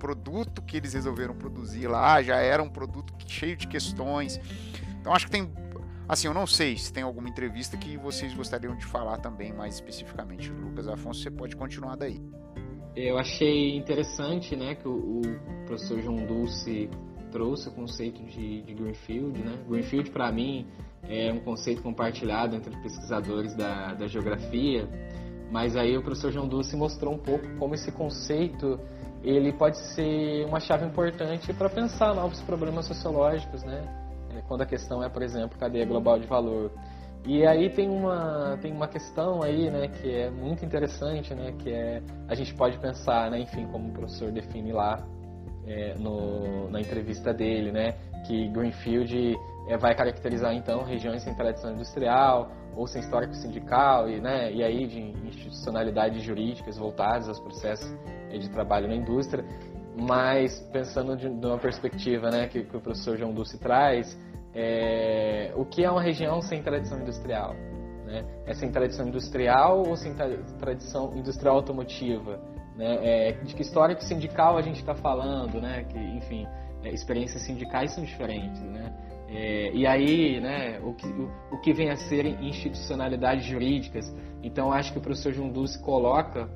produto 0.00 0.62
que 0.62 0.76
eles 0.76 0.94
resolveram 0.94 1.34
produzir 1.34 1.86
lá 1.86 2.22
já 2.22 2.36
era 2.36 2.62
um 2.62 2.68
produto 2.68 3.12
cheio 3.28 3.56
de 3.56 3.68
questões. 3.68 4.40
Então 5.00 5.12
acho 5.12 5.26
que 5.26 5.32
tem. 5.32 5.48
Assim, 6.08 6.26
eu 6.26 6.34
não 6.34 6.46
sei 6.46 6.76
se 6.76 6.92
tem 6.92 7.04
alguma 7.04 7.28
entrevista 7.28 7.76
que 7.76 7.96
vocês 7.96 8.34
gostariam 8.34 8.74
de 8.76 8.84
falar 8.84 9.18
também 9.18 9.52
mais 9.52 9.74
especificamente. 9.74 10.50
Lucas 10.50 10.88
Afonso, 10.88 11.22
você 11.22 11.30
pode 11.30 11.54
continuar 11.54 11.94
daí. 11.94 12.20
Eu 12.96 13.16
achei 13.16 13.76
interessante 13.76 14.56
né, 14.56 14.74
que 14.74 14.88
o, 14.88 15.20
professor 15.66 16.00
João 16.00 16.26
Dulce 16.26 16.90
trouxe 17.30 17.68
o 17.68 17.72
conceito 17.72 18.20
de, 18.24 18.62
de 18.62 18.74
Greenfield. 18.74 19.40
Né? 19.40 19.56
Greenfield, 19.68 20.10
para 20.10 20.32
mim, 20.32 20.66
é 21.08 21.32
um 21.32 21.38
conceito 21.38 21.80
compartilhado 21.82 22.56
entre 22.56 22.76
pesquisadores 22.82 23.54
da, 23.54 23.94
da 23.94 24.08
geografia, 24.08 24.88
mas 25.52 25.76
aí 25.76 25.96
o 25.96 26.02
professor 26.02 26.32
João 26.32 26.48
Dulce 26.48 26.76
mostrou 26.76 27.14
um 27.14 27.18
pouco 27.18 27.48
como 27.56 27.74
esse 27.74 27.92
conceito 27.92 28.80
ele 29.22 29.52
pode 29.52 29.78
ser 29.94 30.44
uma 30.46 30.60
chave 30.60 30.86
importante 30.86 31.52
para 31.52 31.68
pensar 31.68 32.14
novos 32.14 32.40
problemas 32.42 32.86
sociológicos, 32.86 33.62
né? 33.62 33.82
É, 34.34 34.42
quando 34.42 34.62
a 34.62 34.66
questão 34.66 35.02
é, 35.02 35.08
por 35.08 35.22
exemplo, 35.22 35.58
cadeia 35.58 35.84
global 35.84 36.18
de 36.18 36.26
valor. 36.26 36.70
E 37.26 37.46
aí 37.46 37.68
tem 37.68 37.88
uma, 37.88 38.58
tem 38.62 38.72
uma 38.72 38.88
questão 38.88 39.42
aí, 39.42 39.70
né, 39.70 39.88
que 39.88 40.10
é 40.10 40.30
muito 40.30 40.64
interessante, 40.64 41.34
né, 41.34 41.52
que 41.58 41.70
é, 41.70 42.02
a 42.26 42.34
gente 42.34 42.54
pode 42.54 42.78
pensar, 42.78 43.30
né, 43.30 43.38
enfim, 43.40 43.66
como 43.66 43.90
o 43.90 43.92
professor 43.92 44.32
define 44.32 44.72
lá 44.72 45.06
é, 45.66 45.94
no, 45.98 46.70
na 46.70 46.80
entrevista 46.80 47.34
dele, 47.34 47.72
né, 47.72 47.92
que 48.26 48.48
Greenfield 48.48 49.36
é, 49.68 49.76
vai 49.76 49.94
caracterizar, 49.94 50.54
então, 50.54 50.82
regiões 50.82 51.22
sem 51.22 51.34
tradição 51.34 51.74
industrial 51.74 52.50
ou 52.80 52.86
sem 52.86 53.02
histórico 53.02 53.34
sindical 53.34 54.08
e, 54.08 54.20
né, 54.22 54.50
e 54.50 54.64
aí 54.64 54.86
de 54.86 54.98
institucionalidades 55.28 56.22
jurídicas 56.22 56.78
voltadas 56.78 57.28
aos 57.28 57.38
processos 57.38 57.94
de 58.30 58.48
trabalho 58.48 58.88
na 58.88 58.94
indústria, 58.94 59.44
mas 60.00 60.58
pensando 60.72 61.14
de, 61.14 61.28
de 61.28 61.46
uma 61.46 61.58
perspectiva 61.58 62.30
né, 62.30 62.48
que, 62.48 62.62
que, 62.62 62.74
o 62.74 62.80
professor 62.80 63.18
João 63.18 63.34
Dulce 63.34 63.58
traz, 63.58 64.18
é, 64.54 65.52
o 65.56 65.66
que 65.66 65.84
é 65.84 65.90
uma 65.90 66.00
região 66.00 66.40
sem 66.40 66.62
tradição 66.62 66.98
industrial? 66.98 67.54
Né? 68.06 68.24
É 68.46 68.54
sem 68.54 68.70
tradição 68.72 69.06
industrial 69.06 69.86
ou 69.86 69.94
sem 69.94 70.14
tradição 70.58 71.14
industrial 71.14 71.56
automotiva? 71.56 72.40
Né? 72.76 72.98
É, 73.02 73.32
de 73.32 73.54
que 73.54 73.60
histórico 73.60 74.02
sindical 74.02 74.56
a 74.56 74.62
gente 74.62 74.80
está 74.80 74.94
falando? 74.94 75.60
Né? 75.60 75.84
Que, 75.84 75.98
enfim, 75.98 76.46
é, 76.82 76.88
experiências 76.90 77.42
sindicais 77.42 77.92
são 77.92 78.02
diferentes. 78.02 78.62
Né? 78.62 78.90
É, 79.32 79.70
e 79.72 79.86
aí, 79.86 80.40
né, 80.40 80.80
o, 80.82 80.92
que, 80.92 81.06
o, 81.06 81.30
o, 81.52 81.60
que 81.60 81.72
vem 81.72 81.90
a 81.90 81.96
ser 81.96 82.26
institucionalidades 82.42 83.46
jurídicas. 83.46 84.12
Então, 84.42 84.72
acho 84.72 84.92
que 84.92 84.98
o 84.98 85.00
professor 85.00 85.32
Dulce 85.32 85.80
coloca 85.80 86.48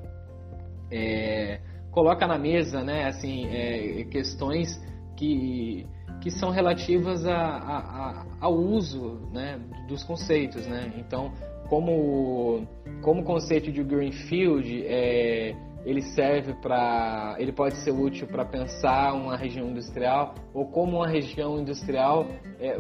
é, 0.91 1.61
coloca 1.95 2.27
na 2.27 2.37
mesa 2.37 2.83
né, 2.83 3.07
assim, 3.07 3.47
é, 3.47 4.05
questões 4.11 4.69
que, 5.17 5.87
que 6.21 6.31
são 6.31 6.51
relativas 6.51 7.25
a, 7.25 7.37
a, 7.37 7.79
a, 7.79 8.27
ao 8.41 8.55
uso 8.55 9.21
né, 9.33 9.61
dos 9.87 10.03
conceitos. 10.03 10.67
Né? 10.67 10.93
Então, 10.99 11.33
como, 11.69 12.67
como 13.01 13.23
conceito 13.23 13.71
de 13.71 13.83
Greenfield 13.83 14.85
é, 14.87 15.55
ele 15.85 16.03
serve 16.03 16.55
para 16.55 17.37
ele 17.39 17.53
pode 17.53 17.77
ser 17.79 17.91
útil 17.91 18.27
para 18.27 18.45
pensar 18.45 19.13
uma 19.15 19.37
região 19.37 19.69
industrial 19.69 20.35
ou 20.53 20.67
como 20.67 20.99
uma 20.99 21.09
região 21.09 21.59
industrial 21.59 22.27
é, 22.61 22.79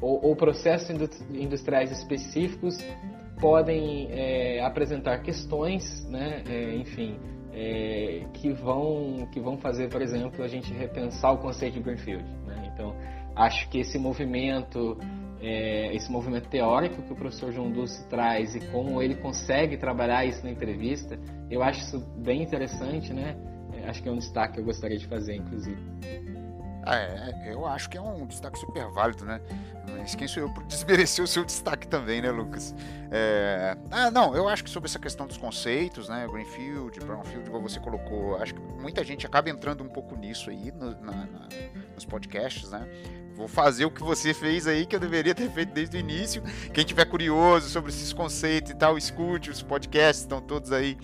ou, 0.00 0.26
ou, 0.26 0.36
processos 0.36 0.88
industriais 1.30 1.90
específicos 1.90 2.76
podem 3.40 4.08
é, 4.10 4.60
apresentar 4.64 5.22
questões 5.22 6.06
né 6.08 6.42
é, 6.48 6.74
enfim 6.76 7.18
é, 7.56 8.26
que, 8.34 8.52
vão, 8.52 9.26
que 9.32 9.40
vão 9.40 9.56
fazer, 9.56 9.88
por 9.88 10.02
exemplo, 10.02 10.44
a 10.44 10.48
gente 10.48 10.72
repensar 10.74 11.32
o 11.32 11.38
conceito 11.38 11.74
de 11.74 11.80
Greenfield. 11.80 12.22
Né? 12.46 12.70
Então, 12.72 12.94
acho 13.34 13.66
que 13.70 13.78
esse 13.78 13.98
movimento, 13.98 14.98
é, 15.40 15.94
esse 15.94 16.10
movimento 16.10 16.48
teórico 16.48 17.02
que 17.02 17.12
o 17.12 17.16
professor 17.16 17.52
João 17.52 17.70
Dulce 17.70 18.06
traz 18.08 18.54
e 18.54 18.60
como 18.68 19.02
ele 19.02 19.14
consegue 19.16 19.76
trabalhar 19.76 20.24
isso 20.24 20.42
na 20.44 20.50
entrevista, 20.50 21.18
eu 21.50 21.62
acho 21.62 21.80
isso 21.80 21.98
bem 22.16 22.42
interessante, 22.42 23.12
né? 23.12 23.36
É, 23.72 23.88
acho 23.88 24.02
que 24.02 24.08
é 24.08 24.12
um 24.12 24.18
destaque 24.18 24.54
que 24.54 24.60
eu 24.60 24.64
gostaria 24.64 24.98
de 24.98 25.06
fazer, 25.06 25.36
inclusive. 25.36 25.78
É, 26.86 27.52
eu 27.52 27.66
acho 27.66 27.90
que 27.90 27.98
é 27.98 28.00
um 28.00 28.24
destaque 28.26 28.58
super 28.58 28.88
válido, 28.92 29.24
né? 29.24 29.40
Mas 29.98 30.14
quem 30.14 30.28
sou 30.28 30.44
eu 30.44 30.50
para 30.50 30.62
desmerecer 30.64 31.24
o 31.24 31.26
seu 31.26 31.44
destaque 31.44 31.88
também, 31.88 32.22
né, 32.22 32.30
Lucas? 32.30 32.72
É... 33.10 33.76
Ah, 33.90 34.08
não, 34.08 34.36
eu 34.36 34.48
acho 34.48 34.62
que 34.62 34.70
sobre 34.70 34.88
essa 34.88 34.98
questão 34.98 35.26
dos 35.26 35.36
conceitos, 35.36 36.08
né? 36.08 36.28
Greenfield, 36.30 37.00
Brownfield, 37.00 37.48
igual 37.48 37.60
você 37.60 37.80
colocou, 37.80 38.36
acho 38.36 38.54
que 38.54 38.60
muita 38.80 39.02
gente 39.02 39.26
acaba 39.26 39.50
entrando 39.50 39.82
um 39.82 39.88
pouco 39.88 40.14
nisso 40.16 40.48
aí 40.48 40.70
no, 40.70 40.90
na, 41.00 41.12
na, 41.12 41.48
nos 41.92 42.04
podcasts, 42.04 42.70
né? 42.70 42.86
Vou 43.36 43.46
fazer 43.46 43.84
o 43.84 43.90
que 43.90 44.02
você 44.02 44.32
fez 44.32 44.66
aí, 44.66 44.86
que 44.86 44.96
eu 44.96 45.00
deveria 45.00 45.34
ter 45.34 45.50
feito 45.50 45.72
desde 45.72 45.96
o 45.98 46.00
início. 46.00 46.42
Quem 46.72 46.84
tiver 46.84 47.04
curioso 47.04 47.68
sobre 47.68 47.90
esses 47.90 48.10
conceitos 48.10 48.72
e 48.72 48.74
tal, 48.74 48.96
escute 48.96 49.50
os 49.50 49.62
podcasts, 49.62 50.22
estão 50.22 50.40
todos 50.40 50.72
aí 50.72 50.96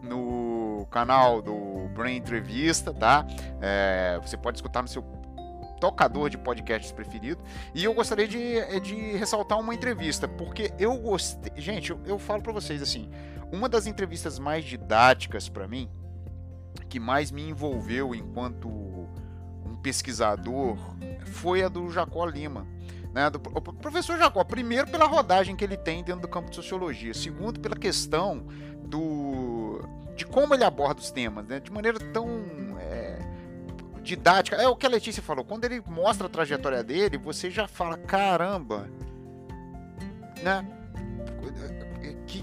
no 0.00 0.86
canal 0.88 1.42
do 1.42 1.88
Brain 1.92 2.16
Entrevista, 2.16 2.94
tá? 2.94 3.26
É, 3.60 4.20
você 4.22 4.36
pode 4.36 4.58
escutar 4.58 4.82
no 4.82 4.88
seu 4.88 5.02
tocador 5.80 6.30
de 6.30 6.38
podcasts 6.38 6.92
preferido. 6.92 7.42
E 7.74 7.82
eu 7.82 7.92
gostaria 7.92 8.28
de, 8.28 8.58
eh, 8.58 8.78
de 8.78 8.94
ressaltar 9.16 9.58
uma 9.58 9.74
entrevista, 9.74 10.28
porque 10.28 10.72
eu 10.78 10.96
gostei. 10.96 11.52
Gente, 11.56 11.90
eu, 11.90 12.00
eu 12.04 12.18
falo 12.18 12.40
para 12.40 12.52
vocês 12.52 12.80
assim: 12.82 13.10
uma 13.50 13.68
das 13.68 13.86
entrevistas 13.88 14.38
mais 14.38 14.64
didáticas 14.64 15.48
para 15.48 15.66
mim, 15.66 15.90
que 16.88 17.00
mais 17.00 17.32
me 17.32 17.48
envolveu 17.48 18.14
enquanto 18.14 18.68
um 18.68 19.76
pesquisador, 19.82 20.78
foi 21.30 21.62
a 21.62 21.68
do 21.68 21.90
Jacó 21.90 22.24
Lima. 22.26 22.66
Né, 23.12 23.28
do, 23.28 23.38
o 23.38 23.60
professor 23.60 24.16
Jacó, 24.18 24.44
primeiro 24.44 24.88
pela 24.88 25.04
rodagem 25.04 25.56
que 25.56 25.64
ele 25.64 25.76
tem 25.76 26.04
dentro 26.04 26.22
do 26.22 26.28
campo 26.28 26.48
de 26.48 26.54
sociologia, 26.54 27.12
segundo 27.12 27.58
pela 27.58 27.74
questão 27.74 28.46
do 28.84 29.80
de 30.14 30.24
como 30.24 30.54
ele 30.54 30.62
aborda 30.62 31.00
os 31.00 31.10
temas, 31.10 31.46
né, 31.46 31.58
de 31.58 31.72
maneira 31.72 31.98
tão 31.98 32.28
é, 32.78 33.18
didática. 34.02 34.56
É 34.56 34.68
o 34.68 34.76
que 34.76 34.86
a 34.86 34.88
Letícia 34.88 35.22
falou. 35.22 35.44
Quando 35.44 35.64
ele 35.64 35.82
mostra 35.86 36.26
a 36.26 36.30
trajetória 36.30 36.82
dele, 36.84 37.16
você 37.18 37.50
já 37.50 37.66
fala: 37.66 37.96
caramba, 37.96 38.88
né? 40.42 40.66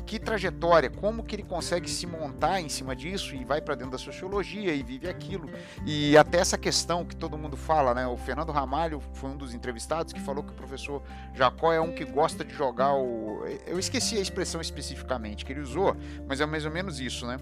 Que, 0.08 0.18
trajetória, 0.18 0.90
como 0.90 1.22
que 1.22 1.36
ele 1.36 1.44
consegue 1.44 1.90
se 1.90 2.08
montar 2.08 2.62
em 2.62 2.70
cima 2.70 2.96
disso 2.96 3.36
e 3.36 3.44
vai 3.44 3.62
para 3.62 3.76
dentro 3.76 3.92
da 3.92 3.98
sociologia 3.98 4.74
e 4.74 4.82
vive 4.82 5.08
aquilo. 5.08 5.50
E 5.86 6.18
até 6.18 6.40
essa 6.40 6.58
questão 6.58 7.06
que 7.06 7.16
todo 7.16 7.38
mundo 7.38 7.58
fala, 7.58 7.94
né? 7.94 8.08
O 8.08 8.16
Fernando 8.16 8.52
Ramalho 8.52 9.02
foi 9.14 9.30
um 9.30 9.38
dos 9.38 9.54
entrevistados 9.54 10.14
que 10.14 10.22
falou 10.22 10.44
que 10.44 10.52
o 10.52 10.56
professor 10.56 11.04
Jacó 11.34 11.74
é 11.74 11.82
um 11.82 11.92
que 11.92 12.06
gosta 12.06 12.44
de 12.44 12.54
jogar 12.54 12.96
o. 12.96 13.44
Eu 13.68 13.78
esqueci 13.78 14.18
a 14.18 14.22
expressão 14.22 14.62
especificamente 14.62 15.46
que 15.46 15.52
ele 15.52 15.62
usou, 15.62 15.96
mas 16.26 16.40
é 16.40 16.46
mais 16.46 16.66
ou 16.66 16.72
menos 16.72 17.00
isso, 17.00 17.28
né? 17.28 17.38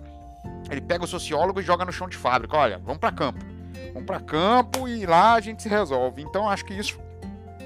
Ele 0.70 0.82
pega 0.82 1.03
o 1.03 1.07
sociólogo 1.07 1.61
e 1.61 1.63
joga 1.63 1.86
no 1.86 1.91
chão 1.91 2.09
de 2.09 2.18
fábrica. 2.18 2.57
Olha, 2.57 2.80
vamos 2.80 2.97
para 2.97 3.11
campo 3.11 3.45
Vamos 3.93 4.07
para 4.07 4.20
campo 4.20 4.88
e 4.88 5.05
lá 5.05 5.36
a 5.36 5.39
gente 5.39 5.63
se 5.63 5.70
resolve. 5.70 6.22
Então 6.22 6.49
acho 6.49 6.66
que 6.66 6.74
isso 6.74 6.99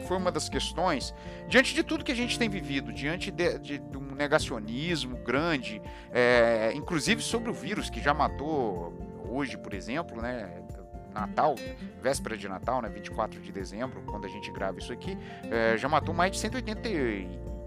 foi 0.10 0.18
uma 0.18 0.32
das 0.32 0.50
questões, 0.50 1.14
diante 1.48 1.76
de 1.76 1.84
tudo 1.84 2.04
que 2.04 2.12
a 2.12 2.16
gente 2.16 2.40
tem 2.40 2.50
vivido, 2.50 2.92
diante 2.92 3.30
de, 3.30 3.60
de, 3.60 3.78
de 3.78 3.96
um 3.96 4.16
negacionismo 4.16 5.18
grande, 5.18 5.80
é, 6.12 6.72
inclusive 6.74 7.22
sobre 7.22 7.52
o 7.52 7.54
vírus 7.54 7.92
que 7.92 8.02
já 8.02 8.12
matou 8.12 8.92
hoje, 9.30 9.56
por 9.56 9.72
exemplo, 9.72 10.20
né? 10.20 10.64
Natal, 11.14 11.56
véspera 12.02 12.36
de 12.36 12.48
Natal, 12.48 12.82
né, 12.82 12.90
24 12.90 13.40
de 13.40 13.52
dezembro, 13.52 14.02
quando 14.04 14.26
a 14.26 14.28
gente 14.28 14.52
grava 14.52 14.80
isso 14.80 14.92
aqui, 14.92 15.18
é, 15.44 15.78
já 15.78 15.88
matou 15.88 16.14
mais 16.14 16.32
de 16.32 16.40
180 16.40 16.90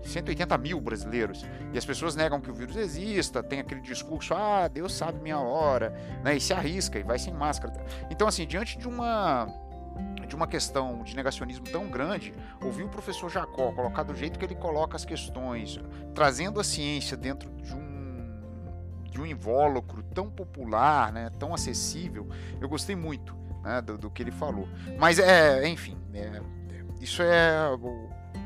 180 0.05 0.59
mil 0.59 0.81
brasileiros. 0.81 1.45
E 1.73 1.79
as 1.79 1.85
pessoas 1.85 2.17
negam 2.17 2.41
que 2.41 2.51
o 2.51 2.55
vírus 2.55 2.75
exista, 2.75 3.41
tem 3.41 3.61
aquele 3.61 3.81
discurso, 3.81 4.35
ah, 4.35 4.67
Deus 4.67 4.95
sabe 4.95 5.21
minha 5.21 5.39
hora, 5.39 5.95
né? 6.25 6.37
E 6.37 6.41
se 6.41 6.53
arrisca 6.53 6.99
e 6.99 7.05
vai 7.05 7.21
sem 7.21 7.33
máscara. 7.33 7.73
Então, 8.11 8.27
assim, 8.27 8.45
diante 8.47 8.77
de 8.79 8.89
uma 8.89 9.47
de 10.33 10.37
uma 10.37 10.47
questão 10.47 11.03
de 11.03 11.15
negacionismo 11.15 11.67
tão 11.67 11.91
grande, 11.91 12.33
ouvir 12.65 12.85
o 12.85 12.89
professor 12.89 13.29
Jacó 13.29 13.71
colocar 13.71 14.03
do 14.03 14.15
jeito 14.15 14.39
que 14.39 14.45
ele 14.47 14.55
coloca 14.55 14.97
as 14.97 15.05
questões, 15.05 15.79
trazendo 16.15 16.59
a 16.59 16.65
ciência 16.65 17.19
dentro 17.19 17.51
de 17.51 17.75
um 17.75 17.93
de 19.11 19.21
um 19.21 19.27
invólucro 19.27 20.03
tão 20.03 20.31
popular, 20.31 21.13
né, 21.13 21.29
tão 21.39 21.53
acessível, 21.53 22.27
eu 22.59 22.67
gostei 22.67 22.97
muito 22.97 23.37
né, 23.63 23.83
do, 23.83 23.99
do, 23.99 24.11
que 24.11 24.23
ele 24.23 24.31
falou. 24.31 24.67
Mas 24.99 25.19
é, 25.19 25.69
enfim, 25.69 25.99
é, 26.15 26.41
isso 26.99 27.23
é 27.23 27.69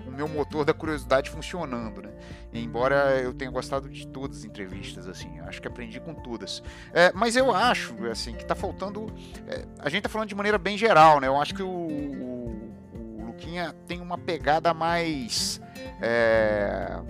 o 0.07 0.11
meu 0.11 0.29
motor 0.29 0.65
da 0.65 0.73
curiosidade 0.73 1.31
funcionando, 1.31 2.03
né? 2.03 2.11
Embora 2.53 3.21
eu 3.21 3.35
tenha 3.35 3.51
gostado 3.51 3.89
de 3.89 4.07
todas 4.07 4.39
as 4.39 4.45
entrevistas, 4.45 5.07
assim, 5.09 5.41
acho 5.41 5.61
que 5.61 5.69
aprendi 5.69 6.01
com 6.01 6.15
todas. 6.15 6.63
É, 6.93 7.13
mas 7.13 7.37
eu 7.37 7.55
acho, 7.55 7.95
assim, 8.07 8.35
que 8.35 8.45
tá 8.45 8.55
faltando. 8.55 9.13
É, 9.47 9.65
a 9.79 9.89
gente 9.89 10.03
tá 10.03 10.09
falando 10.09 10.29
de 10.29 10.35
maneira 10.35 10.59
bem 10.59 10.79
geral, 10.79 11.21
né? 11.21 11.27
Eu 11.27 11.41
acho 11.41 11.55
que 11.55 11.63
o, 11.63 11.69
o, 11.69 12.73
o 12.95 13.27
Luquinha 13.27 13.75
tem 13.87 14.01
uma 14.01 14.17
pegada 14.17 14.73
mais. 14.73 15.61
É, 16.01 17.01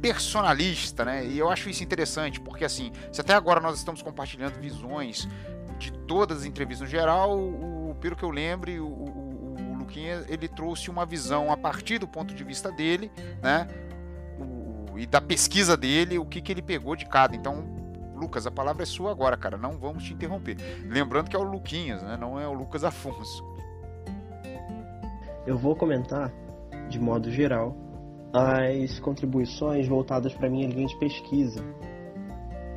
personalista, 0.00 1.04
né? 1.04 1.26
E 1.26 1.38
eu 1.38 1.50
acho 1.50 1.68
isso 1.68 1.82
interessante, 1.82 2.40
porque 2.40 2.64
assim, 2.64 2.92
se 3.10 3.20
até 3.20 3.34
agora 3.34 3.60
nós 3.60 3.76
estamos 3.76 4.02
compartilhando 4.02 4.54
visões 4.60 5.26
de 5.78 5.90
todas 5.90 6.38
as 6.38 6.44
entrevistas 6.44 6.88
no 6.88 6.90
geral, 6.90 7.36
o, 7.36 7.96
pelo 8.00 8.14
que 8.14 8.22
eu 8.22 8.30
lembre, 8.30 8.78
o, 8.78 8.86
Luquinha 9.86 10.24
ele 10.28 10.48
trouxe 10.48 10.90
uma 10.90 11.06
visão 11.06 11.50
a 11.52 11.56
partir 11.56 11.98
do 11.98 12.08
ponto 12.08 12.34
de 12.34 12.42
vista 12.42 12.72
dele, 12.72 13.10
né? 13.40 13.68
O, 14.38 14.98
e 14.98 15.06
da 15.06 15.20
pesquisa 15.20 15.76
dele, 15.76 16.18
o 16.18 16.26
que, 16.26 16.42
que 16.42 16.52
ele 16.52 16.60
pegou 16.60 16.96
de 16.96 17.06
cada. 17.06 17.36
Então, 17.36 17.64
Lucas, 18.14 18.46
a 18.46 18.50
palavra 18.50 18.82
é 18.82 18.86
sua 18.86 19.12
agora, 19.12 19.36
cara. 19.36 19.56
Não 19.56 19.78
vamos 19.78 20.04
te 20.04 20.12
interromper. 20.12 20.56
Lembrando 20.84 21.30
que 21.30 21.36
é 21.36 21.38
o 21.38 21.44
Luquinhas, 21.44 22.02
né? 22.02 22.16
Não 22.16 22.38
é 22.38 22.48
o 22.48 22.52
Lucas 22.52 22.82
Afonso. 22.82 23.44
Eu 25.46 25.56
vou 25.56 25.76
comentar, 25.76 26.32
de 26.88 26.98
modo 26.98 27.30
geral, 27.30 27.76
as 28.32 28.98
contribuições 28.98 29.86
voltadas 29.86 30.34
para 30.34 30.50
minha 30.50 30.66
linha 30.66 30.88
de 30.88 30.98
pesquisa, 30.98 31.62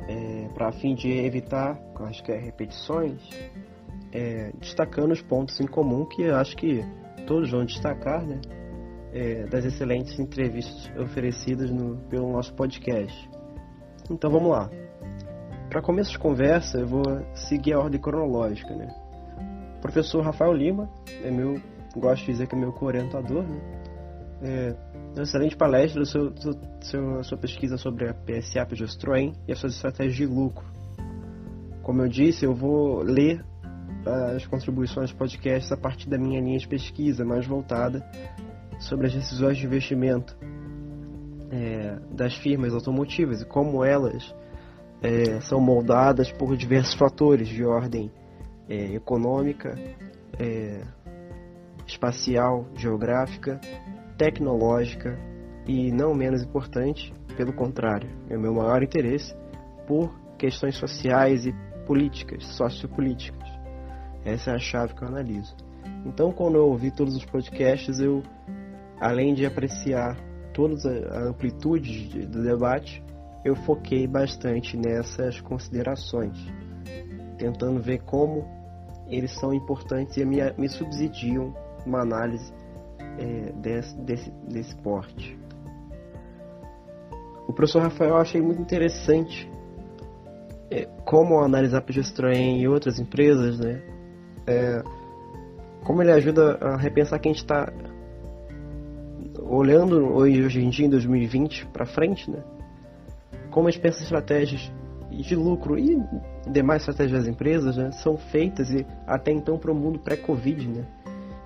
é, 0.08 0.48
para 0.54 0.70
fim 0.72 0.94
de 0.94 1.10
evitar, 1.10 1.76
acho 2.06 2.22
que 2.22 2.30
é 2.30 2.38
repetições, 2.38 3.20
é, 4.12 4.52
destacando 4.58 5.12
os 5.12 5.20
pontos 5.20 5.60
em 5.60 5.66
comum 5.66 6.04
que 6.04 6.24
acho 6.30 6.56
que 6.56 6.84
todos 7.30 7.48
vão 7.48 7.64
destacar, 7.64 8.26
né? 8.26 8.40
É, 9.12 9.44
das 9.44 9.64
excelentes 9.64 10.18
entrevistas 10.18 10.90
oferecidas 10.98 11.70
no, 11.70 11.96
pelo 12.08 12.32
nosso 12.32 12.52
podcast. 12.54 13.30
Então 14.10 14.28
vamos 14.28 14.50
lá. 14.50 14.68
Para 15.68 15.80
começo 15.80 16.10
de 16.10 16.18
conversa, 16.18 16.78
eu 16.78 16.88
vou 16.88 17.04
seguir 17.32 17.74
a 17.74 17.78
ordem 17.78 18.00
cronológica, 18.00 18.74
né? 18.74 18.92
O 19.78 19.80
professor 19.80 20.24
Rafael 20.24 20.52
Lima 20.52 20.90
é 21.22 21.30
meu, 21.30 21.54
gosto 21.96 22.24
de 22.24 22.32
dizer 22.32 22.48
que 22.48 22.56
é 22.56 22.58
meu 22.58 22.72
co-orientador, 22.72 23.44
né? 23.44 23.60
É, 24.42 24.76
uma 25.14 25.22
excelente 25.22 25.56
palestra, 25.56 26.04
seu, 26.04 26.32
seu, 26.80 27.22
sua 27.22 27.38
pesquisa 27.38 27.76
sobre 27.76 28.08
a 28.08 28.14
PSA 28.14 28.66
Progesterone 28.66 29.34
e 29.46 29.52
as 29.52 29.58
suas 29.60 29.76
estratégias 29.76 30.16
de 30.16 30.26
lucro. 30.26 30.66
Como 31.80 32.02
eu 32.02 32.08
disse, 32.08 32.44
eu 32.44 32.54
vou 32.54 33.02
ler 33.02 33.44
as 34.34 34.46
contribuições 34.46 35.12
podcasts 35.12 35.70
a 35.72 35.76
partir 35.76 36.08
da 36.08 36.18
minha 36.18 36.40
linha 36.40 36.58
de 36.58 36.66
pesquisa 36.66 37.24
mais 37.24 37.46
voltada 37.46 38.04
sobre 38.78 39.06
as 39.06 39.14
decisões 39.14 39.58
de 39.58 39.66
investimento 39.66 40.36
é, 41.50 41.98
das 42.10 42.34
firmas 42.36 42.72
automotivas 42.72 43.42
e 43.42 43.44
como 43.44 43.84
elas 43.84 44.34
é, 45.02 45.40
são 45.40 45.60
moldadas 45.60 46.30
por 46.32 46.56
diversos 46.56 46.94
fatores 46.94 47.48
de 47.48 47.64
ordem 47.64 48.10
é, 48.68 48.94
econômica, 48.94 49.76
é, 50.38 50.82
espacial, 51.86 52.66
geográfica, 52.76 53.60
tecnológica 54.16 55.18
e 55.66 55.90
não 55.90 56.14
menos 56.14 56.42
importante, 56.42 57.12
pelo 57.36 57.52
contrário, 57.52 58.08
é 58.28 58.36
o 58.36 58.40
meu 58.40 58.54
maior 58.54 58.82
interesse 58.82 59.34
por 59.86 60.10
questões 60.38 60.76
sociais 60.76 61.46
e 61.46 61.54
políticas, 61.86 62.44
sociopolíticas. 62.56 63.39
Essa 64.24 64.52
é 64.52 64.54
a 64.54 64.58
chave 64.58 64.94
que 64.94 65.02
eu 65.02 65.08
analiso. 65.08 65.54
Então, 66.04 66.32
quando 66.32 66.56
eu 66.56 66.66
ouvi 66.66 66.90
todos 66.90 67.14
os 67.16 67.24
podcasts, 67.24 68.00
eu, 68.00 68.22
além 69.00 69.34
de 69.34 69.46
apreciar 69.46 70.16
toda 70.52 70.74
a 71.10 71.28
amplitude 71.28 72.26
do 72.26 72.42
debate, 72.42 73.02
eu 73.44 73.54
foquei 73.56 74.06
bastante 74.06 74.76
nessas 74.76 75.40
considerações, 75.40 76.36
tentando 77.38 77.80
ver 77.80 78.02
como 78.02 78.46
eles 79.08 79.32
são 79.38 79.52
importantes 79.52 80.16
e 80.16 80.24
me, 80.24 80.38
me 80.56 80.68
subsidiam 80.68 81.54
uma 81.84 82.02
análise 82.02 82.52
é, 83.18 83.52
desse, 83.52 83.96
desse, 83.98 84.30
desse 84.48 84.76
porte. 84.76 85.38
O 87.48 87.52
professor 87.52 87.82
Rafael 87.82 88.10
eu 88.10 88.16
achei 88.18 88.40
muito 88.40 88.62
interessante 88.62 89.50
é, 90.70 90.84
como 91.04 91.40
analisar 91.40 91.80
progesterone 91.82 92.36
em 92.36 92.68
outras 92.68 93.00
empresas, 93.00 93.58
né? 93.58 93.82
É, 94.50 94.82
como 95.84 96.02
ele 96.02 96.12
ajuda 96.12 96.58
a 96.60 96.76
repensar 96.76 97.18
que 97.18 97.28
a 97.28 97.32
gente 97.32 97.42
está 97.42 97.72
olhando 99.42 100.14
hoje 100.14 100.60
em 100.60 100.68
dia, 100.70 100.86
em 100.86 100.90
2020, 100.90 101.66
para 101.66 101.86
frente, 101.86 102.30
né? 102.30 102.42
Como 103.50 103.68
a 103.68 103.70
gente 103.70 103.80
pensa 103.80 104.02
estratégias 104.02 104.70
de 105.10 105.34
lucro 105.34 105.78
e 105.78 106.00
demais 106.48 106.82
estratégias 106.82 107.24
das 107.24 107.28
empresas 107.28 107.76
né, 107.76 107.90
são 107.90 108.16
feitas 108.16 108.70
e 108.70 108.86
até 109.06 109.32
então 109.32 109.58
para 109.58 109.72
o 109.72 109.74
mundo 109.74 109.98
pré-Covid, 109.98 110.68
né? 110.68 110.86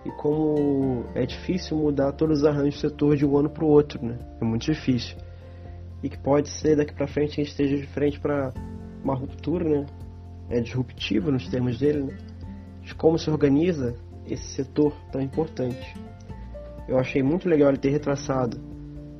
E 0.04 0.10
como 0.10 1.04
é 1.14 1.24
difícil 1.24 1.78
mudar 1.78 2.12
todos 2.12 2.40
os 2.40 2.44
arranjos 2.44 2.74
do 2.74 2.90
setor 2.90 3.16
de 3.16 3.24
um 3.24 3.38
ano 3.38 3.48
para 3.48 3.64
o 3.64 3.68
outro, 3.68 4.04
né? 4.04 4.18
É 4.40 4.44
muito 4.44 4.70
difícil. 4.70 5.16
E 6.02 6.10
que 6.10 6.18
pode 6.18 6.50
ser 6.50 6.76
daqui 6.76 6.92
para 6.92 7.06
frente 7.06 7.32
a 7.32 7.36
gente 7.36 7.50
esteja 7.50 7.76
de 7.76 7.86
frente 7.86 8.20
para 8.20 8.52
uma 9.02 9.14
ruptura, 9.14 9.64
né? 9.64 9.86
É 10.50 10.60
disruptivo 10.60 11.32
nos 11.32 11.48
termos 11.48 11.78
dele, 11.78 12.02
né? 12.02 12.18
De 12.84 12.94
como 12.94 13.18
se 13.18 13.30
organiza 13.30 13.96
esse 14.26 14.44
setor 14.54 14.94
tão 15.10 15.20
importante. 15.20 15.94
Eu 16.86 16.98
achei 16.98 17.22
muito 17.22 17.48
legal 17.48 17.70
ele 17.70 17.78
ter 17.78 17.90
retraçado 17.90 18.58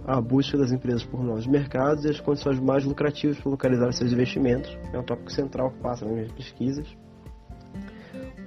a 0.07 0.21
busca 0.21 0.59
das 0.59 0.71
empresas 0.71 1.03
por 1.03 1.23
novos 1.25 1.47
mercados 1.47 2.05
e 2.05 2.11
as 2.11 2.21
condições 2.21 2.61
mais 2.61 2.85
lucrativas 2.85 3.39
para 3.39 3.51
localizar 3.51 3.91
seus 3.93 4.12
investimentos. 4.12 4.77
É 4.93 4.99
um 4.99 5.03
tópico 5.03 5.33
central 5.33 5.71
que 5.71 5.79
passa 5.79 6.05
nas 6.05 6.15
minhas 6.15 6.33
pesquisas. 6.33 6.87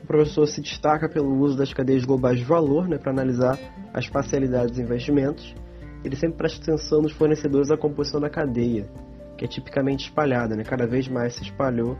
O 0.03 0.07
professor 0.07 0.45
se 0.45 0.61
destaca 0.61 1.09
pelo 1.09 1.35
uso 1.39 1.57
das 1.57 1.73
cadeias 1.73 2.05
globais 2.05 2.37
de 2.37 2.45
valor 2.45 2.87
né, 2.87 2.97
para 2.97 3.11
analisar 3.11 3.59
as 3.93 4.07
parcialidades 4.07 4.71
dos 4.71 4.79
investimentos. 4.79 5.55
Ele 6.03 6.15
sempre 6.15 6.37
presta 6.37 6.61
atenção 6.61 7.01
nos 7.01 7.11
fornecedores 7.11 7.69
da 7.69 7.77
composição 7.77 8.21
da 8.21 8.29
cadeia, 8.29 8.87
que 9.35 9.43
é 9.43 9.47
tipicamente 9.47 10.05
espalhada, 10.05 10.55
né, 10.55 10.63
cada 10.63 10.85
vez 10.85 11.07
mais 11.07 11.33
se 11.33 11.41
espalhou 11.41 11.97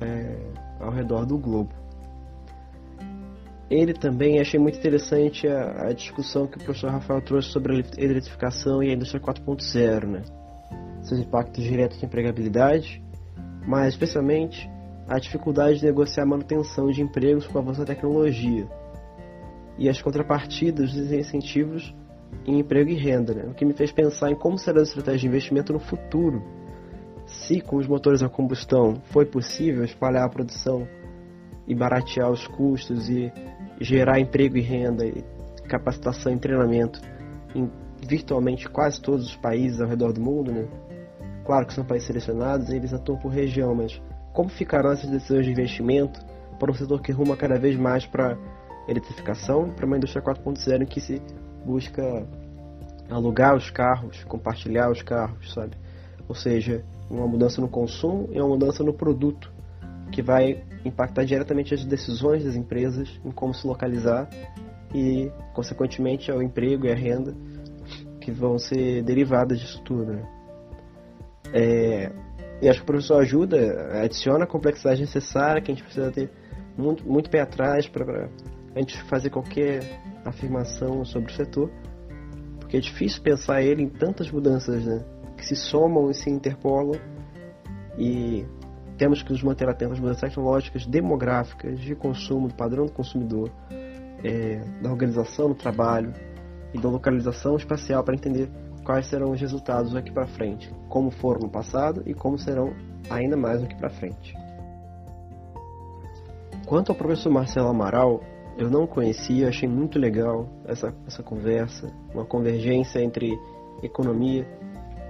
é, 0.00 0.36
ao 0.80 0.90
redor 0.90 1.24
do 1.24 1.38
globo 1.38 1.81
ele 3.72 3.94
também 3.94 4.38
achei 4.38 4.60
muito 4.60 4.78
interessante 4.78 5.48
a, 5.48 5.88
a, 5.88 5.92
discussão 5.92 6.46
que 6.46 6.58
o 6.58 6.62
professor 6.62 6.90
Rafael 6.90 7.22
trouxe 7.22 7.48
sobre 7.48 7.76
a 7.76 8.02
eletrificação 8.02 8.82
e 8.82 8.90
a 8.90 8.94
indústria 8.94 9.20
4.0, 9.20 10.06
né? 10.06 10.22
Seus 11.02 11.20
impactos 11.20 11.64
diretos 11.64 11.98
de 11.98 12.04
empregabilidade, 12.04 13.02
mas 13.66 13.94
especialmente 13.94 14.70
a 15.08 15.18
dificuldade 15.18 15.80
de 15.80 15.86
negociar 15.86 16.24
a 16.24 16.26
manutenção 16.26 16.90
de 16.90 17.00
empregos 17.00 17.46
com 17.46 17.58
o 17.58 17.62
avanço 17.62 17.80
da 17.80 17.86
tecnologia 17.86 18.68
e 19.78 19.88
as 19.88 20.00
contrapartidas 20.00 20.92
dos 20.92 21.10
incentivos 21.10 21.94
em 22.46 22.58
emprego 22.58 22.90
e 22.90 22.94
renda, 22.94 23.34
né? 23.34 23.44
o 23.48 23.54
que 23.54 23.64
me 23.64 23.72
fez 23.72 23.90
pensar 23.90 24.30
em 24.30 24.34
como 24.34 24.58
será 24.58 24.80
a 24.80 24.82
estratégia 24.82 25.20
de 25.20 25.26
investimento 25.28 25.72
no 25.72 25.80
futuro. 25.80 26.42
Se 27.26 27.60
com 27.60 27.76
os 27.76 27.86
motores 27.86 28.22
a 28.22 28.28
combustão 28.28 29.00
foi 29.04 29.24
possível 29.24 29.84
espalhar 29.84 30.24
a 30.24 30.28
produção 30.28 30.86
e 31.66 31.74
baratear 31.74 32.30
os 32.30 32.46
custos 32.46 33.08
e 33.08 33.32
gerar 33.82 34.20
emprego 34.20 34.56
e 34.56 34.60
renda, 34.60 35.04
capacitação 35.68 36.32
e 36.32 36.38
treinamento 36.38 37.00
em 37.54 37.70
virtualmente 38.06 38.68
quase 38.68 39.00
todos 39.00 39.26
os 39.26 39.36
países 39.36 39.80
ao 39.80 39.88
redor 39.88 40.12
do 40.12 40.20
mundo, 40.20 40.52
né? 40.52 40.66
Claro 41.44 41.66
que 41.66 41.74
são 41.74 41.84
países 41.84 42.06
selecionados 42.06 42.70
eles 42.70 42.92
atuam 42.92 43.18
por 43.18 43.30
região, 43.30 43.74
mas 43.74 44.00
como 44.32 44.48
ficarão 44.48 44.92
essas 44.92 45.10
decisões 45.10 45.44
de 45.44 45.52
investimento 45.52 46.20
para 46.58 46.70
um 46.70 46.74
setor 46.74 47.00
que 47.00 47.12
ruma 47.12 47.36
cada 47.36 47.58
vez 47.58 47.76
mais 47.76 48.06
para 48.06 48.36
eletrificação 48.88 49.70
para 49.70 49.86
uma 49.86 49.96
indústria 49.96 50.22
4.0 50.22 50.82
em 50.82 50.86
que 50.86 51.00
se 51.00 51.20
busca 51.64 52.26
alugar 53.10 53.54
os 53.54 53.70
carros, 53.70 54.24
compartilhar 54.24 54.90
os 54.90 55.02
carros, 55.02 55.52
sabe? 55.52 55.76
Ou 56.28 56.34
seja, 56.34 56.84
uma 57.10 57.26
mudança 57.26 57.60
no 57.60 57.68
consumo 57.68 58.28
e 58.32 58.40
uma 58.40 58.48
mudança 58.48 58.82
no 58.82 58.92
produto, 58.92 59.52
que 60.10 60.22
vai 60.22 60.64
impactar 60.84 61.24
diretamente 61.24 61.74
as 61.74 61.84
decisões 61.84 62.44
das 62.44 62.56
empresas 62.56 63.08
em 63.24 63.30
como 63.30 63.54
se 63.54 63.66
localizar 63.66 64.28
e, 64.94 65.30
consequentemente, 65.54 66.30
ao 66.30 66.42
emprego 66.42 66.86
e 66.86 66.90
à 66.90 66.94
renda 66.94 67.34
que 68.20 68.30
vão 68.30 68.58
ser 68.58 69.02
derivadas 69.02 69.58
disso 69.58 69.82
tudo. 69.84 70.12
Né? 70.12 70.22
É, 71.52 72.12
e 72.60 72.68
acho 72.68 72.78
que 72.78 72.84
o 72.84 72.86
professor 72.86 73.20
ajuda, 73.20 74.02
adiciona 74.02 74.44
a 74.44 74.46
complexidade 74.46 75.00
necessária 75.00 75.60
que 75.60 75.70
a 75.70 75.74
gente 75.74 75.84
precisa 75.84 76.10
ter 76.10 76.30
muito, 76.76 77.06
muito 77.06 77.28
pé 77.28 77.40
atrás 77.40 77.88
para 77.88 78.30
a 78.74 78.78
gente 78.78 79.00
fazer 79.04 79.30
qualquer 79.30 80.00
afirmação 80.24 81.04
sobre 81.04 81.32
o 81.32 81.34
setor, 81.34 81.70
porque 82.60 82.76
é 82.76 82.80
difícil 82.80 83.22
pensar 83.22 83.62
ele 83.62 83.82
em 83.82 83.88
tantas 83.88 84.30
mudanças 84.30 84.84
né, 84.84 85.04
que 85.36 85.44
se 85.44 85.56
somam 85.56 86.10
e 86.10 86.14
se 86.14 86.30
interpolam 86.30 86.98
e 87.98 88.46
temos 89.02 89.20
que 89.20 89.32
nos 89.32 89.42
manter 89.42 89.68
atentos 89.68 89.94
às 89.94 89.98
mudanças 89.98 90.20
tecnológicas, 90.20 90.86
demográficas, 90.86 91.80
de 91.80 91.92
consumo, 91.92 92.46
do 92.46 92.54
padrão 92.54 92.86
do 92.86 92.92
consumidor, 92.92 93.50
é, 94.22 94.60
da 94.80 94.92
organização 94.92 95.48
do 95.48 95.56
trabalho 95.56 96.14
e 96.72 96.78
da 96.78 96.88
localização 96.88 97.56
espacial 97.56 98.04
para 98.04 98.14
entender 98.14 98.48
quais 98.84 99.08
serão 99.08 99.32
os 99.32 99.40
resultados 99.40 99.92
daqui 99.92 100.12
para 100.12 100.28
frente, 100.28 100.72
como 100.88 101.10
foram 101.10 101.40
no 101.40 101.50
passado 101.50 102.04
e 102.06 102.14
como 102.14 102.38
serão 102.38 102.72
ainda 103.10 103.36
mais 103.36 103.60
daqui 103.60 103.74
para 103.74 103.90
frente. 103.90 104.36
Quanto 106.64 106.92
ao 106.92 106.96
professor 106.96 107.32
Marcelo 107.32 107.70
Amaral, 107.70 108.22
eu 108.56 108.70
não 108.70 108.86
conhecia, 108.86 109.48
achei 109.48 109.68
muito 109.68 109.98
legal 109.98 110.46
essa, 110.64 110.94
essa 111.08 111.24
conversa, 111.24 111.92
uma 112.14 112.24
convergência 112.24 113.02
entre 113.02 113.36
economia 113.82 114.46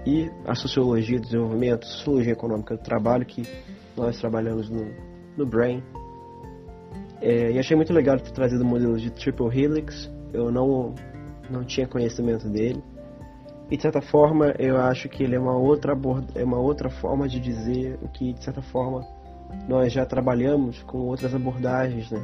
e 0.05 0.29
a 0.45 0.55
sociologia 0.55 1.19
do 1.19 1.25
desenvolvimento, 1.25 1.85
sociologia 1.85 2.33
econômica 2.33 2.75
do 2.75 2.83
trabalho 2.83 3.25
que 3.25 3.43
nós 3.95 4.19
trabalhamos 4.19 4.69
no, 4.69 4.85
no 5.37 5.45
Brain. 5.45 5.81
É, 7.21 7.51
e 7.51 7.59
achei 7.59 7.75
muito 7.75 7.93
legal 7.93 8.19
ter 8.19 8.31
trazido 8.31 8.63
o 8.63 8.67
modelo 8.67 8.97
de 8.97 9.09
Triple 9.09 9.47
Helix, 9.47 10.11
eu 10.33 10.51
não, 10.51 10.93
não 11.49 11.63
tinha 11.63 11.87
conhecimento 11.87 12.49
dele. 12.49 12.83
E 13.71 13.77
de 13.77 13.81
certa 13.81 14.01
forma 14.01 14.53
eu 14.59 14.77
acho 14.77 15.07
que 15.07 15.23
ele 15.23 15.35
é 15.35 15.39
uma 15.39 15.57
outra, 15.57 15.97
é 16.35 16.43
uma 16.43 16.59
outra 16.59 16.89
forma 16.89 17.27
de 17.27 17.39
dizer 17.39 17.97
o 18.01 18.09
que 18.09 18.33
de 18.33 18.43
certa 18.43 18.61
forma 18.61 19.07
nós 19.67 19.93
já 19.93 20.05
trabalhamos 20.05 20.83
com 20.83 20.99
outras 20.99 21.33
abordagens. 21.33 22.11
Né? 22.11 22.19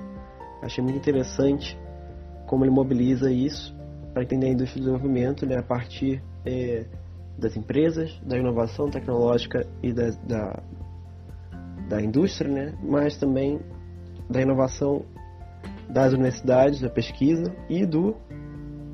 Achei 0.61 0.83
muito 0.83 0.97
interessante 0.97 1.79
como 2.45 2.65
ele 2.65 2.71
mobiliza 2.71 3.31
isso 3.31 3.75
para 4.13 4.23
entender 4.23 4.47
a 4.47 4.49
indústria 4.49 4.81
do 4.81 4.85
desenvolvimento 4.85 5.45
né, 5.45 5.57
a 5.57 5.63
partir 5.63 6.21
é, 6.45 6.85
das 7.39 7.55
empresas, 7.55 8.19
da 8.23 8.37
inovação 8.37 8.89
tecnológica 8.89 9.65
e 9.81 9.91
da, 9.93 10.09
da, 10.27 10.63
da 11.87 12.01
indústria, 12.01 12.51
né? 12.51 12.77
mas 12.83 13.17
também 13.17 13.59
da 14.29 14.41
inovação 14.41 15.03
das 15.89 16.13
universidades, 16.13 16.81
da 16.81 16.89
pesquisa 16.89 17.55
e 17.67 17.85
do 17.85 18.15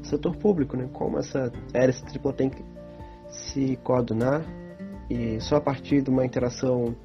setor 0.03 0.37
público, 0.37 0.77
né? 0.77 0.87
como 0.93 1.17
essa 1.17 1.51
hélice 1.73 2.05
tripla 2.05 2.31
tem 2.31 2.49
que 2.49 2.63
se 3.29 3.75
coordenar 3.77 4.45
e 5.09 5.39
só 5.41 5.57
a 5.57 5.61
partir 5.61 6.01
de 6.01 6.09
uma 6.09 6.25
interação 6.25 6.95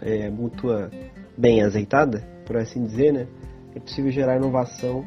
é, 0.00 0.28
mútua 0.28 0.90
bem 1.36 1.62
azeitada, 1.62 2.20
por 2.44 2.56
assim 2.56 2.84
dizer, 2.84 3.12
né? 3.12 3.26
é 3.74 3.80
possível 3.80 4.10
gerar 4.10 4.36
inovação 4.36 5.04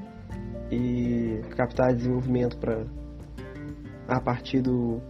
e 0.71 1.41
captar 1.55 1.93
desenvolvimento 1.93 2.57
para 2.57 2.85
a 4.07 4.19
partir 4.19 4.61
do 4.61 5.01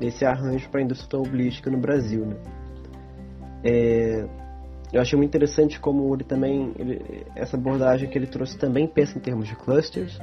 desse 0.00 0.24
arranjo 0.24 0.68
para 0.70 0.80
a 0.80 0.82
indústria 0.82 1.18
automobilística 1.18 1.70
no 1.70 1.78
Brasil. 1.78 2.24
Né? 2.24 2.36
É, 3.62 4.28
eu 4.92 5.00
achei 5.00 5.16
muito 5.16 5.28
interessante 5.28 5.78
como 5.78 6.12
ele 6.14 6.24
também, 6.24 6.72
ele, 6.78 7.26
essa 7.36 7.56
abordagem 7.56 8.08
que 8.08 8.16
ele 8.16 8.26
trouxe 8.26 8.58
também 8.58 8.88
pensa 8.88 9.18
em 9.18 9.20
termos 9.20 9.46
de 9.46 9.54
clusters, 9.54 10.18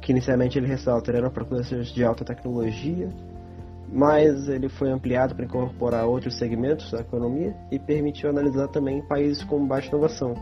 que 0.00 0.10
inicialmente 0.10 0.58
ele 0.58 0.66
ressalta 0.66 1.12
eram 1.12 1.30
para 1.30 1.44
clusters 1.44 1.88
de 1.88 2.02
alta 2.02 2.24
tecnologia, 2.24 3.08
mas 3.92 4.48
ele 4.48 4.68
foi 4.68 4.90
ampliado 4.90 5.34
para 5.34 5.44
incorporar 5.44 6.06
outros 6.06 6.36
segmentos 6.38 6.90
da 6.90 7.00
economia 7.00 7.54
e 7.70 7.78
permitiu 7.78 8.30
analisar 8.30 8.68
também 8.68 9.06
países 9.06 9.44
com 9.44 9.64
baixa 9.64 9.88
inovação, 9.88 10.34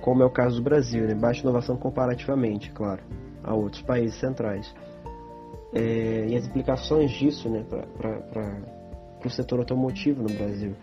como 0.00 0.22
é 0.22 0.26
o 0.26 0.30
caso 0.30 0.56
do 0.56 0.62
Brasil, 0.62 1.06
né? 1.06 1.14
baixa 1.14 1.42
inovação 1.42 1.76
comparativamente, 1.76 2.72
claro, 2.72 3.02
a 3.44 3.54
outros 3.54 3.82
países 3.82 4.18
centrais 4.18 4.74
é, 5.74 6.26
e 6.28 6.36
as 6.36 6.46
implicações 6.46 7.10
disso 7.10 7.48
né, 7.48 7.64
para 7.68 8.62
o 9.24 9.30
setor 9.30 9.58
automotivo 9.58 10.22
no 10.22 10.32
Brasil. 10.32 10.74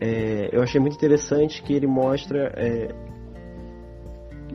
É, 0.00 0.48
eu 0.50 0.62
achei 0.62 0.80
muito 0.80 0.96
interessante 0.96 1.62
que 1.62 1.72
ele 1.72 1.86
mostra, 1.86 2.52
é, 2.56 2.88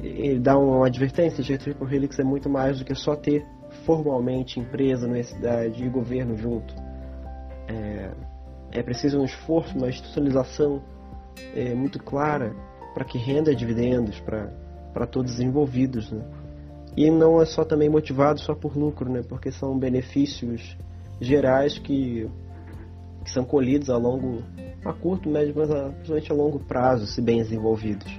ele 0.03 0.39
dá 0.39 0.57
uma 0.57 0.85
advertência 0.85 1.41
de 1.41 1.53
que 1.53 1.57
Triple 1.57 1.95
Helix 1.95 2.19
é 2.19 2.23
muito 2.23 2.49
mais 2.49 2.79
do 2.79 2.85
que 2.85 2.93
só 2.93 3.15
ter 3.15 3.45
formalmente 3.85 4.59
empresa, 4.59 5.05
universidade 5.05 5.81
e 5.81 5.87
governo 5.87 6.35
junto. 6.35 6.75
É, 7.69 8.11
é 8.71 8.83
preciso 8.83 9.19
um 9.21 9.23
esforço, 9.23 9.77
uma 9.77 9.87
institucionalização 9.87 10.81
é, 11.55 11.73
muito 11.73 11.97
clara 12.03 12.53
para 12.93 13.05
que 13.05 13.17
renda 13.17 13.55
dividendos 13.55 14.19
para 14.19 15.07
todos 15.07 15.35
os 15.35 15.39
envolvidos. 15.39 16.11
Né? 16.11 16.25
E 16.97 17.11
não 17.11 17.39
é 17.39 17.45
só 17.45 17.63
também 17.63 17.87
motivado 17.87 18.39
só 18.39 18.55
por 18.55 18.75
lucro, 18.75 19.07
né? 19.07 19.21
Porque 19.21 19.51
são 19.51 19.77
benefícios 19.77 20.75
gerais 21.21 21.77
que, 21.77 22.27
que 23.23 23.29
são 23.29 23.45
colhidos 23.45 23.91
a 23.91 23.97
longo, 23.97 24.41
a 24.83 24.91
curto, 24.93 25.29
médio, 25.29 25.53
mas 25.55 25.69
a, 25.69 25.89
principalmente 25.89 26.31
a 26.31 26.35
longo 26.35 26.59
prazo, 26.59 27.05
se 27.05 27.21
bem 27.21 27.37
desenvolvidos. 27.37 28.11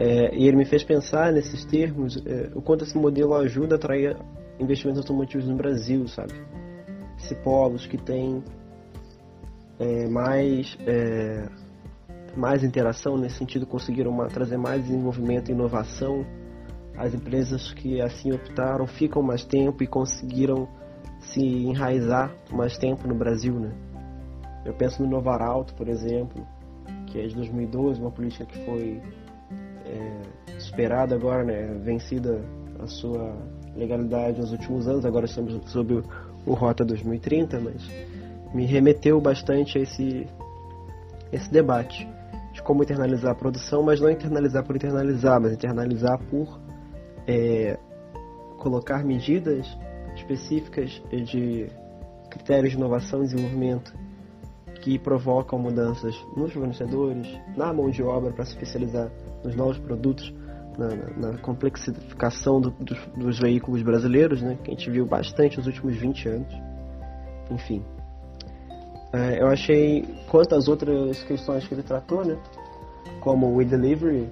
É, 0.00 0.34
e 0.34 0.48
ele 0.48 0.56
me 0.56 0.64
fez 0.64 0.82
pensar 0.82 1.32
nesses 1.32 1.64
termos, 1.64 2.20
é, 2.26 2.50
o 2.56 2.60
quanto 2.60 2.82
esse 2.82 2.98
modelo 2.98 3.34
ajuda 3.34 3.76
a 3.76 3.78
atrair 3.78 4.16
investimentos 4.58 5.00
automotivos 5.02 5.46
no 5.46 5.54
Brasil, 5.54 6.08
sabe? 6.08 6.32
Esse 7.18 7.36
polos 7.36 7.86
que 7.86 7.96
tem 7.96 8.42
é, 9.78 10.08
mais 10.08 10.76
é, 10.86 11.48
mais 12.36 12.64
interação 12.64 13.16
nesse 13.16 13.36
sentido 13.36 13.64
conseguiram 13.64 14.10
uma, 14.10 14.26
trazer 14.26 14.56
mais 14.56 14.82
desenvolvimento 14.82 15.50
e 15.50 15.52
inovação 15.52 16.24
as 17.00 17.14
empresas 17.14 17.72
que 17.72 17.98
assim 18.00 18.30
optaram 18.30 18.86
ficam 18.86 19.22
mais 19.22 19.42
tempo 19.42 19.82
e 19.82 19.86
conseguiram 19.86 20.68
se 21.18 21.40
enraizar 21.40 22.30
mais 22.52 22.76
tempo 22.76 23.08
no 23.08 23.14
Brasil, 23.14 23.58
né? 23.58 23.72
Eu 24.66 24.74
penso 24.74 25.02
no 25.02 25.08
Novar 25.08 25.40
Alto, 25.40 25.74
por 25.74 25.88
exemplo, 25.88 26.46
que 27.06 27.18
é 27.18 27.26
de 27.26 27.34
2012, 27.34 28.00
uma 28.00 28.10
política 28.10 28.44
que 28.44 28.64
foi 28.66 29.00
é, 29.86 30.58
superada 30.58 31.14
agora, 31.14 31.42
né? 31.42 31.72
Vencida 31.82 32.44
a 32.78 32.86
sua 32.86 33.34
legalidade 33.74 34.38
nos 34.38 34.52
últimos 34.52 34.86
anos, 34.86 35.06
agora 35.06 35.24
estamos 35.24 35.58
sob 35.70 36.02
o, 36.44 36.52
Rota 36.52 36.84
2030, 36.84 37.60
mas 37.60 37.82
me 38.52 38.66
remeteu 38.66 39.18
bastante 39.22 39.78
a 39.78 39.80
esse, 39.80 40.26
esse 41.32 41.50
debate 41.50 42.06
de 42.52 42.62
como 42.62 42.82
internalizar 42.82 43.32
a 43.32 43.34
produção, 43.34 43.82
mas 43.82 44.00
não 44.00 44.10
internalizar 44.10 44.64
por 44.64 44.76
internalizar, 44.76 45.40
mas 45.40 45.52
internalizar 45.52 46.18
por 46.30 46.60
é, 47.30 47.78
colocar 48.58 49.04
medidas 49.04 49.66
específicas 50.16 51.00
de 51.10 51.68
critérios 52.28 52.72
de 52.72 52.76
inovação 52.76 53.20
e 53.20 53.26
desenvolvimento 53.26 53.92
que 54.82 54.98
provocam 54.98 55.58
mudanças 55.58 56.14
nos 56.36 56.52
fornecedores, 56.52 57.26
na 57.56 57.72
mão 57.72 57.90
de 57.90 58.02
obra 58.02 58.32
para 58.32 58.44
se 58.44 58.52
especializar 58.52 59.10
nos 59.44 59.54
novos 59.54 59.78
produtos, 59.78 60.32
na, 60.78 61.32
na 61.32 61.38
complexificação 61.38 62.60
do, 62.60 62.70
dos, 62.70 62.98
dos, 63.16 63.38
veículos 63.38 63.82
brasileiros, 63.82 64.40
né, 64.40 64.58
que 64.62 64.70
a 64.70 64.74
gente 64.74 64.90
viu 64.90 65.06
bastante 65.06 65.58
nos 65.58 65.66
últimos 65.66 65.96
20 65.96 66.28
anos. 66.28 66.54
Enfim. 67.50 67.84
É, 69.12 69.42
eu 69.42 69.48
achei, 69.48 70.04
quanto 70.30 70.54
às 70.54 70.68
outras 70.68 71.22
questões 71.24 71.66
que 71.66 71.74
ele 71.74 71.82
tratou, 71.82 72.24
né, 72.24 72.38
como 73.20 73.54
o 73.54 73.60
e-delivery, 73.60 74.30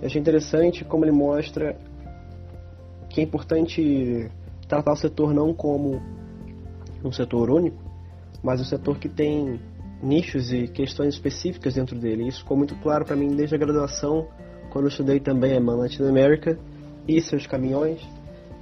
eu 0.00 0.06
achei 0.06 0.20
interessante 0.20 0.84
como 0.84 1.04
ele 1.04 1.12
mostra 1.12 1.76
que 3.08 3.20
é 3.20 3.24
importante 3.24 4.30
tratar 4.68 4.92
o 4.92 4.96
setor 4.96 5.32
não 5.32 5.54
como 5.54 6.00
um 7.02 7.12
setor 7.12 7.50
único, 7.50 7.82
mas 8.42 8.60
um 8.60 8.64
setor 8.64 8.98
que 8.98 9.08
tem 9.08 9.60
nichos 10.02 10.52
e 10.52 10.68
questões 10.68 11.14
específicas 11.14 11.74
dentro 11.74 11.98
dele. 11.98 12.28
Isso 12.28 12.40
ficou 12.40 12.56
muito 12.56 12.76
claro 12.76 13.04
para 13.04 13.16
mim 13.16 13.34
desde 13.34 13.54
a 13.54 13.58
graduação, 13.58 14.28
quando 14.70 14.84
eu 14.84 14.88
estudei 14.88 15.18
também 15.18 15.56
a 15.56 15.60
Latinoamérica 15.60 16.58
e 17.06 17.20
seus 17.20 17.46
caminhões, 17.46 18.00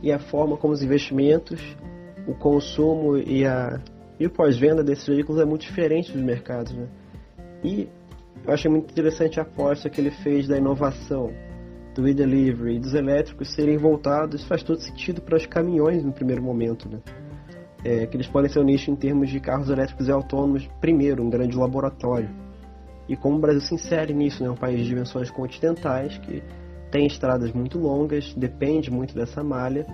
e 0.03 0.13
a 0.13 0.19
forma 0.19 0.57
como 0.57 0.73
os 0.73 0.83
investimentos, 0.83 1.61
o 2.27 2.35
consumo 2.35 3.19
e, 3.19 3.45
a, 3.45 3.81
e 4.19 4.27
o 4.27 4.31
pós-venda 4.31 4.85
desses 4.85 5.07
veículos 5.07 5.41
é 5.41 5.45
muito 5.45 5.63
diferente 5.63 6.13
dos 6.13 6.23
mercados. 6.23 6.73
Né? 6.73 6.87
E 7.65 7.89
eu 8.47 8.53
achei 8.53 8.71
muito 8.71 8.91
interessante 8.91 9.41
a 9.41 9.43
aposta 9.43 9.91
que 9.91 10.01
ele 10.01 10.11
fez 10.11 10.47
da 10.47 10.57
inovação 10.57 11.33
do 12.01 12.07
e-delivery 12.07 12.77
e 12.77 12.79
dos 12.79 12.95
elétricos 12.95 13.55
serem 13.55 13.79
voltados 13.79 14.45
faz 14.45 14.63
todo 14.63 14.81
sentido 14.81 15.23
para 15.23 15.37
os 15.37 15.47
caminhões 15.47 16.05
no 16.05 16.13
primeiro 16.13 16.43
momento, 16.43 16.89
né? 16.89 17.01
É, 17.85 18.07
que 18.07 18.17
eles 18.17 18.27
podem 18.27 18.51
ser 18.51 18.59
um 18.59 18.65
nicho 18.65 18.91
em 18.91 18.97
termos 18.97 19.31
de 19.31 19.41
carros 19.41 19.71
elétricos 19.71 20.09
e 20.09 20.13
autônomos, 20.13 20.69
primeiro, 20.81 21.23
um 21.23 21.31
grande 21.31 21.57
laboratório. 21.57 22.29
E 23.09 23.17
como 23.17 23.37
o 23.37 23.41
Brasil 23.41 23.61
se 23.61 23.75
insere 23.75 24.13
nisso, 24.13 24.43
né? 24.43 24.51
um 24.51 24.57
país 24.57 24.81
de 24.81 24.89
dimensões 24.89 25.31
continentais 25.31 26.19
que 26.19 26.43
tem 26.91 27.07
estradas 27.07 27.53
muito 27.53 27.79
longas, 27.79 28.35
depende 28.35 28.91
muito 28.91 29.15
dessa 29.15 29.43
malha, 29.43 29.87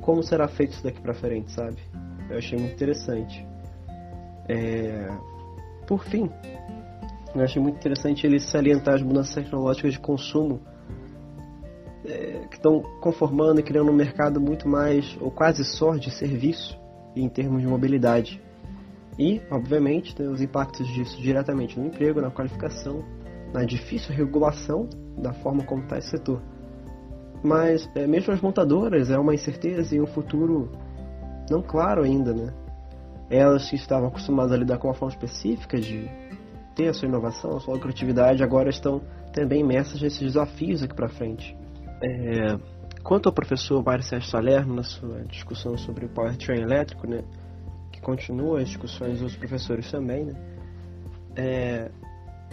como 0.00 0.22
será 0.22 0.46
feito 0.46 0.72
isso 0.72 0.84
daqui 0.84 1.00
para 1.00 1.12
frente, 1.12 1.50
sabe? 1.50 1.78
Eu 2.30 2.38
achei 2.38 2.56
muito 2.58 2.74
interessante. 2.74 3.44
É... 4.48 5.08
Por 5.86 6.04
fim, 6.04 6.30
eu 7.34 7.42
achei 7.42 7.60
muito 7.60 7.76
interessante 7.76 8.24
ele 8.24 8.38
salientar 8.38 8.94
as 8.94 9.02
mudanças 9.02 9.34
tecnológicas 9.34 9.94
de 9.94 10.00
consumo 10.00 10.60
é, 12.06 12.46
que 12.48 12.56
estão 12.56 12.80
conformando 13.00 13.60
e 13.60 13.62
criando 13.62 13.90
um 13.90 13.94
mercado 13.94 14.40
muito 14.40 14.68
mais, 14.68 15.16
ou 15.20 15.30
quase 15.30 15.64
só, 15.64 15.96
de 15.96 16.10
serviço 16.10 16.78
em 17.14 17.28
termos 17.28 17.60
de 17.62 17.66
mobilidade. 17.66 18.40
E, 19.18 19.40
obviamente, 19.50 20.14
tem 20.14 20.28
os 20.28 20.40
impactos 20.42 20.86
disso 20.88 21.20
diretamente 21.20 21.78
no 21.78 21.86
emprego, 21.86 22.20
na 22.20 22.30
qualificação, 22.30 23.02
na 23.52 23.64
difícil 23.64 24.14
regulação 24.14 24.88
da 25.16 25.32
forma 25.32 25.64
como 25.64 25.82
está 25.82 25.98
esse 25.98 26.10
setor. 26.10 26.42
Mas, 27.42 27.88
é, 27.94 28.06
mesmo 28.06 28.32
as 28.32 28.40
montadoras, 28.40 29.10
é 29.10 29.18
uma 29.18 29.34
incerteza 29.34 29.94
e 29.94 30.00
um 30.00 30.06
futuro 30.06 30.70
não 31.50 31.62
claro 31.62 32.02
ainda, 32.02 32.34
né? 32.34 32.52
Elas 33.30 33.68
que 33.68 33.76
estavam 33.76 34.08
acostumadas 34.08 34.52
a 34.52 34.56
lidar 34.56 34.78
com 34.78 34.88
uma 34.88 34.94
forma 34.94 35.14
específica 35.14 35.78
de 35.78 36.08
ter 36.74 36.88
a 36.88 36.92
sua 36.92 37.08
inovação, 37.08 37.56
a 37.56 37.60
sua 37.60 37.74
lucratividade, 37.74 38.42
agora 38.42 38.68
estão 38.68 39.00
também 39.32 39.60
imersas 39.60 40.00
nesses 40.00 40.20
desafios 40.20 40.82
aqui 40.82 40.94
para 40.94 41.08
frente. 41.08 41.56
É, 42.02 42.58
quanto 43.02 43.28
ao 43.28 43.32
professor 43.32 43.82
Mário 43.84 44.04
Sérgio 44.04 44.28
Salerno, 44.28 44.74
na 44.74 44.82
sua 44.82 45.22
discussão 45.24 45.76
sobre 45.78 46.06
o 46.06 46.08
powertrain 46.08 46.60
elétrico, 46.60 47.06
né, 47.06 47.22
que 47.92 48.00
continua 48.00 48.60
as 48.60 48.68
discussões 48.68 49.20
dos 49.20 49.36
professores 49.36 49.90
também, 49.90 50.24
né, 50.24 50.34
é, 51.36 51.90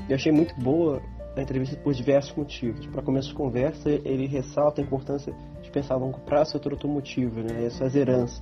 eu 0.08 0.16
achei 0.16 0.32
muito 0.32 0.56
boa 0.60 1.02
a 1.36 1.42
entrevista 1.42 1.76
por 1.78 1.94
diversos 1.94 2.36
motivos. 2.36 2.86
Para 2.88 3.02
começo 3.02 3.30
de 3.30 3.34
conversa, 3.34 3.90
ele 3.90 4.28
ressalta 4.28 4.82
a 4.82 4.84
importância 4.84 5.34
de 5.62 5.72
pensar 5.72 5.96
a 5.96 5.98
longo 5.98 6.20
prazo 6.20 6.52
o 6.52 6.54
setor 6.54 6.74
automotivo, 6.74 7.42
né, 7.42 7.70
suas 7.70 7.96
heranças, 7.96 8.42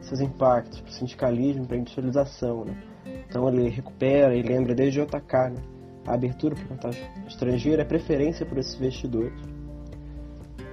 seus 0.00 0.20
impactos 0.20 0.80
para 0.80 0.90
o 0.90 0.92
sindicalismo, 0.92 1.66
para 1.66 1.76
a 1.76 1.78
industrialização. 1.78 2.64
Né. 2.64 2.74
Então 3.28 3.48
ele 3.48 3.68
recupera 3.68 4.34
e 4.34 4.42
lembra 4.42 4.74
desde 4.74 5.00
o 5.00 5.06
JK, 5.06 5.50
né, 5.50 5.62
a 6.06 6.14
abertura 6.14 6.54
para 6.54 6.64
o 6.64 6.68
capital 6.68 6.90
estrangeiro, 7.28 7.82
a 7.82 7.84
preferência 7.84 8.46
por 8.46 8.56
esses 8.56 8.74
investidores 8.76 9.49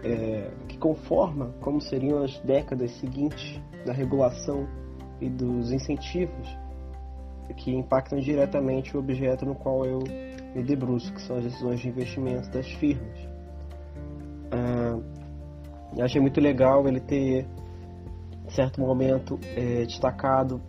é, 0.03 0.51
que 0.67 0.77
conforma 0.77 1.53
como 1.61 1.81
seriam 1.81 2.23
as 2.23 2.37
décadas 2.39 2.91
seguintes 2.99 3.59
da 3.85 3.93
regulação 3.93 4.67
e 5.19 5.29
dos 5.29 5.71
incentivos 5.71 6.47
que 7.55 7.73
impactam 7.73 8.19
diretamente 8.19 8.95
o 8.95 8.99
objeto 8.99 9.45
no 9.45 9.55
qual 9.55 9.85
eu 9.85 9.99
me 10.53 10.63
debruço, 10.63 11.13
que 11.13 11.21
são 11.21 11.37
as 11.37 11.43
decisões 11.43 11.79
de 11.79 11.89
investimento 11.89 12.49
das 12.49 12.67
firmas. 12.73 13.17
Ah, 14.51 14.99
achei 16.01 16.21
muito 16.21 16.39
legal 16.39 16.87
ele 16.87 16.99
ter, 16.99 17.45
em 18.45 18.49
certo 18.49 18.81
momento, 18.81 19.39
é, 19.55 19.85
destacado 19.85 20.61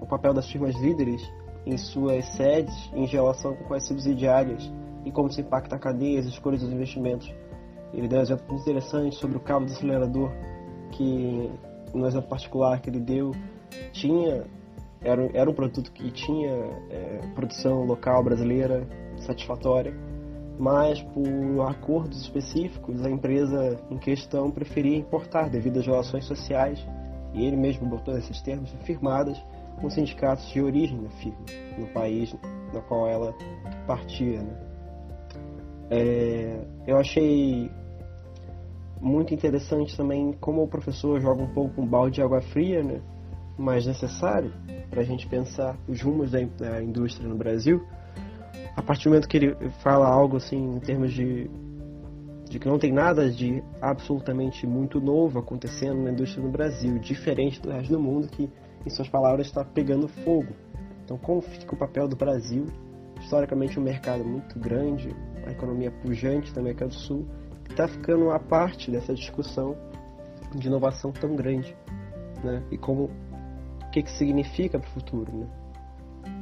o 0.00 0.06
papel 0.06 0.34
das 0.34 0.50
firmas 0.50 0.74
líderes 0.76 1.22
em 1.66 1.76
suas 1.76 2.24
sedes 2.36 2.74
em 2.94 3.06
relação 3.06 3.54
com 3.54 3.74
as 3.74 3.86
subsidiárias 3.86 4.70
e 5.04 5.10
como 5.10 5.30
se 5.30 5.40
impacta 5.40 5.76
a 5.76 5.78
cadeia, 5.78 6.20
as 6.20 6.26
escolhas 6.26 6.60
dos 6.60 6.72
investimentos 6.72 7.32
ele 7.92 8.08
deu 8.08 8.18
um 8.18 8.22
exemplo 8.22 8.44
muito 8.48 8.62
interessante 8.62 9.16
sobre 9.16 9.36
o 9.36 9.40
cabo 9.40 9.66
do 9.66 9.72
acelerador, 9.72 10.30
que 10.92 11.50
no 11.94 12.06
exemplo 12.06 12.28
particular 12.28 12.80
que 12.80 12.90
ele 12.90 13.00
deu, 13.00 13.32
tinha 13.92 14.44
era, 15.00 15.30
era 15.32 15.48
um 15.48 15.54
produto 15.54 15.92
que 15.92 16.10
tinha 16.10 16.52
é, 16.90 17.20
produção 17.34 17.84
local 17.84 18.22
brasileira 18.24 18.86
satisfatória, 19.18 19.94
mas 20.58 21.00
por 21.00 21.68
acordos 21.68 22.20
específicos 22.20 23.04
a 23.04 23.10
empresa 23.10 23.80
em 23.90 23.98
questão 23.98 24.50
preferia 24.50 24.96
importar 24.96 25.48
devido 25.48 25.78
às 25.78 25.86
relações 25.86 26.24
sociais, 26.24 26.84
e 27.32 27.44
ele 27.44 27.56
mesmo 27.56 27.86
botou 27.86 28.16
esses 28.16 28.40
termos 28.42 28.70
firmadas 28.84 29.40
com 29.80 29.88
sindicatos 29.88 30.48
de 30.50 30.60
origem 30.60 31.00
da 31.00 31.10
firma, 31.10 31.38
no 31.78 31.86
país 31.88 32.34
no 32.72 32.82
qual 32.82 33.08
ela 33.08 33.32
partia. 33.86 34.42
Né? 34.42 34.56
É, 35.90 36.66
eu 36.86 36.98
achei 36.98 37.70
muito 39.00 39.34
interessante 39.34 39.96
também 39.96 40.32
como 40.40 40.62
o 40.62 40.68
professor 40.68 41.20
joga 41.20 41.42
um 41.42 41.52
pouco 41.52 41.80
um 41.80 41.86
balde 41.86 42.16
de 42.16 42.22
água 42.22 42.40
fria, 42.40 42.82
né? 42.82 43.00
mais 43.58 43.86
necessário 43.86 44.52
para 44.88 45.00
a 45.02 45.04
gente 45.04 45.26
pensar 45.26 45.76
os 45.88 46.00
rumos 46.00 46.30
da, 46.30 46.38
da, 46.58 46.82
indústria 46.82 47.28
no 47.28 47.36
Brasil. 47.36 47.84
A 48.76 48.82
partir 48.82 49.04
do 49.04 49.10
momento 49.10 49.28
que 49.28 49.36
ele 49.36 49.56
fala 49.82 50.06
algo 50.06 50.36
assim 50.36 50.76
em 50.76 50.78
termos 50.78 51.12
de, 51.12 51.50
de 52.48 52.58
que 52.58 52.68
não 52.68 52.78
tem 52.78 52.92
nada 52.92 53.28
de 53.28 53.62
absolutamente 53.82 54.66
muito 54.66 55.00
novo 55.00 55.40
acontecendo 55.40 56.00
na 56.02 56.12
indústria 56.12 56.42
no 56.44 56.50
Brasil, 56.50 56.98
diferente 56.98 57.60
do 57.60 57.70
resto 57.70 57.92
do 57.92 58.00
mundo 58.00 58.28
que, 58.28 58.48
em 58.86 58.90
suas 58.90 59.08
palavras, 59.08 59.48
está 59.48 59.64
pegando 59.64 60.06
fogo. 60.06 60.52
Então, 61.04 61.18
como 61.18 61.40
fica 61.40 61.74
o 61.74 61.78
papel 61.78 62.06
do 62.06 62.14
Brasil? 62.14 62.66
Historicamente, 63.20 63.80
um 63.80 63.82
mercado 63.82 64.24
muito 64.24 64.56
grande, 64.58 65.14
a 65.44 65.50
economia 65.50 65.90
pujante 65.90 66.52
da 66.52 66.60
América 66.60 66.86
do 66.86 66.94
Sul, 66.94 67.26
está 67.68 67.86
ficando 67.86 68.30
a 68.30 68.38
parte 68.38 68.90
dessa 68.90 69.14
discussão 69.14 69.76
de 70.54 70.66
inovação 70.66 71.12
tão 71.12 71.36
grande, 71.36 71.76
né? 72.42 72.62
E 72.70 72.78
como 72.78 73.04
o 73.04 73.90
que 73.90 74.02
que 74.02 74.10
significa 74.10 74.78
para 74.78 74.88
o 74.88 74.92
futuro, 74.92 75.32
né? 75.32 75.46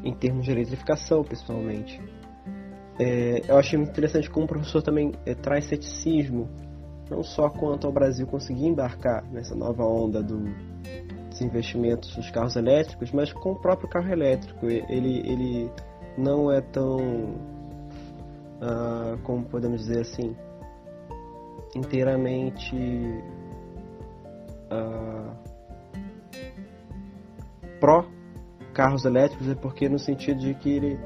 Em 0.05 0.15
termos 0.15 0.45
de 0.45 0.53
eletrificação, 0.53 1.23
principalmente. 1.23 2.01
É, 2.99 3.43
eu 3.47 3.59
achei 3.59 3.79
muito 3.79 3.91
interessante 3.91 4.31
como 4.31 4.47
o 4.47 4.49
professor 4.49 4.83
também 4.83 5.13
é, 5.27 5.35
traz 5.35 5.67
ceticismo, 5.67 6.49
não 7.11 7.23
só 7.23 7.49
quanto 7.51 7.87
ao 7.87 7.93
Brasil 7.93 8.27
conseguir 8.27 8.67
embarcar 8.67 9.25
nessa 9.31 9.55
nova 9.55 9.85
onda 9.85 10.23
do, 10.23 10.45
dos 11.29 11.41
investimentos 11.41 12.17
nos 12.17 12.31
carros 12.31 12.57
elétricos, 12.57 13.13
mas 13.13 13.33
com 13.33 13.53
o 13.53 13.57
próprio 13.57 13.89
carro 13.89 14.11
elétrico. 14.11 14.67
Ele, 14.67 15.19
ele 15.29 15.71
não 16.17 16.51
é 16.51 16.61
tão, 16.61 16.99
ah, 18.61 19.19
como 19.23 19.45
podemos 19.45 19.83
dizer 19.83 20.01
assim, 20.01 20.35
inteiramente 21.77 22.75
uh, 24.73 25.37
pró 27.79 28.05
carros 28.73 29.05
elétricos 29.05 29.49
é 29.49 29.55
porque 29.55 29.89
no 29.89 29.99
sentido 29.99 30.41
de 30.41 30.55
que 30.55 30.71
ele 30.71 30.99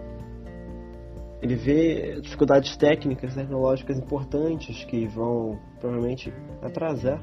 ele 1.42 1.54
vê 1.54 2.20
dificuldades 2.20 2.76
técnicas, 2.76 3.34
tecnológicas 3.34 3.96
importantes 3.98 4.84
que 4.84 5.06
vão 5.06 5.58
provavelmente 5.80 6.32
atrasar 6.60 7.22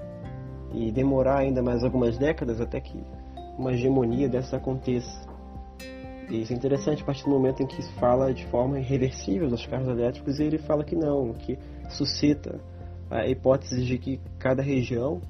e 0.74 0.91
demorar 0.91 1.39
ainda 1.39 1.62
mais 1.62 1.84
algumas 1.84 2.18
décadas 2.18 2.60
até 2.60 2.82
que 2.82 3.00
uma 3.58 3.74
hegemonia 3.74 4.28
dessa 4.28 4.58
aconteça. 4.58 5.28
E 6.30 6.41
isso 6.41 6.52
é 6.52 6.56
interessante 6.56 7.04
a 7.04 7.06
partir 7.06 7.24
do 7.26 7.30
momento 7.30 7.62
em 7.62 7.68
que 7.68 7.82
se 7.82 7.93
fala 7.93 8.34
de 8.34 8.45
forma 8.48 8.80
irreversível 8.80 9.50
dos 9.50 9.66
carros 9.68 9.88
elétricos 9.88 10.39
e 10.39 10.43
ele 10.43 10.58
fala 10.58 10.84
que 10.84 10.95
não, 10.95 11.34
que 11.34 11.58
suscita 11.89 12.60
a 13.10 13.28
hipótese 13.28 13.84
de 13.84 13.97
que 13.97 14.20
cada 14.39 14.62
região 14.62 15.22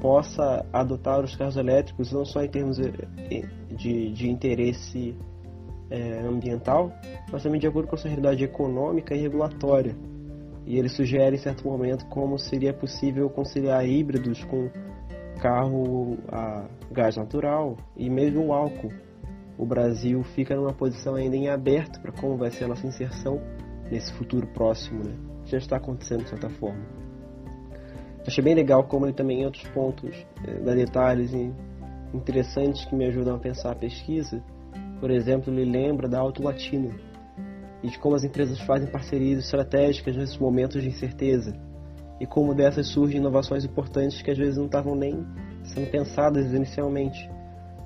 possa 0.00 0.64
adotar 0.72 1.20
os 1.20 1.34
carros 1.34 1.56
elétricos 1.56 2.12
não 2.12 2.24
só 2.24 2.42
em 2.42 2.48
termos 2.48 2.76
de, 2.76 4.12
de 4.12 4.28
interesse 4.28 5.16
é, 5.90 6.20
ambiental, 6.20 6.92
mas 7.30 7.42
também 7.42 7.60
de 7.60 7.66
acordo 7.66 7.88
com 7.88 7.94
a 7.94 7.98
sua 7.98 8.10
realidade 8.10 8.44
econômica 8.44 9.14
e 9.14 9.20
regulatória. 9.20 9.96
E 10.66 10.78
ele 10.78 10.88
sugere 10.88 11.36
em 11.36 11.38
certo 11.38 11.68
momento 11.68 12.06
como 12.06 12.38
seria 12.38 12.72
possível 12.72 13.28
conciliar 13.28 13.86
híbridos 13.86 14.42
com 14.44 14.70
carro 15.40 16.18
a 16.28 16.66
gás 16.90 17.16
natural 17.16 17.76
e 17.96 18.08
mesmo 18.08 18.46
o 18.46 18.52
álcool. 18.52 18.92
O 19.58 19.66
Brasil 19.66 20.22
fica 20.22 20.56
numa 20.56 20.72
posição 20.72 21.14
ainda 21.14 21.36
em 21.36 21.48
aberto 21.48 22.00
para 22.00 22.12
como 22.12 22.36
vai 22.36 22.50
ser 22.50 22.64
a 22.64 22.68
nossa 22.68 22.86
inserção 22.86 23.40
nesse 23.90 24.12
futuro 24.14 24.46
próximo, 24.48 25.04
né? 25.04 25.14
Já 25.44 25.58
está 25.58 25.76
acontecendo 25.76 26.24
de 26.24 26.30
certa 26.30 26.48
forma. 26.48 26.82
Achei 28.26 28.42
bem 28.42 28.54
legal 28.54 28.84
como 28.84 29.06
ele 29.06 29.12
também 29.12 29.42
em 29.42 29.44
outros 29.44 29.66
pontos 29.68 30.14
é, 30.46 30.54
dá 30.60 30.74
detalhes 30.74 31.32
interessantes 32.12 32.84
que 32.84 32.94
me 32.94 33.04
ajudam 33.06 33.36
a 33.36 33.38
pensar 33.38 33.72
a 33.72 33.74
pesquisa. 33.74 34.42
Por 35.00 35.10
exemplo, 35.10 35.52
ele 35.52 35.70
lembra 35.70 36.08
da 36.08 36.18
Auto 36.18 36.42
Latina 36.42 36.90
e 37.82 37.88
de 37.88 37.98
como 37.98 38.16
as 38.16 38.24
empresas 38.24 38.58
fazem 38.60 38.90
parcerias 38.90 39.44
estratégicas 39.44 40.16
nesses 40.16 40.38
momentos 40.38 40.82
de 40.82 40.88
incerteza 40.88 41.54
e 42.18 42.26
como 42.26 42.54
dessas 42.54 42.88
surgem 42.88 43.20
inovações 43.20 43.64
importantes 43.64 44.22
que 44.22 44.30
às 44.30 44.38
vezes 44.38 44.56
não 44.56 44.66
estavam 44.66 44.94
nem 44.94 45.26
sendo 45.64 45.90
pensadas 45.90 46.52
inicialmente. 46.52 47.30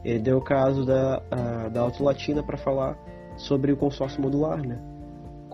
Ele 0.05 0.20
deu 0.20 0.39
o 0.39 0.45
caso 0.45 0.84
da, 0.84 1.22
a, 1.30 1.68
da 1.68 1.80
Auto 1.80 2.05
Latina 2.05 2.43
para 2.43 2.57
falar 2.57 2.97
sobre 3.36 3.72
o 3.72 3.76
consórcio 3.76 4.22
modular, 4.22 4.64
né? 4.64 4.78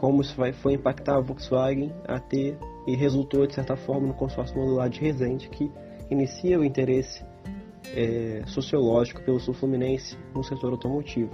como 0.05 0.21
isso 0.21 0.37
vai, 0.37 0.53
foi 0.53 0.75
impactar 0.75 1.17
a 1.17 1.21
Volkswagen 1.21 1.91
a 2.07 2.19
ter 2.21 2.59
e 2.87 2.95
resultou 2.95 3.47
de 3.47 3.55
certa 3.55 3.77
forma 3.77 4.07
no 4.07 4.15
consórcio 4.15 4.57
modular 4.57 4.89
de 4.89 5.01
Resende 5.01 5.49
que 5.49 5.71
inicia 6.11 6.59
o 6.59 6.65
interesse 6.65 7.25
é, 7.95 8.43
sociológico 8.47 9.23
pelo 9.23 9.39
sul 9.41 9.55
fluminense 9.55 10.17
no 10.35 10.43
setor 10.43 10.73
automotivo. 10.73 11.31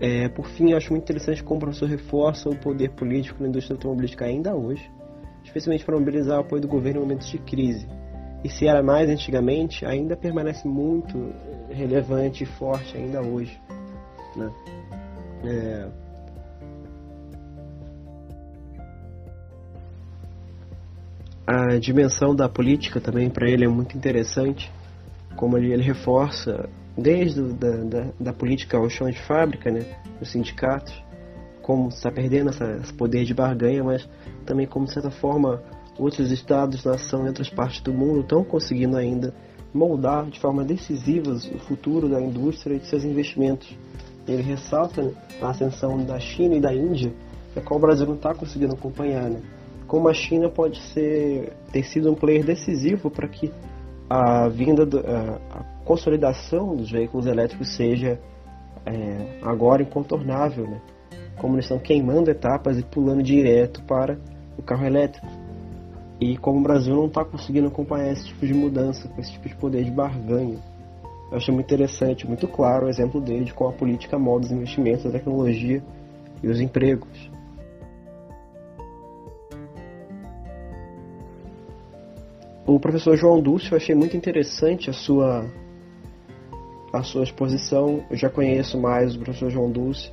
É, 0.00 0.28
por 0.28 0.46
fim, 0.46 0.72
acho 0.74 0.92
muito 0.92 1.02
interessante 1.02 1.42
como 1.42 1.56
o 1.56 1.60
professor 1.60 1.88
reforça 1.88 2.48
o 2.48 2.56
poder 2.56 2.90
político 2.90 3.42
na 3.42 3.48
indústria 3.48 3.74
automobilística 3.74 4.24
ainda 4.24 4.54
hoje, 4.54 4.88
especialmente 5.42 5.84
para 5.84 5.98
mobilizar 5.98 6.38
o 6.38 6.40
apoio 6.42 6.62
do 6.62 6.68
governo 6.68 7.00
em 7.00 7.02
momentos 7.02 7.28
de 7.28 7.38
crise. 7.38 7.88
E 8.44 8.48
se 8.48 8.68
era 8.68 8.82
mais 8.82 9.10
antigamente, 9.10 9.84
ainda 9.84 10.16
permanece 10.16 10.68
muito 10.68 11.32
relevante 11.68 12.44
e 12.44 12.46
forte 12.46 12.96
ainda 12.96 13.20
hoje. 13.20 13.60
Né? 14.36 14.50
É... 15.44 16.07
A 21.50 21.78
dimensão 21.78 22.36
da 22.36 22.46
política 22.46 23.00
também 23.00 23.30
para 23.30 23.48
ele 23.48 23.64
é 23.64 23.68
muito 23.68 23.96
interessante, 23.96 24.70
como 25.34 25.56
ele, 25.56 25.72
ele 25.72 25.82
reforça 25.82 26.68
desde 26.94 27.40
da, 27.54 27.70
da, 27.70 28.06
da, 28.20 28.32
política 28.34 28.76
ao 28.76 28.90
chão 28.90 29.08
de 29.08 29.18
fábrica, 29.22 29.70
né, 29.70 29.96
dos 30.20 30.30
sindicatos, 30.30 30.92
como 31.62 31.88
está 31.88 32.12
perdendo 32.12 32.50
essa, 32.50 32.70
esse 32.82 32.92
poder 32.92 33.24
de 33.24 33.32
barganha, 33.32 33.82
mas 33.82 34.06
também 34.44 34.66
como 34.66 34.84
de 34.84 34.92
certa 34.92 35.10
forma 35.10 35.62
outros 35.98 36.30
estados, 36.30 36.84
nação 36.84 37.24
e 37.24 37.28
outras 37.28 37.48
partes 37.48 37.80
do 37.80 37.94
mundo 37.94 38.20
estão 38.20 38.44
conseguindo 38.44 38.98
ainda 38.98 39.32
moldar 39.72 40.26
de 40.26 40.38
forma 40.38 40.62
decisiva 40.62 41.30
o 41.32 41.58
futuro 41.60 42.10
da 42.10 42.20
indústria 42.20 42.74
e 42.74 42.78
de 42.78 42.86
seus 42.88 43.04
investimentos. 43.04 43.74
Ele 44.26 44.42
ressalta 44.42 45.00
né, 45.00 45.12
a 45.40 45.48
ascensão 45.48 46.04
da 46.04 46.20
China 46.20 46.56
e 46.56 46.60
da 46.60 46.74
Índia, 46.74 47.10
é 47.56 47.60
qual 47.62 47.78
o 47.78 47.80
Brasil 47.80 48.04
não 48.04 48.16
está 48.16 48.34
conseguindo 48.34 48.74
acompanhar. 48.74 49.30
Né? 49.30 49.40
Como 49.88 50.08
a 50.08 50.12
China 50.12 50.50
pode 50.50 50.80
ser 50.92 51.54
ter 51.72 51.82
sido 51.82 52.12
um 52.12 52.14
player 52.14 52.44
decisivo 52.44 53.10
para 53.10 53.26
que 53.26 53.50
a 54.08 54.46
vinda, 54.48 54.86
do, 54.86 54.98
a, 54.98 55.40
a, 55.50 55.64
consolidação 55.84 56.76
dos 56.76 56.90
veículos 56.90 57.26
elétricos 57.26 57.74
seja 57.74 58.20
é, 58.84 59.38
agora 59.42 59.82
incontornável, 59.82 60.68
né? 60.68 60.80
Como 61.38 61.54
eles 61.54 61.64
estão 61.64 61.78
queimando 61.78 62.30
etapas 62.30 62.78
e 62.78 62.82
pulando 62.82 63.22
direto 63.22 63.82
para 63.84 64.18
o 64.58 64.62
carro 64.62 64.84
elétrico. 64.84 65.26
E 66.20 66.36
como 66.36 66.58
o 66.58 66.62
Brasil 66.62 66.94
não 66.94 67.06
está 67.06 67.24
conseguindo 67.24 67.68
acompanhar 67.68 68.12
esse 68.12 68.26
tipo 68.26 68.46
de 68.46 68.52
mudança, 68.52 69.08
com 69.08 69.20
esse 69.20 69.32
tipo 69.32 69.48
de 69.48 69.56
poder 69.56 69.84
de 69.84 69.90
barganha. 69.90 70.58
Eu 71.30 71.36
achei 71.36 71.54
muito 71.54 71.66
interessante, 71.66 72.26
muito 72.26 72.46
claro 72.48 72.86
o 72.86 72.88
exemplo 72.88 73.20
dele 73.20 73.44
de 73.44 73.54
como 73.54 73.70
a 73.70 73.72
política 73.72 74.18
molda 74.18 74.46
os 74.46 74.52
investimentos, 74.52 75.06
a 75.06 75.10
tecnologia 75.10 75.82
e 76.42 76.48
os 76.48 76.60
empregos. 76.60 77.30
O 82.68 82.78
professor 82.78 83.16
João 83.16 83.40
Dulce, 83.40 83.72
eu 83.72 83.78
achei 83.78 83.94
muito 83.94 84.14
interessante 84.14 84.90
a 84.90 84.92
sua 84.92 85.46
a 86.92 87.02
sua 87.02 87.22
exposição. 87.22 88.04
Eu 88.10 88.16
já 88.18 88.28
conheço 88.28 88.78
mais 88.78 89.16
o 89.16 89.18
professor 89.20 89.48
João 89.48 89.70
Dulce, 89.70 90.12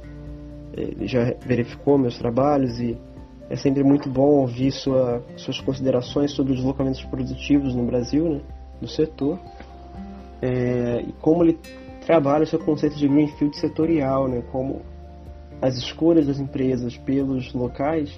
ele 0.74 1.06
já 1.06 1.34
verificou 1.46 1.98
meus 1.98 2.18
trabalhos 2.18 2.80
e 2.80 2.98
é 3.50 3.58
sempre 3.58 3.84
muito 3.84 4.10
bom 4.10 4.40
ouvir 4.40 4.72
sua, 4.72 5.22
suas 5.36 5.60
considerações 5.60 6.32
sobre 6.32 6.54
os 6.54 6.60
deslocamentos 6.60 7.04
produtivos 7.04 7.76
no 7.76 7.84
Brasil, 7.84 8.30
né, 8.30 8.42
no 8.82 8.88
setor, 8.88 9.38
é, 10.42 11.04
e 11.06 11.12
como 11.20 11.44
ele 11.44 11.60
trabalha 12.06 12.46
o 12.46 12.48
seu 12.48 12.60
conceito 12.60 12.96
de 12.96 13.06
greenfield 13.06 13.58
setorial, 13.58 14.30
né, 14.30 14.42
como 14.50 14.82
as 15.62 15.76
escolhas 15.76 16.26
das 16.26 16.40
empresas 16.40 16.96
pelos 17.00 17.54
locais 17.54 18.18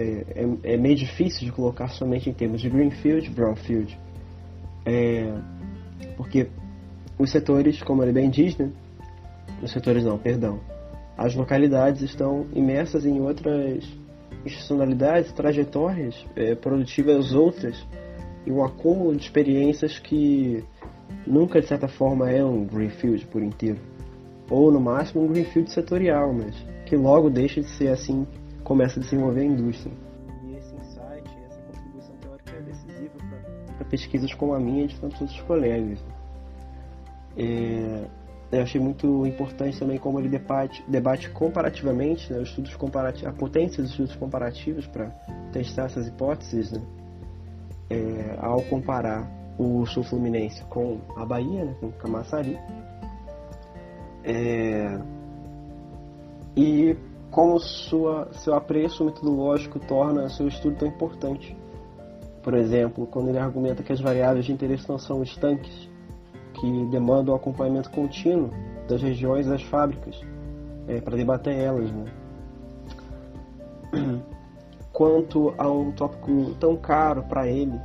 é, 0.00 0.24
é, 0.34 0.74
é 0.74 0.76
meio 0.78 0.96
difícil 0.96 1.44
de 1.44 1.52
colocar 1.52 1.88
somente 1.88 2.30
em 2.30 2.32
termos 2.32 2.60
de 2.60 2.70
greenfield 2.70 3.26
e 3.26 3.30
brownfield, 3.30 3.98
é, 4.86 5.30
porque 6.16 6.48
os 7.18 7.30
setores, 7.30 7.82
como 7.82 8.02
ele 8.02 8.12
bem 8.12 8.30
diz, 8.30 8.56
né, 8.56 8.70
os 9.62 9.70
setores 9.70 10.02
não, 10.02 10.16
perdão, 10.16 10.58
as 11.18 11.34
localidades 11.34 12.00
estão 12.00 12.46
imersas 12.54 13.04
em 13.04 13.20
outras 13.20 13.84
institucionalidades, 14.46 15.32
trajetórias 15.32 16.24
é, 16.34 16.54
produtivas 16.54 17.34
outras 17.34 17.86
e 18.46 18.50
um 18.50 18.64
acúmulo 18.64 19.14
de 19.14 19.22
experiências 19.22 19.98
que 19.98 20.64
nunca 21.26 21.60
de 21.60 21.66
certa 21.66 21.88
forma 21.88 22.30
é 22.30 22.42
um 22.42 22.64
greenfield 22.64 23.26
por 23.26 23.42
inteiro. 23.42 23.78
Ou 24.48 24.72
no 24.72 24.80
máximo 24.80 25.22
um 25.22 25.28
greenfield 25.28 25.70
setorial, 25.70 26.32
mas 26.32 26.56
que 26.86 26.96
logo 26.96 27.28
deixa 27.28 27.60
de 27.60 27.68
ser 27.68 27.88
assim 27.88 28.26
começa 28.70 29.00
a 29.00 29.02
desenvolver 29.02 29.40
a 29.40 29.44
indústria. 29.46 29.92
E 30.44 30.54
esse 30.54 30.72
insight, 30.76 31.28
essa 31.44 31.60
contribuição 31.62 32.14
teórica 32.18 32.56
é 32.56 32.60
decisiva 32.60 33.14
para 33.76 33.84
pesquisas 33.86 34.32
como 34.32 34.54
a 34.54 34.60
minha 34.60 34.84
e 34.84 34.86
de 34.86 35.00
tantos 35.00 35.20
outros 35.20 35.40
colegas. 35.40 35.98
É, 37.36 38.06
eu 38.52 38.62
achei 38.62 38.80
muito 38.80 39.26
importante 39.26 39.76
também 39.76 39.98
como 39.98 40.20
ele 40.20 40.28
debate, 40.28 40.84
debate 40.86 41.28
comparativamente, 41.30 42.32
né, 42.32 42.38
os 42.38 42.50
estudos 42.50 42.76
comparativos, 42.76 43.26
a 43.26 43.32
potência 43.32 43.82
dos 43.82 43.90
estudos 43.90 44.14
comparativos 44.14 44.86
para 44.86 45.10
testar 45.52 45.86
essas 45.86 46.06
hipóteses, 46.06 46.70
né, 46.70 46.80
é, 47.90 48.36
ao 48.38 48.62
comparar 48.62 49.28
o 49.58 49.84
sul 49.84 50.04
fluminense 50.04 50.62
com 50.66 51.00
a 51.16 51.26
Bahia, 51.26 51.64
né, 51.64 51.74
com 51.80 51.90
Camaçari, 51.90 52.56
é, 54.22 54.96
e 56.56 56.96
como 57.30 57.58
sua, 57.60 58.28
seu 58.32 58.54
apreço 58.54 59.04
metodológico 59.04 59.78
torna 59.78 60.28
seu 60.28 60.48
estudo 60.48 60.76
tão 60.76 60.88
importante. 60.88 61.56
Por 62.42 62.54
exemplo, 62.54 63.06
quando 63.06 63.28
ele 63.28 63.38
argumenta 63.38 63.82
que 63.82 63.92
as 63.92 64.00
variáveis 64.00 64.46
de 64.46 64.52
interesse 64.52 64.88
não 64.88 64.98
são 64.98 65.22
estanques, 65.22 65.88
que 66.54 66.86
demandam 66.86 67.34
um 67.34 67.36
acompanhamento 67.36 67.90
contínuo 67.90 68.50
das 68.88 69.00
regiões 69.00 69.46
e 69.46 69.50
das 69.50 69.62
fábricas 69.62 70.20
é, 70.88 71.00
para 71.00 71.16
debater 71.16 71.54
elas. 71.54 71.90
Né? 71.92 72.12
Quanto 74.92 75.54
a 75.56 75.70
um 75.70 75.92
tópico 75.92 76.54
tão 76.58 76.76
caro 76.76 77.22
para 77.22 77.46
ele, 77.46 77.80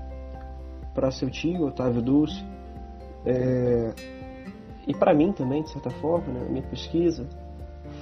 para 0.93 1.11
seu 1.11 1.29
tio, 1.29 1.67
Otávio 1.67 2.01
Dulce, 2.01 2.43
é, 3.25 3.93
e 4.87 4.93
para 4.93 5.13
mim 5.13 5.31
também, 5.31 5.63
de 5.63 5.69
certa 5.69 5.89
forma, 5.89 6.27
né, 6.33 6.45
minha 6.49 6.63
pesquisa, 6.63 7.27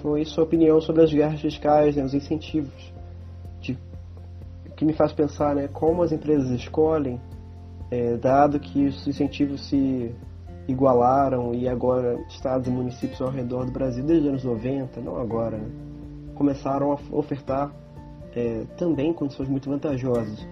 foi 0.03 0.25
sua 0.25 0.43
opinião 0.43 0.81
sobre 0.81 1.01
as 1.01 1.13
guerras 1.13 1.39
fiscais, 1.39 1.95
né, 1.95 2.03
os 2.03 2.13
incentivos, 2.13 2.93
de, 3.61 3.79
que 4.75 4.83
me 4.83 4.91
faz 4.91 5.13
pensar 5.13 5.55
né, 5.55 5.69
como 5.69 6.03
as 6.03 6.11
empresas 6.11 6.49
escolhem, 6.49 7.19
é, 7.89 8.17
dado 8.17 8.59
que 8.59 8.85
os 8.85 9.07
incentivos 9.07 9.69
se 9.69 10.13
igualaram 10.67 11.53
e 11.53 11.69
agora 11.69 12.19
estados 12.27 12.67
e 12.67 12.69
municípios 12.69 13.21
ao 13.21 13.29
redor 13.29 13.65
do 13.65 13.71
Brasil, 13.71 14.03
desde 14.03 14.25
os 14.25 14.29
anos 14.29 14.43
90, 14.43 14.99
não 14.99 15.15
agora, 15.15 15.57
né, 15.57 15.71
começaram 16.35 16.91
a 16.91 16.97
ofertar 17.15 17.73
é, 18.35 18.65
também 18.77 19.13
condições 19.13 19.47
muito 19.47 19.69
vantajosas. 19.69 20.45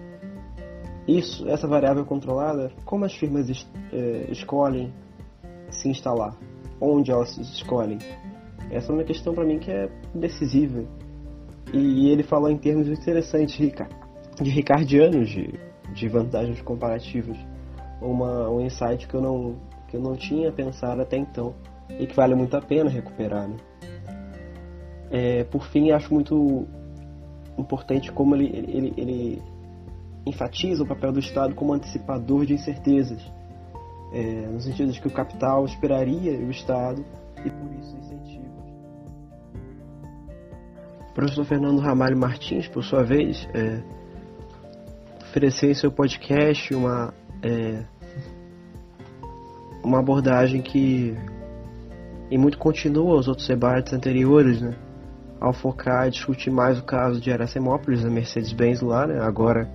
Isso, 1.06 1.46
essa 1.50 1.68
variável 1.68 2.06
controlada, 2.06 2.72
como 2.86 3.04
as 3.04 3.12
firmas 3.12 3.50
es, 3.50 3.68
é, 3.92 4.30
escolhem 4.30 4.94
se 5.68 5.90
instalar, 5.90 6.34
onde 6.80 7.10
elas 7.10 7.36
escolhem, 7.36 7.98
essa 8.72 8.90
é 8.90 8.94
uma 8.94 9.04
questão 9.04 9.34
para 9.34 9.44
mim 9.44 9.58
que 9.58 9.70
é 9.70 9.88
decisiva. 10.14 10.84
E, 11.72 12.10
ele 12.10 12.22
falou 12.22 12.50
em 12.50 12.56
termos 12.56 12.88
interessantes 12.88 13.56
de 13.56 14.50
ricardianos, 14.50 15.28
de, 15.28 15.54
de 15.94 16.08
vantagens 16.08 16.60
comparativas. 16.62 17.36
Uma, 18.00 18.50
um 18.50 18.60
insight 18.60 19.06
que 19.06 19.14
eu 19.14 19.20
não 19.20 19.56
que 19.88 19.96
eu 19.96 20.00
não 20.00 20.16
tinha 20.16 20.50
pensado 20.50 21.02
até 21.02 21.18
então 21.18 21.54
e 21.90 22.06
que 22.06 22.16
vale 22.16 22.34
muito 22.34 22.56
a 22.56 22.62
pena 22.62 22.88
recuperar. 22.88 23.46
Né? 23.46 23.56
É, 25.10 25.44
por 25.44 25.66
fim, 25.66 25.90
acho 25.90 26.12
muito 26.12 26.66
importante 27.58 28.10
como 28.10 28.34
ele, 28.34 28.46
ele, 28.46 28.94
ele 28.96 29.42
enfatiza 30.24 30.82
o 30.82 30.86
papel 30.86 31.12
do 31.12 31.18
Estado 31.18 31.54
como 31.54 31.74
antecipador 31.74 32.46
de 32.46 32.54
incertezas, 32.54 33.22
é, 34.14 34.22
no 34.46 34.60
sentido 34.62 34.90
de 34.90 34.98
que 34.98 35.08
o 35.08 35.10
capital 35.10 35.66
esperaria 35.66 36.32
o 36.38 36.50
Estado 36.50 37.04
e 37.44 37.50
por 37.50 37.72
isso 37.74 37.94
incentiva. 37.98 38.41
O 41.12 41.14
professor 41.14 41.44
Fernando 41.44 41.78
Ramalho 41.78 42.16
Martins, 42.16 42.66
por 42.66 42.82
sua 42.82 43.04
vez, 43.04 43.46
é, 43.52 43.82
ofereceu 45.20 45.70
em 45.70 45.74
seu 45.74 45.92
podcast 45.92 46.74
uma 46.74 47.12
é, 47.42 47.84
uma 49.84 49.98
abordagem 49.98 50.62
que 50.62 51.14
e 52.30 52.38
muito 52.38 52.56
continua 52.56 53.18
os 53.18 53.28
outros 53.28 53.46
debates 53.46 53.92
anteriores, 53.92 54.62
né? 54.62 54.74
Ao 55.38 55.52
focar 55.52 56.08
e 56.08 56.12
discutir 56.12 56.50
mais 56.50 56.78
o 56.78 56.82
caso 56.82 57.20
de 57.20 57.30
Aracemópolis, 57.30 58.06
a 58.06 58.08
Mercedes-Benz 58.08 58.80
lá, 58.80 59.06
né? 59.06 59.20
Agora, 59.20 59.68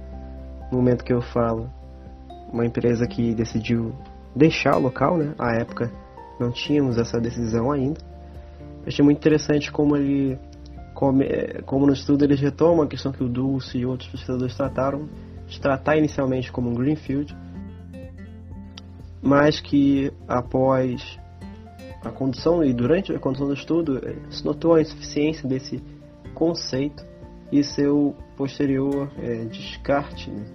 no 0.71 0.79
momento 0.79 1.03
que 1.03 1.13
eu 1.13 1.21
falo, 1.21 1.69
uma 2.51 2.65
empresa 2.65 3.05
que 3.05 3.35
decidiu 3.35 3.93
deixar 4.35 4.75
o 4.75 4.79
local, 4.79 5.17
né? 5.17 5.35
À 5.38 5.51
época 5.53 5.91
não 6.39 6.49
tínhamos 6.49 6.97
essa 6.97 7.21
decisão 7.21 7.71
ainda. 7.71 7.99
achei 8.88 9.05
muito 9.05 9.19
interessante 9.19 9.71
como 9.71 9.95
ele 9.95 10.39
como, 10.97 11.21
é, 11.21 11.61
como 11.63 11.85
no 11.85 11.93
estudo 11.93 12.25
eles 12.25 12.39
retomam 12.39 12.81
a 12.81 12.87
questão 12.87 13.11
que 13.11 13.23
o 13.23 13.29
Dulce 13.29 13.77
e 13.77 13.85
outros 13.85 14.09
pesquisadores 14.09 14.57
trataram, 14.57 15.07
de 15.45 15.61
tratar 15.61 15.95
inicialmente 15.95 16.51
como 16.51 16.71
um 16.71 16.73
greenfield, 16.73 17.37
mas 19.21 19.59
que 19.59 20.11
após 20.27 21.19
a 22.03 22.09
condução 22.09 22.63
e 22.63 22.73
durante 22.73 23.13
a 23.13 23.19
condução 23.19 23.45
do 23.45 23.53
estudo 23.53 24.01
eh, 24.03 24.15
se 24.31 24.43
notou 24.43 24.73
a 24.73 24.81
insuficiência 24.81 25.47
desse 25.47 25.83
conceito 26.33 27.05
e 27.51 27.63
seu 27.63 28.15
posterior 28.35 29.11
é, 29.19 29.45
descarte. 29.45 30.31
Né? 30.31 30.45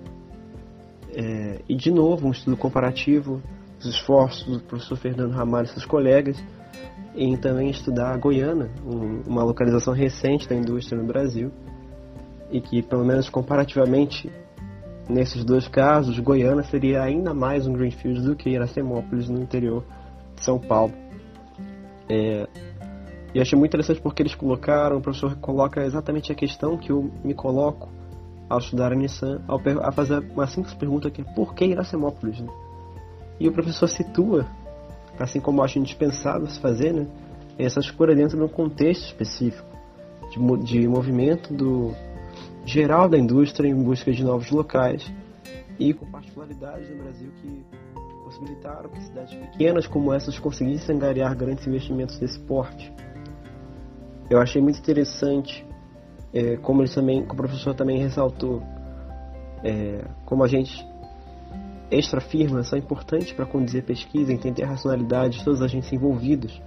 É, 1.14 1.60
e 1.68 1.76
de 1.76 1.92
novo, 1.92 2.26
um 2.26 2.32
estudo 2.32 2.56
comparativo 2.56 3.40
dos 3.78 3.94
esforços 3.94 4.44
do 4.44 4.60
professor 4.64 4.96
Fernando 4.96 5.30
Ramalho 5.30 5.66
e 5.66 5.68
seus 5.68 5.86
colegas 5.86 6.36
em 7.14 7.36
também 7.36 7.70
estudar 7.70 8.12
a 8.12 8.16
Goiânia, 8.16 8.70
um, 8.86 9.22
uma 9.26 9.44
localização 9.44 9.92
recente 9.92 10.48
da 10.48 10.54
indústria 10.54 11.00
no 11.00 11.06
Brasil, 11.06 11.50
e 12.50 12.60
que, 12.60 12.82
pelo 12.82 13.04
menos 13.04 13.28
comparativamente, 13.28 14.30
nesses 15.08 15.44
dois 15.44 15.68
casos, 15.68 16.18
Goiânia 16.18 16.62
seria 16.64 17.02
ainda 17.02 17.34
mais 17.34 17.66
um 17.66 17.72
greenfield 17.72 18.22
do 18.22 18.36
que 18.36 18.50
Iracemópolis 18.50 19.28
no 19.28 19.40
interior 19.40 19.84
de 20.34 20.44
São 20.44 20.58
Paulo. 20.58 20.92
É, 22.08 22.46
e 23.34 23.40
achei 23.40 23.58
muito 23.58 23.70
interessante 23.70 24.00
porque 24.00 24.22
eles 24.22 24.34
colocaram, 24.34 24.98
o 24.98 25.00
professor 25.00 25.34
coloca 25.36 25.82
exatamente 25.84 26.30
a 26.30 26.34
questão 26.34 26.76
que 26.76 26.92
eu 26.92 27.10
me 27.24 27.34
coloco 27.34 27.90
ao 28.48 28.58
estudar 28.58 28.92
a 28.92 28.94
Nissan, 28.94 29.40
ao, 29.48 29.58
a 29.82 29.90
fazer 29.90 30.18
uma 30.32 30.46
simples 30.46 30.74
pergunta 30.74 31.10
que 31.10 31.22
é 31.22 31.24
por 31.34 31.54
que 31.54 31.64
Iracemópolis? 31.64 32.40
Né? 32.40 32.48
E 33.40 33.48
o 33.48 33.52
professor 33.52 33.88
situa, 33.88 34.46
assim 35.22 35.40
como 35.40 35.62
acho 35.62 35.78
indispensável 35.78 36.46
se 36.48 36.58
fazer, 36.58 36.92
né, 36.92 37.06
essa 37.58 37.80
escolha 37.80 38.14
dentro 38.14 38.36
de 38.36 38.42
um 38.42 38.48
contexto 38.48 39.04
específico 39.04 39.68
de, 40.30 40.64
de 40.64 40.88
movimento 40.88 41.52
do 41.52 41.94
geral 42.64 43.08
da 43.08 43.18
indústria 43.18 43.68
em 43.68 43.74
busca 43.74 44.12
de 44.12 44.24
novos 44.24 44.50
locais 44.50 45.10
e 45.78 45.92
com 45.92 46.06
particularidades 46.06 46.90
no 46.90 47.02
Brasil 47.02 47.30
que 47.40 47.64
possibilitaram 48.24 48.88
que 48.90 49.02
cidades 49.02 49.34
pequenas 49.34 49.86
como 49.86 50.12
essas 50.12 50.38
conseguissem 50.38 50.96
angariar 50.96 51.36
grandes 51.36 51.66
investimentos 51.66 52.18
desse 52.18 52.38
porte. 52.40 52.92
Eu 54.30 54.40
achei 54.40 54.62
muito 54.62 54.78
interessante, 54.78 55.66
é, 56.32 56.56
como, 56.56 56.82
ele 56.82 56.90
também, 56.90 57.20
como 57.24 57.34
o 57.34 57.36
professor 57.36 57.74
também 57.74 57.98
ressaltou, 58.00 58.62
é, 59.62 60.04
como 60.24 60.42
agentes 60.42 60.84
extra-firma 61.92 62.62
são 62.62 62.78
importantes 62.78 63.32
para 63.32 63.46
conduzir 63.46 63.84
pesquisa, 63.84 64.32
entender 64.32 64.64
a 64.64 64.68
racionalidade 64.68 65.38
de 65.38 65.44
todos 65.44 65.60
os 65.60 65.64
agentes 65.64 65.92
envolvidos, 65.92 66.60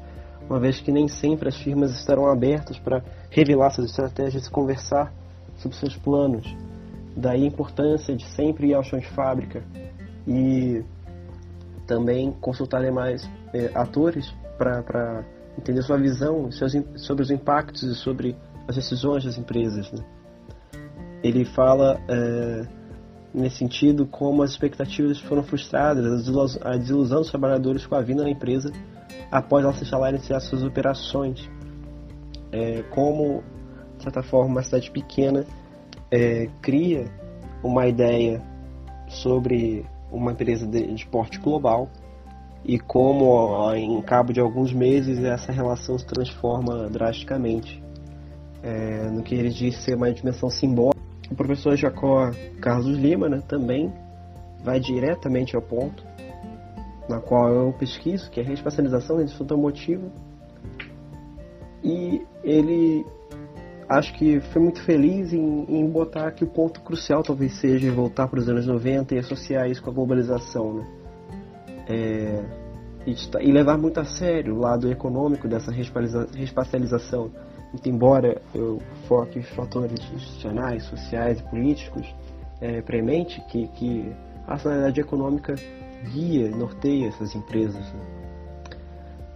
uma 0.49 0.59
vez 0.59 0.79
que 0.79 0.91
nem 0.91 1.07
sempre 1.07 1.49
as 1.49 1.57
firmas 1.57 1.91
estarão 1.91 2.27
abertas 2.27 2.77
para 2.77 3.03
revelar 3.29 3.71
suas 3.71 3.89
estratégias 3.89 4.45
e 4.45 4.51
conversar 4.51 5.11
sobre 5.57 5.77
seus 5.77 5.97
planos. 5.97 6.55
Daí 7.17 7.43
a 7.43 7.47
importância 7.47 8.15
de 8.15 8.25
sempre 8.25 8.67
ir 8.67 8.73
ao 8.73 8.83
chão 8.83 8.99
de 8.99 9.07
fábrica 9.07 9.63
e 10.27 10.83
também 11.87 12.31
consultar 12.41 12.81
demais 12.81 13.29
é, 13.53 13.71
atores 13.73 14.33
para 14.57 15.23
entender 15.57 15.81
sua 15.81 15.97
visão 15.97 16.49
sobre 16.95 17.23
os 17.23 17.31
impactos 17.31 17.83
e 17.83 17.95
sobre 17.95 18.35
as 18.67 18.75
decisões 18.75 19.23
das 19.23 19.37
empresas. 19.37 19.91
Né? 19.91 20.03
Ele 21.23 21.45
fala 21.45 21.99
é, 22.07 22.67
nesse 23.35 23.57
sentido 23.57 24.07
como 24.07 24.41
as 24.41 24.51
expectativas 24.51 25.19
foram 25.19 25.43
frustradas, 25.43 26.27
a 26.61 26.77
desilusão 26.77 27.19
dos 27.19 27.29
trabalhadores 27.29 27.85
com 27.85 27.95
a 27.95 28.01
vinda 28.01 28.23
da 28.23 28.29
empresa 28.29 28.71
após 29.29 29.63
ela 29.63 29.73
se 29.73 29.83
instalar 29.83 30.13
e 30.13 30.15
iniciar 30.15 30.39
suas 30.39 30.63
operações. 30.63 31.49
É, 32.51 32.83
como, 32.83 33.43
de 33.97 34.03
certa 34.03 34.23
forma, 34.23 34.51
uma 34.51 34.63
cidade 34.63 34.89
pequena 34.89 35.45
é, 36.09 36.47
cria 36.61 37.11
uma 37.61 37.87
ideia 37.87 38.41
sobre 39.07 39.85
uma 40.11 40.31
empresa 40.31 40.65
de, 40.65 40.93
de 40.93 41.05
porte 41.07 41.39
global 41.39 41.89
e 42.63 42.79
como 42.79 43.73
em 43.75 44.01
cabo 44.01 44.31
de 44.31 44.39
alguns 44.39 44.71
meses 44.71 45.19
essa 45.23 45.51
relação 45.51 45.97
se 45.99 46.05
transforma 46.05 46.89
drasticamente 46.89 47.83
é, 48.63 49.09
no 49.09 49.21
que 49.21 49.35
ele 49.35 49.49
diz 49.49 49.75
ser 49.83 49.95
uma 49.95 50.11
dimensão 50.11 50.49
simbólica. 50.49 50.94
O 51.29 51.35
professor 51.35 51.75
Jacó 51.75 52.31
Carlos 52.61 52.97
Lima 52.97 53.27
né, 53.27 53.41
também 53.47 53.91
vai 54.63 54.79
diretamente 54.79 55.55
ao 55.55 55.61
ponto 55.61 56.03
na 57.07 57.19
qual 57.19 57.53
eu 57.53 57.73
pesquiso, 57.73 58.29
que 58.31 58.39
é 58.39 58.43
a 58.43 58.45
reespacialização 58.45 59.17
da 59.17 59.23
indústria 59.23 59.43
automotiva. 59.43 60.11
E 61.83 62.25
ele 62.43 63.05
acho 63.87 64.13
que 64.15 64.39
foi 64.39 64.61
muito 64.61 64.81
feliz 64.81 65.31
em, 65.31 65.65
em, 65.69 65.87
botar 65.87 66.31
que 66.31 66.43
o 66.43 66.47
ponto 66.47 66.81
crucial 66.81 67.21
talvez 67.21 67.53
seja 67.59 67.91
voltar 67.91 68.27
para 68.27 68.39
os 68.39 68.49
anos 68.49 68.65
90 68.65 69.13
e 69.13 69.19
associar 69.19 69.69
isso 69.69 69.83
com 69.83 69.91
a 69.91 69.93
globalização, 69.93 70.73
né? 70.73 70.87
É, 71.87 72.43
e, 73.05 73.15
e, 73.47 73.51
levar 73.51 73.77
muito 73.77 73.99
a 73.99 74.05
sério 74.05 74.55
o 74.55 74.59
lado 74.59 74.91
econômico 74.91 75.47
dessa 75.47 75.71
respacialização. 75.71 77.31
Embora 77.83 78.41
eu 78.53 78.81
foque 79.07 79.39
em 79.39 79.43
fatores 79.43 79.99
institucionais, 80.13 80.83
sociais 80.83 81.39
e 81.39 81.43
políticos 81.43 82.05
é, 82.61 82.81
premente, 82.81 83.41
que, 83.49 83.67
que 83.69 84.13
a 84.47 84.51
racionalidade 84.51 85.01
econômica 85.01 85.55
guia, 86.11 86.49
norteia 86.55 87.07
essas 87.07 87.35
empresas. 87.35 87.81
Né? 87.93 88.25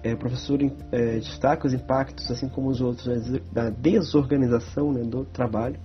É, 0.03 0.13
o 0.13 0.17
professor 0.17 0.59
é, 0.91 1.17
destaca 1.17 1.67
os 1.67 1.73
impactos, 1.73 2.29
assim 2.31 2.47
como 2.47 2.69
os 2.69 2.79
outros, 2.79 3.07
da 3.51 3.69
desorganização 3.69 4.93
né, 4.93 5.01
do 5.03 5.25
trabalho 5.25 5.79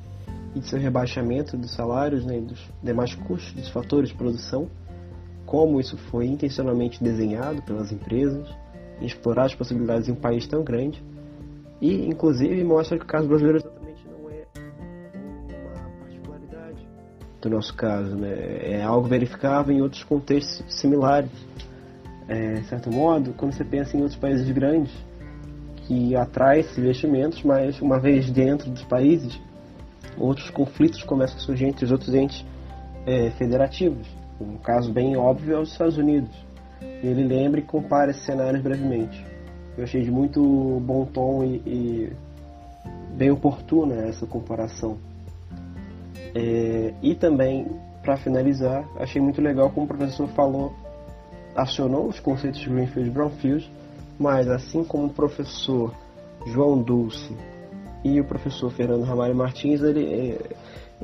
e 0.55 0.61
de 0.61 0.69
seu 0.69 0.79
rebaixamento 0.79 1.57
dos 1.57 1.73
salários 1.73 2.25
né, 2.25 2.39
e 2.39 2.41
dos 2.41 2.71
demais 2.83 3.15
custos 3.15 3.53
dos 3.53 3.69
fatores 3.69 4.11
de 4.11 4.15
produção, 4.15 4.69
como 5.45 5.81
isso 5.81 5.97
foi 5.97 6.27
intencionalmente 6.27 7.03
desenhado 7.03 7.61
pelas 7.63 7.91
empresas, 7.91 8.49
em 9.01 9.07
explorar 9.07 9.47
as 9.47 9.55
possibilidades 9.55 10.09
em 10.09 10.13
um 10.13 10.17
país 10.17 10.47
tão 10.47 10.63
grande, 10.63 11.03
e 11.85 12.07
inclusive 12.07 12.65
mostra 12.65 12.97
que 12.99 13.05
o 13.05 13.07
caso 13.07 13.29
brasileiro 13.29 13.59
exatamente 13.59 14.07
não 14.09 14.31
é 14.31 14.47
uma 15.61 15.91
particularidade 16.01 16.89
do 17.43 17.51
nosso 17.51 17.75
caso, 17.75 18.17
né? 18.17 18.33
é 18.63 18.83
algo 18.83 19.07
verificável 19.07 19.75
em 19.75 19.83
outros 19.83 20.03
contextos 20.03 20.65
similares 20.81 21.31
é, 22.27 22.55
de 22.55 22.67
certo 22.69 22.91
modo, 22.91 23.35
quando 23.35 23.53
você 23.53 23.65
pensa 23.65 23.97
em 23.97 24.01
outros 24.01 24.19
países 24.19 24.51
grandes 24.51 24.93
que 25.87 26.17
atraem 26.17 26.61
esses 26.61 26.79
investimentos, 26.79 27.43
mas 27.43 27.79
uma 27.83 28.01
vez 28.01 28.31
dentro 28.31 28.71
dos 28.71 28.83
países, 28.85 29.39
outros 30.17 30.49
conflitos 30.49 31.03
começam 31.03 31.37
a 31.37 31.41
surgir 31.41 31.67
entre 31.67 31.85
os 31.85 31.93
outros 31.93 32.15
entes 32.15 32.47
é, 33.05 33.29
federativos. 33.33 34.09
Um 34.41 34.57
caso 34.57 34.91
bem 34.91 35.17
óbvio 35.19 35.57
é 35.57 35.61
os 35.61 35.73
Estados 35.73 35.99
Unidos. 35.99 36.35
Ele 36.81 37.25
lembra 37.25 37.61
e 37.61 37.63
compara 37.63 38.11
esses 38.11 38.25
cenários 38.25 38.63
brevemente. 38.63 39.34
Eu 39.77 39.85
achei 39.85 40.03
de 40.03 40.11
muito 40.11 40.41
bom 40.81 41.05
tom 41.05 41.45
e, 41.45 41.57
e 41.67 42.13
bem 43.17 43.31
oportuna 43.31 44.07
essa 44.07 44.27
comparação. 44.27 44.99
É, 46.35 46.95
e 47.03 47.15
também, 47.15 47.67
para 48.03 48.17
finalizar, 48.17 48.89
achei 48.99 49.21
muito 49.21 49.41
legal 49.41 49.71
como 49.71 49.87
o 49.87 49.89
professor 49.89 50.29
falou 50.29 50.73
acionou 51.55 52.09
os 52.09 52.19
conceitos 52.19 52.61
de 52.61 52.69
Greenfield 52.69 53.09
e 53.09 53.13
Brownfield, 53.13 53.73
mas 54.19 54.49
assim 54.49 54.83
como 54.85 55.07
o 55.07 55.11
professor 55.11 55.95
João 56.47 56.83
Dulce 56.83 57.35
e 58.03 58.21
o 58.21 58.25
professor 58.25 58.71
Fernando 58.71 59.05
Ramalho 59.05 59.35
Martins, 59.35 59.83
ele, 59.83 60.05
é, 60.05 60.39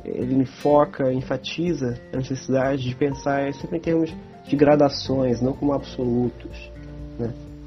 ele 0.05 0.45
foca, 0.45 1.11
enfatiza 1.11 1.99
a 2.13 2.17
necessidade 2.17 2.83
de 2.83 2.95
pensar 2.95 3.51
sempre 3.53 3.77
em 3.77 3.81
termos 3.81 4.13
de 4.45 4.55
gradações, 4.55 5.41
não 5.41 5.53
como 5.53 5.73
absolutos? 5.73 6.70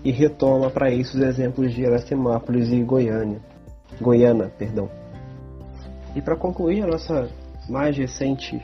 E 0.05 0.11
retoma 0.11 0.71
para 0.71 0.91
isso 0.91 1.17
os 1.17 1.23
exemplos 1.23 1.73
de 1.73 1.83
Iracemápolis 1.83 2.71
e 2.71 2.83
Goiânia, 2.83 3.41
Goiânia, 4.01 4.53
perdão. 4.59 4.91
E 6.15 6.21
para 6.21 6.37
concluir 6.37 6.83
a 6.83 6.87
nossa 6.87 7.29
mais 7.69 7.97
recente 7.97 8.61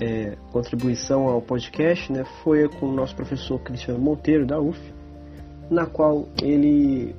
é, 0.00 0.36
contribuição 0.52 1.28
ao 1.28 1.42
podcast 1.42 2.12
né, 2.12 2.24
foi 2.42 2.68
com 2.68 2.86
o 2.86 2.94
nosso 2.94 3.14
professor 3.14 3.58
Cristiano 3.60 4.00
Monteiro, 4.00 4.46
da 4.46 4.60
UF, 4.60 4.80
na 5.70 5.86
qual 5.86 6.28
ele 6.42 7.14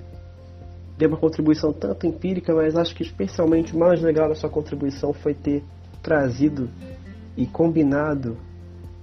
deu 0.98 1.10
uma 1.10 1.18
contribuição 1.18 1.74
tanto 1.74 2.08
empírica, 2.08 2.54
mas 2.54 2.76
acho 2.76 2.96
que 2.96 3.04
especialmente 3.04 3.76
o 3.76 3.80
mais 3.80 4.02
legal 4.02 4.30
da 4.30 4.36
sua 4.36 4.50
contribuição 4.50 5.14
foi 5.14 5.34
ter 5.34 5.64
trazido 6.02 6.70
e 7.36 7.46
combinado 7.46 8.38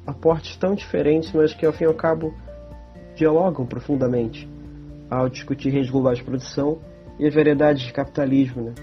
aportes 0.07 0.57
tão 0.57 0.75
diferentes, 0.75 1.33
mas 1.33 1.53
que 1.53 1.67
ao 1.67 1.73
fim 1.73 1.85
e 1.85 1.87
ao 1.87 1.95
cabo 1.95 2.35
dialogam 3.15 3.67
profundamente 3.67 4.49
ao 5.11 5.29
discutir 5.29 5.71
redes 5.71 5.91
globais 5.91 6.19
de 6.19 6.25
produção 6.25 6.79
e 7.19 7.27
as 7.27 7.35
variedades 7.35 7.83
de 7.83 7.93
capitalismo. 7.93 8.63
Né? 8.63 8.75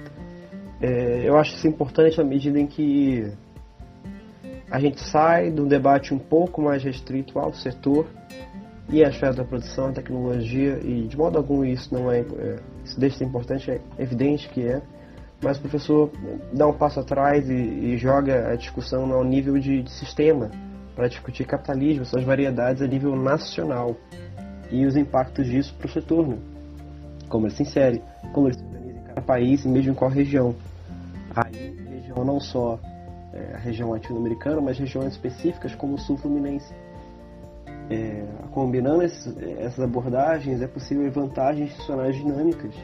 É, 0.81 1.27
eu 1.27 1.37
acho 1.37 1.55
isso 1.55 1.67
importante 1.67 2.17
na 2.17 2.23
medida 2.23 2.59
em 2.59 2.67
que 2.67 3.31
a 4.69 4.79
gente 4.79 5.01
sai 5.01 5.51
de 5.51 5.59
um 5.59 5.67
debate 5.67 6.13
um 6.13 6.19
pouco 6.19 6.61
mais 6.61 6.83
restrito 6.83 7.39
ao 7.39 7.53
setor 7.53 8.05
e 8.89 9.03
a 9.03 9.09
esfera 9.09 9.33
da 9.33 9.43
produção, 9.43 9.87
a 9.87 9.91
tecnologia, 9.91 10.79
e 10.83 11.07
de 11.07 11.17
modo 11.17 11.37
algum 11.37 11.63
isso 11.63 11.93
não 11.93 12.11
é, 12.11 12.19
é 12.19 12.59
isso 12.83 12.99
deixa 12.99 13.13
de 13.15 13.19
ser 13.19 13.25
importante, 13.25 13.71
é 13.71 13.81
evidente 13.99 14.49
que 14.49 14.61
é, 14.61 14.81
mas 15.41 15.57
o 15.57 15.61
professor 15.61 16.11
dá 16.51 16.67
um 16.67 16.73
passo 16.73 16.99
atrás 16.99 17.47
e, 17.49 17.53
e 17.53 17.97
joga 17.97 18.49
a 18.51 18.55
discussão 18.55 19.11
ao 19.13 19.23
nível 19.23 19.57
de, 19.59 19.83
de 19.83 19.91
sistema, 19.91 20.49
para 20.99 21.07
discutir 21.07 21.45
capitalismo, 21.45 22.03
suas 22.03 22.25
variedades 22.25 22.81
a 22.81 22.85
nível 22.85 23.15
nacional 23.15 23.95
e 24.69 24.85
os 24.85 24.97
impactos 24.97 25.47
disso 25.47 25.73
para 25.77 25.87
o 25.87 25.89
setor, 25.89 26.27
né? 26.27 26.37
como 27.29 27.47
ele 27.47 27.55
se 27.55 27.63
insere, 27.63 28.03
como 28.33 28.49
ele 28.49 28.57
se 28.57 28.63
organiza 28.65 28.99
em 28.99 29.03
cada 29.03 29.21
país 29.21 29.63
e 29.63 29.69
mesmo 29.69 29.93
em 29.93 29.95
qual 29.95 30.11
região. 30.11 30.53
Aí, 31.33 31.73
região 31.89 32.25
não 32.25 32.37
só 32.37 32.77
é, 33.33 33.55
a 33.55 33.59
região 33.59 33.91
latino-americana, 33.91 34.59
mas 34.59 34.77
regiões 34.77 35.13
específicas 35.13 35.73
como 35.73 35.93
o 35.93 35.97
sul 35.97 36.17
fluminense. 36.17 36.73
É, 37.89 38.25
combinando 38.51 39.01
esses, 39.01 39.37
essas 39.57 39.79
abordagens, 39.79 40.61
é 40.61 40.67
possível 40.67 41.09
vantagens 41.09 41.69
institucionais 41.69 42.17
dinâmicas. 42.17 42.75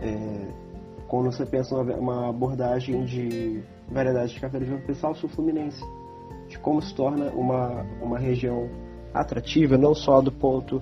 É, 0.00 0.46
quando 1.06 1.30
você 1.30 1.44
pensa 1.44 1.74
uma, 1.74 1.94
uma 1.94 2.30
abordagem 2.30 3.04
de 3.04 3.62
variedades 3.86 4.30
de 4.30 4.40
capitalismo, 4.40 4.80
pensar 4.80 5.10
o 5.10 5.14
sul 5.14 5.28
fluminense, 5.28 5.84
de 6.48 6.58
como 6.58 6.80
se 6.80 6.94
torna 6.94 7.30
uma, 7.30 7.84
uma 8.00 8.18
região 8.18 8.68
atrativa, 9.12 9.76
não 9.76 9.94
só 9.94 10.20
do 10.20 10.32
ponto 10.32 10.80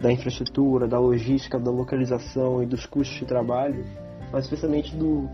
da 0.00 0.12
infraestrutura, 0.12 0.86
da 0.86 0.98
logística, 0.98 1.58
da 1.58 1.70
localização 1.70 2.62
e 2.62 2.66
dos 2.66 2.86
custos 2.86 3.18
de 3.18 3.24
trabalho, 3.24 3.84
mas 4.32 4.44
especialmente 4.44 4.94
do, 4.94 5.28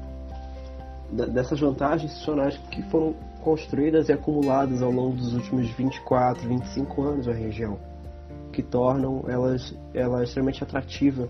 da, 1.12 1.26
dessas 1.26 1.60
vantagens 1.60 2.10
institucionais 2.10 2.56
que 2.70 2.82
foram 2.84 3.14
construídas 3.42 4.08
e 4.08 4.12
acumuladas 4.12 4.82
ao 4.82 4.90
longo 4.90 5.16
dos 5.16 5.34
últimos 5.34 5.68
24, 5.70 6.48
25 6.48 7.02
anos 7.02 7.26
na 7.26 7.34
região, 7.34 7.78
que 8.52 8.62
tornam 8.62 9.24
elas, 9.28 9.76
ela 9.92 10.24
extremamente 10.24 10.62
atrativa. 10.64 11.28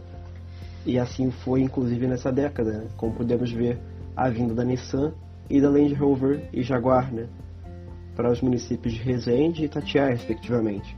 E 0.86 0.98
assim 0.98 1.30
foi, 1.30 1.62
inclusive, 1.62 2.07
nessa 2.07 2.30
década, 2.30 2.72
né? 2.72 2.86
como 2.96 3.14
podemos 3.14 3.50
ver 3.50 3.80
a 4.14 4.28
vinda 4.28 4.55
da 4.55 4.64
Nissan 4.64 5.12
e 5.50 5.61
da 5.61 5.68
Land 5.68 5.94
Rover 5.94 6.48
e 6.52 6.62
Jaguar, 6.62 7.12
né? 7.12 7.26
Para 8.14 8.30
os 8.30 8.40
municípios 8.40 8.94
de 8.94 9.00
Resende 9.00 9.62
e 9.62 9.64
Itatiaia, 9.66 10.14
respectivamente. 10.14 10.96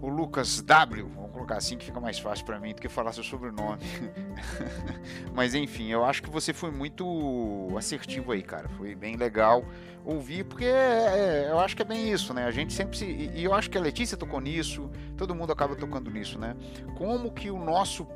O 0.00 0.08
Lucas 0.08 0.62
W, 0.62 1.08
vamos 1.14 1.30
colocar 1.30 1.56
assim 1.56 1.76
que 1.76 1.84
fica 1.84 2.00
mais 2.00 2.18
fácil 2.18 2.46
para 2.46 2.58
mim 2.58 2.74
do 2.74 2.80
que 2.80 2.88
falar 2.88 3.12
seu 3.12 3.22
sobrenome. 3.22 3.82
Mas 5.34 5.54
enfim, 5.54 5.88
eu 5.88 6.04
acho 6.04 6.22
que 6.22 6.30
você 6.30 6.54
foi 6.54 6.70
muito 6.70 7.68
assertivo 7.76 8.32
aí, 8.32 8.42
cara. 8.42 8.68
Foi 8.70 8.94
bem 8.94 9.16
legal 9.16 9.62
ouvir, 10.04 10.44
porque 10.44 10.64
é, 10.64 10.68
é, 11.46 11.50
eu 11.50 11.60
acho 11.60 11.76
que 11.76 11.82
é 11.82 11.84
bem 11.84 12.10
isso, 12.10 12.32
né? 12.32 12.44
A 12.46 12.50
gente 12.50 12.72
sempre 12.72 12.96
se. 12.96 13.04
E 13.04 13.44
eu 13.44 13.52
acho 13.52 13.68
que 13.68 13.76
a 13.76 13.80
Letícia 13.80 14.16
tocou 14.16 14.40
nisso, 14.40 14.90
todo 15.16 15.34
mundo 15.34 15.52
acaba 15.52 15.76
tocando 15.76 16.10
nisso, 16.10 16.38
né? 16.38 16.56
Como 16.96 17.30
que 17.30 17.50
o 17.50 17.62
nosso 17.62 18.06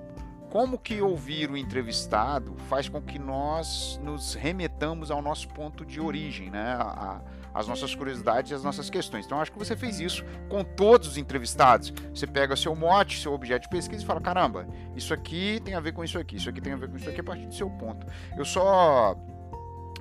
como 0.55 0.79
que 0.79 1.03
ouvir 1.03 1.51
o 1.51 1.57
entrevistado 1.57 2.55
faz 2.69 2.89
com 2.89 3.03
que 3.03 3.19
nós 3.19 4.01
nos 4.05 4.35
remetamos 4.35 5.11
ao 5.11 5.21
nosso 5.21 5.49
ponto 5.49 5.85
de 5.85 6.01
origem, 6.01 6.49
né? 6.49 6.77
A, 6.79 7.21
as 7.53 7.67
nossas 7.67 7.93
curiosidades 7.93 8.53
e 8.53 8.55
as 8.55 8.63
nossas 8.63 8.89
questões. 8.89 9.27
Então, 9.27 9.41
acho 9.41 9.51
que 9.51 9.59
você 9.59 9.75
fez 9.75 9.99
isso 9.99 10.25
com 10.49 10.63
todos 10.63 11.09
os 11.09 11.17
entrevistados. 11.17 11.93
Você 12.15 12.25
pega 12.25 12.55
seu 12.55 12.73
mote, 12.77 13.21
seu 13.21 13.33
objeto 13.33 13.63
de 13.63 13.69
pesquisa 13.69 14.05
e 14.05 14.07
fala: 14.07 14.21
caramba, 14.21 14.65
isso 14.95 15.13
aqui 15.13 15.61
tem 15.65 15.75
a 15.75 15.81
ver 15.81 15.91
com 15.91 16.05
isso 16.05 16.17
aqui, 16.21 16.37
isso 16.37 16.49
aqui 16.49 16.61
tem 16.61 16.73
a 16.73 16.77
ver 16.77 16.89
com 16.89 16.99
isso 16.99 17.11
aqui 17.11 17.21
a 17.21 17.25
partir 17.25 17.47
do 17.47 17.55
seu 17.55 17.69
ponto. 17.69 18.07
Eu 18.37 18.45
só, 18.45 19.17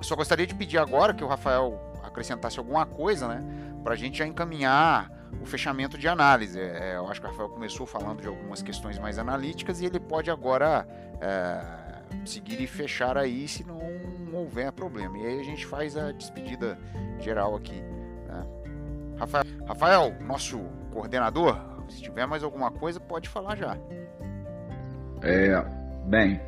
só 0.02 0.14
gostaria 0.14 0.46
de 0.46 0.54
pedir 0.54 0.78
agora 0.78 1.12
que 1.12 1.24
o 1.24 1.26
Rafael 1.26 1.80
acrescentasse 2.04 2.60
alguma 2.60 2.86
coisa, 2.86 3.26
né? 3.26 3.42
Para 3.82 3.94
a 3.94 3.96
gente 3.96 4.18
já 4.18 4.24
encaminhar 4.24 5.10
o 5.40 5.46
fechamento 5.46 5.98
de 5.98 6.08
análise. 6.08 6.60
É, 6.60 6.96
eu 6.96 7.08
acho 7.08 7.20
que 7.20 7.26
o 7.26 7.30
Rafael 7.30 7.48
começou 7.48 7.86
falando 7.86 8.20
de 8.20 8.28
algumas 8.28 8.62
questões 8.62 8.98
mais 8.98 9.18
analíticas 9.18 9.80
e 9.80 9.86
ele 9.86 10.00
pode 10.00 10.30
agora 10.30 10.86
é, 11.20 12.26
seguir 12.26 12.60
e 12.60 12.66
fechar 12.66 13.16
aí 13.16 13.46
se 13.46 13.64
não 13.64 13.78
houver 14.32 14.72
problema. 14.72 15.18
E 15.18 15.26
aí 15.26 15.40
a 15.40 15.44
gente 15.44 15.66
faz 15.66 15.96
a 15.96 16.12
despedida 16.12 16.78
geral 17.20 17.54
aqui. 17.54 17.80
Né? 17.80 18.46
Rafael, 19.18 19.44
Rafael, 19.66 20.16
nosso 20.20 20.58
coordenador, 20.92 21.58
se 21.88 22.02
tiver 22.02 22.26
mais 22.26 22.42
alguma 22.42 22.70
coisa, 22.70 23.00
pode 23.00 23.28
falar 23.28 23.56
já. 23.56 23.76
É, 25.22 25.64
bem, 26.06 26.40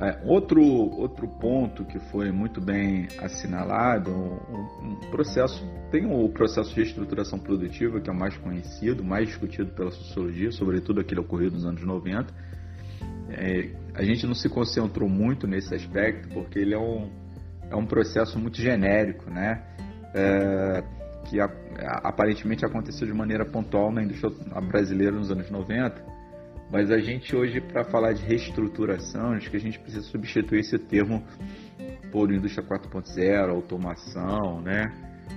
é, 0.00 0.20
outro, 0.24 0.62
outro 0.62 1.26
ponto 1.26 1.84
que 1.84 1.98
foi 1.98 2.30
muito 2.30 2.60
bem 2.60 3.08
assinalado, 3.18 4.10
um, 4.10 4.90
um, 4.90 5.10
processo, 5.10 5.64
tem 5.90 6.06
o 6.06 6.28
processo 6.28 6.72
de 6.72 6.82
estruturação 6.82 7.38
produtiva, 7.38 8.00
que 8.00 8.08
é 8.08 8.12
o 8.12 8.16
mais 8.16 8.36
conhecido, 8.36 9.02
mais 9.02 9.26
discutido 9.26 9.72
pela 9.72 9.90
sociologia, 9.90 10.52
sobretudo 10.52 11.00
aquele 11.00 11.20
ocorrido 11.20 11.56
nos 11.56 11.66
anos 11.66 11.82
90. 11.82 12.32
É, 13.30 13.70
a 13.94 14.04
gente 14.04 14.24
não 14.24 14.34
se 14.34 14.48
concentrou 14.48 15.08
muito 15.08 15.48
nesse 15.48 15.74
aspecto, 15.74 16.28
porque 16.28 16.60
ele 16.60 16.74
é 16.74 16.78
um, 16.78 17.10
é 17.68 17.74
um 17.74 17.84
processo 17.84 18.38
muito 18.38 18.60
genérico, 18.60 19.28
né? 19.28 19.64
É, 20.14 20.84
que 21.28 21.40
a, 21.40 21.50
aparentemente 22.04 22.64
aconteceu 22.64 23.06
de 23.06 23.12
maneira 23.12 23.44
pontual 23.44 23.92
na 23.92 24.02
indústria 24.02 24.30
brasileira 24.60 25.16
nos 25.16 25.30
anos 25.30 25.50
90 25.50 26.17
mas 26.70 26.90
a 26.90 26.98
gente 26.98 27.34
hoje, 27.34 27.60
para 27.60 27.84
falar 27.84 28.12
de 28.12 28.22
reestruturação, 28.22 29.32
acho 29.32 29.50
que 29.50 29.56
a 29.56 29.60
gente 29.60 29.78
precisa 29.78 30.02
substituir 30.02 30.60
esse 30.60 30.78
termo 30.78 31.24
por 32.12 32.32
indústria 32.32 32.66
4.0, 32.66 33.50
automação, 33.50 34.60
né? 34.60 34.92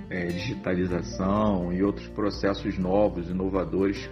É, 0.08 0.26
digitalização 0.26 1.72
e 1.72 1.82
outros 1.82 2.08
processos 2.08 2.78
novos, 2.78 3.28
inovadores, 3.28 4.10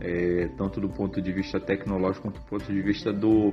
é, 0.00 0.48
tanto 0.56 0.80
do 0.80 0.88
ponto 0.88 1.20
de 1.20 1.32
vista 1.32 1.60
tecnológico 1.60 2.22
quanto 2.22 2.40
do 2.40 2.46
ponto 2.46 2.72
de 2.72 2.80
vista 2.80 3.12
do, 3.12 3.52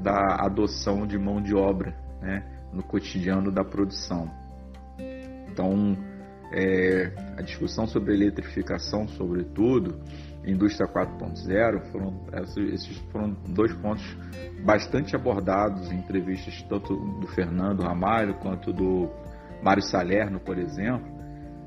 da 0.00 0.36
adoção 0.44 1.06
de 1.06 1.18
mão 1.18 1.42
de 1.42 1.54
obra 1.54 1.94
né? 2.20 2.42
no 2.72 2.82
cotidiano 2.82 3.50
da 3.50 3.64
produção. 3.64 4.30
Então, 5.50 5.96
é, 6.52 7.12
a 7.36 7.42
discussão 7.42 7.86
sobre 7.86 8.14
eletrificação, 8.14 9.06
sobretudo, 9.08 10.00
indústria 10.44 10.88
4.0 10.88 11.80
foram 11.92 12.20
esses 12.72 12.96
foram 13.12 13.30
dois 13.48 13.72
pontos 13.74 14.04
bastante 14.64 15.14
abordados 15.14 15.90
em 15.90 15.98
entrevistas 15.98 16.62
tanto 16.68 16.96
do 16.96 17.26
Fernando 17.28 17.82
Ramalho 17.82 18.34
quanto 18.34 18.72
do 18.72 19.08
Mário 19.62 19.82
Salerno, 19.82 20.40
por 20.40 20.58
exemplo, 20.58 21.06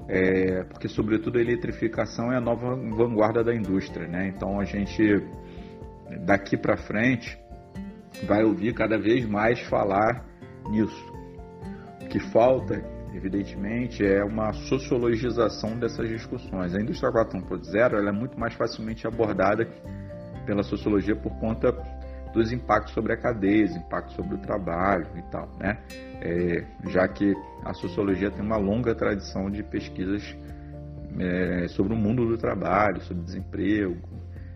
é, 0.07 0.63
porque 0.65 0.87
sobretudo 0.87 1.37
a 1.37 1.41
eletrificação 1.41 2.31
é 2.31 2.37
a 2.37 2.41
nova 2.41 2.75
vanguarda 2.75 3.43
da 3.43 3.55
indústria, 3.55 4.07
né? 4.07 4.27
Então 4.27 4.59
a 4.59 4.65
gente 4.65 5.01
daqui 6.25 6.57
para 6.57 6.75
frente 6.75 7.39
vai 8.27 8.43
ouvir 8.43 8.73
cada 8.73 8.97
vez 8.97 9.25
mais 9.25 9.59
falar 9.61 10.25
nisso. 10.69 11.13
O 12.01 12.07
que 12.07 12.19
falta 12.19 12.83
evidentemente, 13.15 14.05
é 14.05 14.23
uma 14.23 14.51
sociologização 14.53 15.77
dessas 15.77 16.09
discussões. 16.09 16.75
A 16.75 16.81
indústria 16.81 17.11
4.0 17.11 18.07
é 18.07 18.11
muito 18.11 18.39
mais 18.39 18.53
facilmente 18.53 19.07
abordada 19.07 19.65
pela 20.45 20.63
sociologia 20.63 21.15
por 21.15 21.31
conta 21.39 21.71
dos 22.33 22.51
impactos 22.51 22.93
sobre 22.93 23.13
a 23.13 23.17
cadeia, 23.17 23.65
os 23.65 23.75
impactos 23.75 24.15
sobre 24.15 24.35
o 24.35 24.37
trabalho 24.39 25.07
e 25.15 25.21
tal, 25.31 25.49
né? 25.57 25.79
É, 26.21 26.65
já 26.89 27.07
que 27.07 27.33
a 27.63 27.73
sociologia 27.73 28.29
tem 28.29 28.43
uma 28.43 28.57
longa 28.57 28.93
tradição 28.93 29.49
de 29.49 29.63
pesquisas 29.63 30.35
é, 31.17 31.67
sobre 31.69 31.93
o 31.93 31.95
mundo 31.95 32.27
do 32.27 32.37
trabalho, 32.37 32.99
sobre 33.01 33.23
desemprego, 33.23 33.95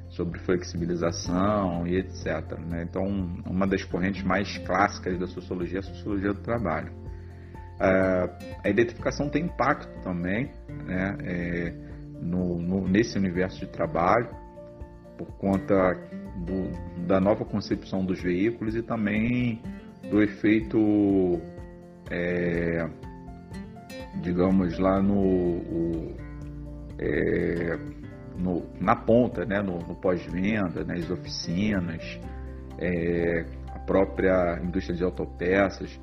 sobre 0.10 0.40
flexibilização 0.40 1.88
e 1.88 1.98
etc. 1.98 2.58
Né? 2.68 2.84
Então, 2.84 3.06
uma 3.46 3.66
das 3.66 3.84
correntes 3.84 4.24
mais 4.24 4.58
clássicas 4.60 5.18
da 5.18 5.28
sociologia 5.28 5.78
é 5.78 5.80
a 5.80 5.84
sociologia 5.84 6.34
do 6.34 6.42
trabalho. 6.42 6.92
Uh, 7.80 8.30
a 8.62 8.70
identificação 8.70 9.30
tem 9.30 9.46
impacto 9.46 10.04
também 10.04 10.52
né, 10.86 11.18
é, 11.24 11.74
no, 12.22 12.60
no, 12.60 12.86
nesse 12.86 13.18
universo 13.18 13.60
de 13.60 13.68
trabalho, 13.68 14.30
por 15.18 15.28
conta 15.38 15.94
do, 16.46 17.08
da 17.08 17.22
nova 17.22 17.46
concepção 17.46 18.04
dos 18.04 18.22
veículos 18.22 18.76
e 18.76 18.82
também 18.82 19.62
do 20.10 20.22
efeito, 20.22 20.78
é, 22.12 22.86
digamos, 24.22 24.78
lá 24.78 25.02
no, 25.02 25.18
o, 25.18 26.16
é, 26.98 27.80
no, 28.38 28.66
na 28.80 28.96
ponta, 28.96 29.46
né, 29.46 29.62
no, 29.62 29.80
no 29.80 29.96
pós-venda, 29.96 30.84
nas 30.84 31.10
oficinas, 31.10 32.20
é, 32.78 33.46
a 33.74 33.80
própria 33.80 34.60
indústria 34.64 34.96
de 34.96 35.04
autopeças 35.04 36.00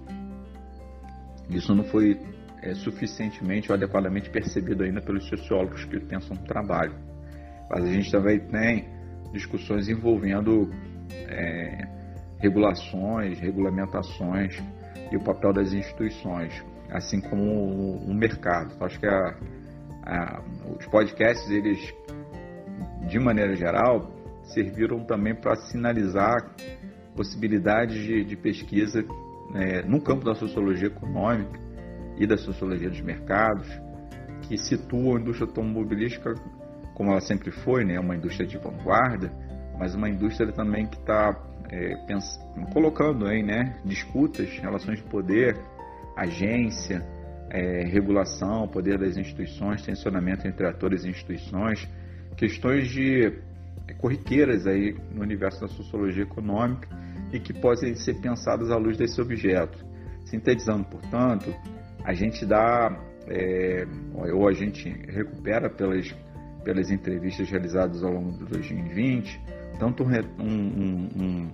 isso 1.48 1.74
não 1.74 1.84
foi 1.84 2.20
é, 2.62 2.74
suficientemente 2.74 3.70
ou 3.70 3.76
adequadamente 3.76 4.30
percebido 4.30 4.82
ainda 4.82 5.00
pelos 5.00 5.28
sociólogos 5.28 5.84
que 5.84 6.00
pensam 6.00 6.36
no 6.36 6.42
trabalho. 6.44 6.94
Mas 7.70 7.84
a 7.84 7.92
gente 7.92 8.10
também 8.10 8.40
tem 8.40 8.88
discussões 9.32 9.88
envolvendo 9.88 10.70
é, 11.10 11.88
regulações, 12.38 13.38
regulamentações 13.38 14.60
e 15.10 15.16
o 15.16 15.22
papel 15.22 15.52
das 15.52 15.72
instituições, 15.72 16.64
assim 16.90 17.20
como 17.20 17.42
o, 17.42 18.10
o 18.10 18.14
mercado. 18.14 18.72
Então, 18.74 18.86
acho 18.86 18.98
que 18.98 19.06
a, 19.06 20.42
os 20.78 20.86
podcasts, 20.86 21.50
eles, 21.50 21.78
de 23.08 23.18
maneira 23.18 23.54
geral, 23.54 24.10
serviram 24.44 25.04
também 25.04 25.34
para 25.34 25.56
sinalizar 25.56 26.36
possibilidades 27.14 27.96
de, 27.96 28.24
de 28.24 28.36
pesquisa 28.36 29.04
né, 29.50 29.82
no 29.82 30.00
campo 30.00 30.24
da 30.24 30.34
sociologia 30.34 30.88
econômica 30.88 31.58
e 32.16 32.26
da 32.26 32.36
sociologia 32.36 32.88
dos 32.88 33.00
mercados, 33.00 33.68
que 34.42 34.56
situam 34.56 35.16
a 35.16 35.20
indústria 35.20 35.46
automobilística 35.48 36.34
como 36.96 37.10
ela 37.10 37.20
sempre 37.20 37.50
foi, 37.50 37.84
né, 37.84 38.00
uma 38.00 38.16
indústria 38.16 38.46
de 38.46 38.56
vanguarda, 38.56 39.30
mas 39.78 39.94
uma 39.94 40.08
indústria 40.08 40.50
também 40.50 40.86
que 40.86 40.96
está 40.96 41.38
é, 41.70 41.94
colocando 42.72 43.26
aí, 43.26 43.42
né, 43.42 43.76
disputas, 43.84 44.48
relações 44.58 44.98
de 44.98 45.04
poder, 45.04 45.58
agência, 46.16 47.06
é, 47.50 47.84
regulação, 47.84 48.66
poder 48.66 48.98
das 48.98 49.18
instituições, 49.18 49.82
tensionamento 49.82 50.48
entre 50.48 50.66
atores 50.66 51.04
e 51.04 51.10
instituições, 51.10 51.86
questões 52.34 52.88
de 52.88 53.26
é, 53.86 53.92
corriqueiras 53.92 54.66
aí 54.66 54.96
no 55.12 55.20
universo 55.20 55.60
da 55.60 55.68
sociologia 55.68 56.22
econômica 56.22 56.88
e 57.32 57.40
que 57.40 57.52
podem 57.52 57.94
ser 57.94 58.14
pensadas 58.20 58.70
à 58.70 58.76
luz 58.76 58.96
desse 58.96 59.20
objeto. 59.20 59.84
Sintetizando, 60.24 60.84
portanto, 60.84 61.54
a 62.04 62.12
gente 62.14 62.44
dá, 62.44 62.96
é, 63.26 63.86
ou 64.32 64.48
a 64.48 64.52
gente 64.52 64.88
recupera 65.08 65.68
pelas, 65.70 66.14
pelas 66.64 66.90
entrevistas 66.90 67.48
realizadas 67.48 68.02
ao 68.02 68.12
longo 68.12 68.32
de 68.32 68.44
2020, 68.44 69.40
tanto 69.78 70.02
um, 70.02 70.08
um, 70.40 71.50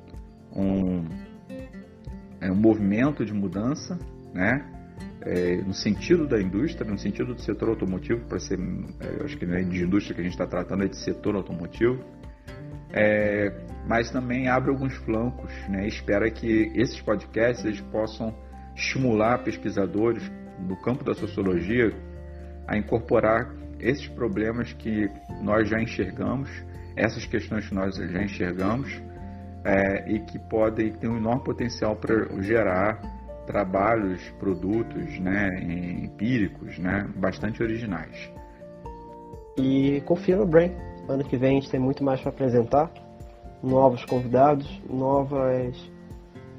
um, 0.55 1.05
é, 2.41 2.51
um 2.51 2.57
movimento 2.57 3.25
de 3.25 3.33
mudança, 3.33 3.99
né? 4.35 4.69
É, 5.25 5.57
no 5.63 5.73
sentido 5.73 6.27
da 6.27 6.41
indústria, 6.41 6.91
no 6.91 6.99
sentido 6.99 7.35
do 7.35 7.41
setor 7.41 7.69
automotivo, 7.69 8.25
para 8.27 8.41
ser, 8.41 8.59
é, 8.59 9.25
acho 9.25 9.39
que 9.39 9.47
não 9.47 9.55
é 9.55 9.63
de 9.63 9.85
indústria 9.85 10.17
que 10.17 10.21
a 10.21 10.25
gente 10.25 10.33
está 10.33 10.47
tratando, 10.47 10.83
é 10.83 10.89
de 10.89 10.97
setor 10.97 11.37
automotivo, 11.37 12.03
é, 12.93 13.53
mas 13.87 14.11
também 14.11 14.49
abre 14.49 14.71
alguns 14.71 14.95
flancos, 14.99 15.53
né? 15.69 15.87
Espera 15.87 16.31
que 16.31 16.71
esses 16.75 17.01
podcasts 17.01 17.65
eles 17.65 17.81
possam 17.81 18.35
estimular 18.75 19.43
pesquisadores 19.43 20.31
do 20.61 20.77
campo 20.77 21.03
da 21.05 21.15
sociologia 21.15 21.93
a 22.67 22.77
incorporar 22.77 23.53
esses 23.81 24.07
problemas 24.09 24.73
que 24.75 25.09
nós 25.43 25.69
já 25.69 25.81
enxergamos, 25.81 26.49
essas 26.97 27.27
questões 27.27 27.69
que 27.69 27.75
nós 27.75 27.97
já 27.97 28.23
enxergamos 28.23 29.03
é, 29.65 30.13
e 30.13 30.21
que 30.21 30.39
podem 30.39 30.93
ter 30.93 31.09
um 31.09 31.17
enorme 31.17 31.43
potencial 31.45 31.97
para 31.97 32.41
gerar 32.43 33.01
trabalhos, 33.47 34.23
produtos 34.39 35.19
né, 35.19 35.49
empíricos 36.05 36.79
né, 36.79 37.09
bastante 37.17 37.63
originais. 37.63 38.31
E 39.59 40.01
confia 40.07 40.37
no 40.37 40.47
Brain. 40.47 40.92
Ano 41.13 41.25
que 41.25 41.37
vem 41.37 41.59
a 41.59 41.61
gente 41.61 41.71
tem 41.71 41.79
muito 41.79 42.03
mais 42.03 42.21
para 42.21 42.31
apresentar. 42.31 42.91
Novos 43.63 44.05
convidados, 44.05 44.67
novas 44.89 45.77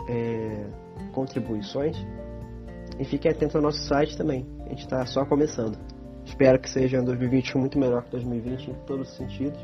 é, 0.07 0.65
contribuições. 1.11 1.97
E 2.99 3.03
fique 3.03 3.27
atento 3.27 3.57
ao 3.57 3.63
nosso 3.63 3.79
site 3.83 4.15
também. 4.15 4.45
A 4.65 4.69
gente 4.69 4.83
está 4.83 5.05
só 5.05 5.25
começando. 5.25 5.77
Espero 6.23 6.59
que 6.59 6.69
seja 6.69 7.01
um 7.01 7.03
2021 7.03 7.59
muito 7.59 7.79
melhor 7.79 8.03
que 8.03 8.11
2020 8.11 8.69
em 8.69 8.73
todos 8.85 9.09
os 9.09 9.17
sentidos. 9.17 9.59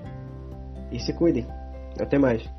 E 0.91 0.99
se 0.99 1.13
cuidem. 1.13 1.45
Até 1.99 2.17
mais. 2.17 2.49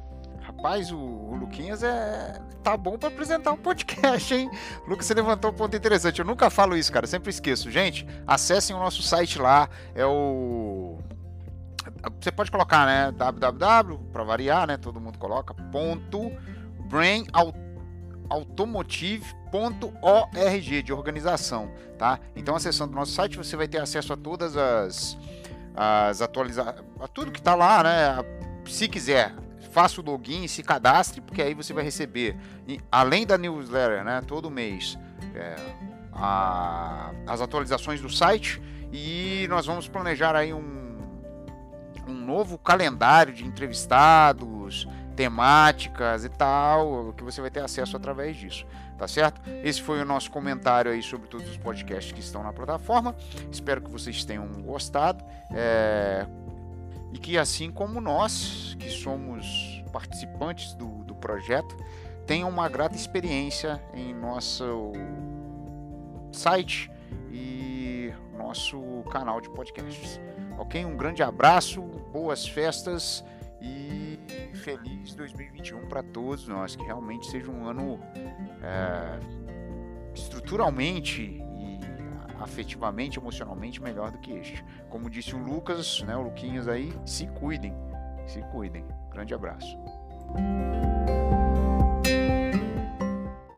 Rapaz, 0.41 0.91
o, 0.91 0.99
o 0.99 1.37
Luquinhas 1.37 1.83
é. 1.83 2.41
tá 2.63 2.77
bom 2.77 2.99
para 2.99 3.09
apresentar 3.09 3.53
um 3.53 3.57
podcast, 3.57 4.35
hein? 4.35 4.51
Lucas, 4.87 5.07
você 5.07 5.15
levantou 5.15 5.51
um 5.51 5.55
ponto 5.55 5.77
interessante. 5.77 6.19
Eu 6.19 6.25
nunca 6.25 6.51
falo 6.51 6.77
isso, 6.77 6.93
cara, 6.93 7.07
sempre 7.07 7.31
esqueço. 7.31 7.71
Gente, 7.71 8.07
acessem 8.27 8.75
o 8.75 8.79
nosso 8.79 9.03
site 9.03 9.39
lá, 9.39 9.69
é 9.95 10.05
o. 10.05 10.90
Você 12.21 12.33
pode 12.33 12.51
colocar, 12.51 12.87
né? 12.87 13.13
www, 13.13 13.99
para 14.13 14.25
variar, 14.25 14.67
né? 14.67 14.77
Todo 14.77 15.01
mundo 15.01 15.19
coloca, 15.19 15.55
ponto 15.55 16.33
brain 16.89 17.27
automotive.org 18.29 20.83
de 20.83 20.93
organização, 20.93 21.73
tá? 21.99 22.19
Então, 22.35 22.55
acessando 22.55 22.93
o 22.93 22.97
nosso 22.97 23.13
site, 23.13 23.37
você 23.37 23.57
vai 23.57 23.69
ter 23.69 23.79
acesso 23.79 24.13
a 24.13 24.17
todas 24.17 24.57
as, 24.57 25.19
as 25.75 26.23
atualizações, 26.23 26.85
a 27.01 27.09
tudo 27.09 27.33
que 27.33 27.41
está 27.41 27.55
lá, 27.55 27.83
né? 27.83 28.17
Se 28.67 28.89
quiser 28.89 29.35
faça 29.71 30.01
o 30.01 30.05
login, 30.05 30.47
se 30.49 30.63
cadastre, 30.63 31.21
porque 31.21 31.41
aí 31.41 31.55
você 31.55 31.73
vai 31.73 31.85
receber, 31.85 32.37
além 32.91 33.27
da 33.27 33.39
newsletter, 33.39 34.05
né, 34.05 34.21
todo 34.27 34.51
mês, 34.51 34.99
é, 35.35 35.57
a, 36.13 37.13
as 37.27 37.41
atualizações 37.41 38.01
do 38.01 38.11
site 38.11 38.61
e 38.93 39.47
nós 39.49 39.67
vamos 39.67 39.89
planejar 39.89 40.35
aí 40.35 40.53
um, 40.53 40.80
um 42.11 42.25
novo 42.25 42.59
calendário 42.59 43.33
de 43.33 43.45
entrevistados, 43.45 44.87
temáticas 45.17 46.25
e 46.25 46.29
tal, 46.29 47.13
que 47.15 47.23
você 47.23 47.41
vai 47.41 47.51
ter 47.51 47.61
acesso 47.61 47.97
através 47.97 48.37
disso, 48.37 48.67
tá 48.97 49.07
certo? 49.07 49.41
Esse 49.63 49.83
foi 49.83 50.01
o 50.01 50.05
nosso 50.05 50.31
comentário 50.31 50.91
aí 50.91 51.03
sobre 51.03 51.29
todos 51.29 51.49
os 51.49 51.57
podcasts 51.57 52.13
que 52.13 52.21
estão 52.21 52.43
na 52.43 52.53
plataforma. 52.53 53.15
Espero 53.51 53.83
que 53.83 53.91
vocês 53.91 54.25
tenham 54.25 54.47
gostado. 54.63 55.25
É, 55.53 56.27
e 57.13 57.19
que 57.19 57.37
assim 57.37 57.71
como 57.71 58.01
nós, 58.01 58.77
que 58.79 58.89
somos 58.89 59.83
participantes 59.93 60.75
do, 60.75 61.05
do 61.05 61.15
projeto, 61.15 61.77
tenham 62.27 62.49
uma 62.49 62.69
grata 62.69 62.95
experiência 62.95 63.83
em 63.93 64.15
nosso 64.15 64.93
site 66.33 66.91
e 67.33 68.13
nosso 68.39 69.05
canal 69.11 69.41
de 69.41 69.51
podcasts. 69.51 70.21
Ok? 70.61 70.85
Um 70.85 70.95
grande 70.95 71.23
abraço, 71.23 71.81
boas 72.13 72.47
festas 72.47 73.25
e 73.63 74.19
feliz 74.63 75.15
2021 75.15 75.89
para 75.89 76.03
todos 76.03 76.47
nós. 76.47 76.77
Que 76.77 76.85
realmente 76.85 77.27
seja 77.31 77.51
um 77.51 77.67
ano 77.67 77.99
é, 78.63 79.19
estruturalmente 80.15 81.43
afetivamente, 82.39 83.19
emocionalmente 83.19 83.83
melhor 83.83 84.11
do 84.11 84.19
que 84.19 84.33
este. 84.33 84.63
Como 84.91 85.09
disse 85.09 85.35
o 85.35 85.39
Lucas, 85.39 86.03
né, 86.03 86.15
o 86.17 86.23
Luquinhas 86.23 86.69
aí, 86.69 86.93
se 87.07 87.27
cuidem, 87.27 87.75
se 88.27 88.43
cuidem. 88.51 88.85
Grande 89.11 89.35
abraço. 89.35 89.79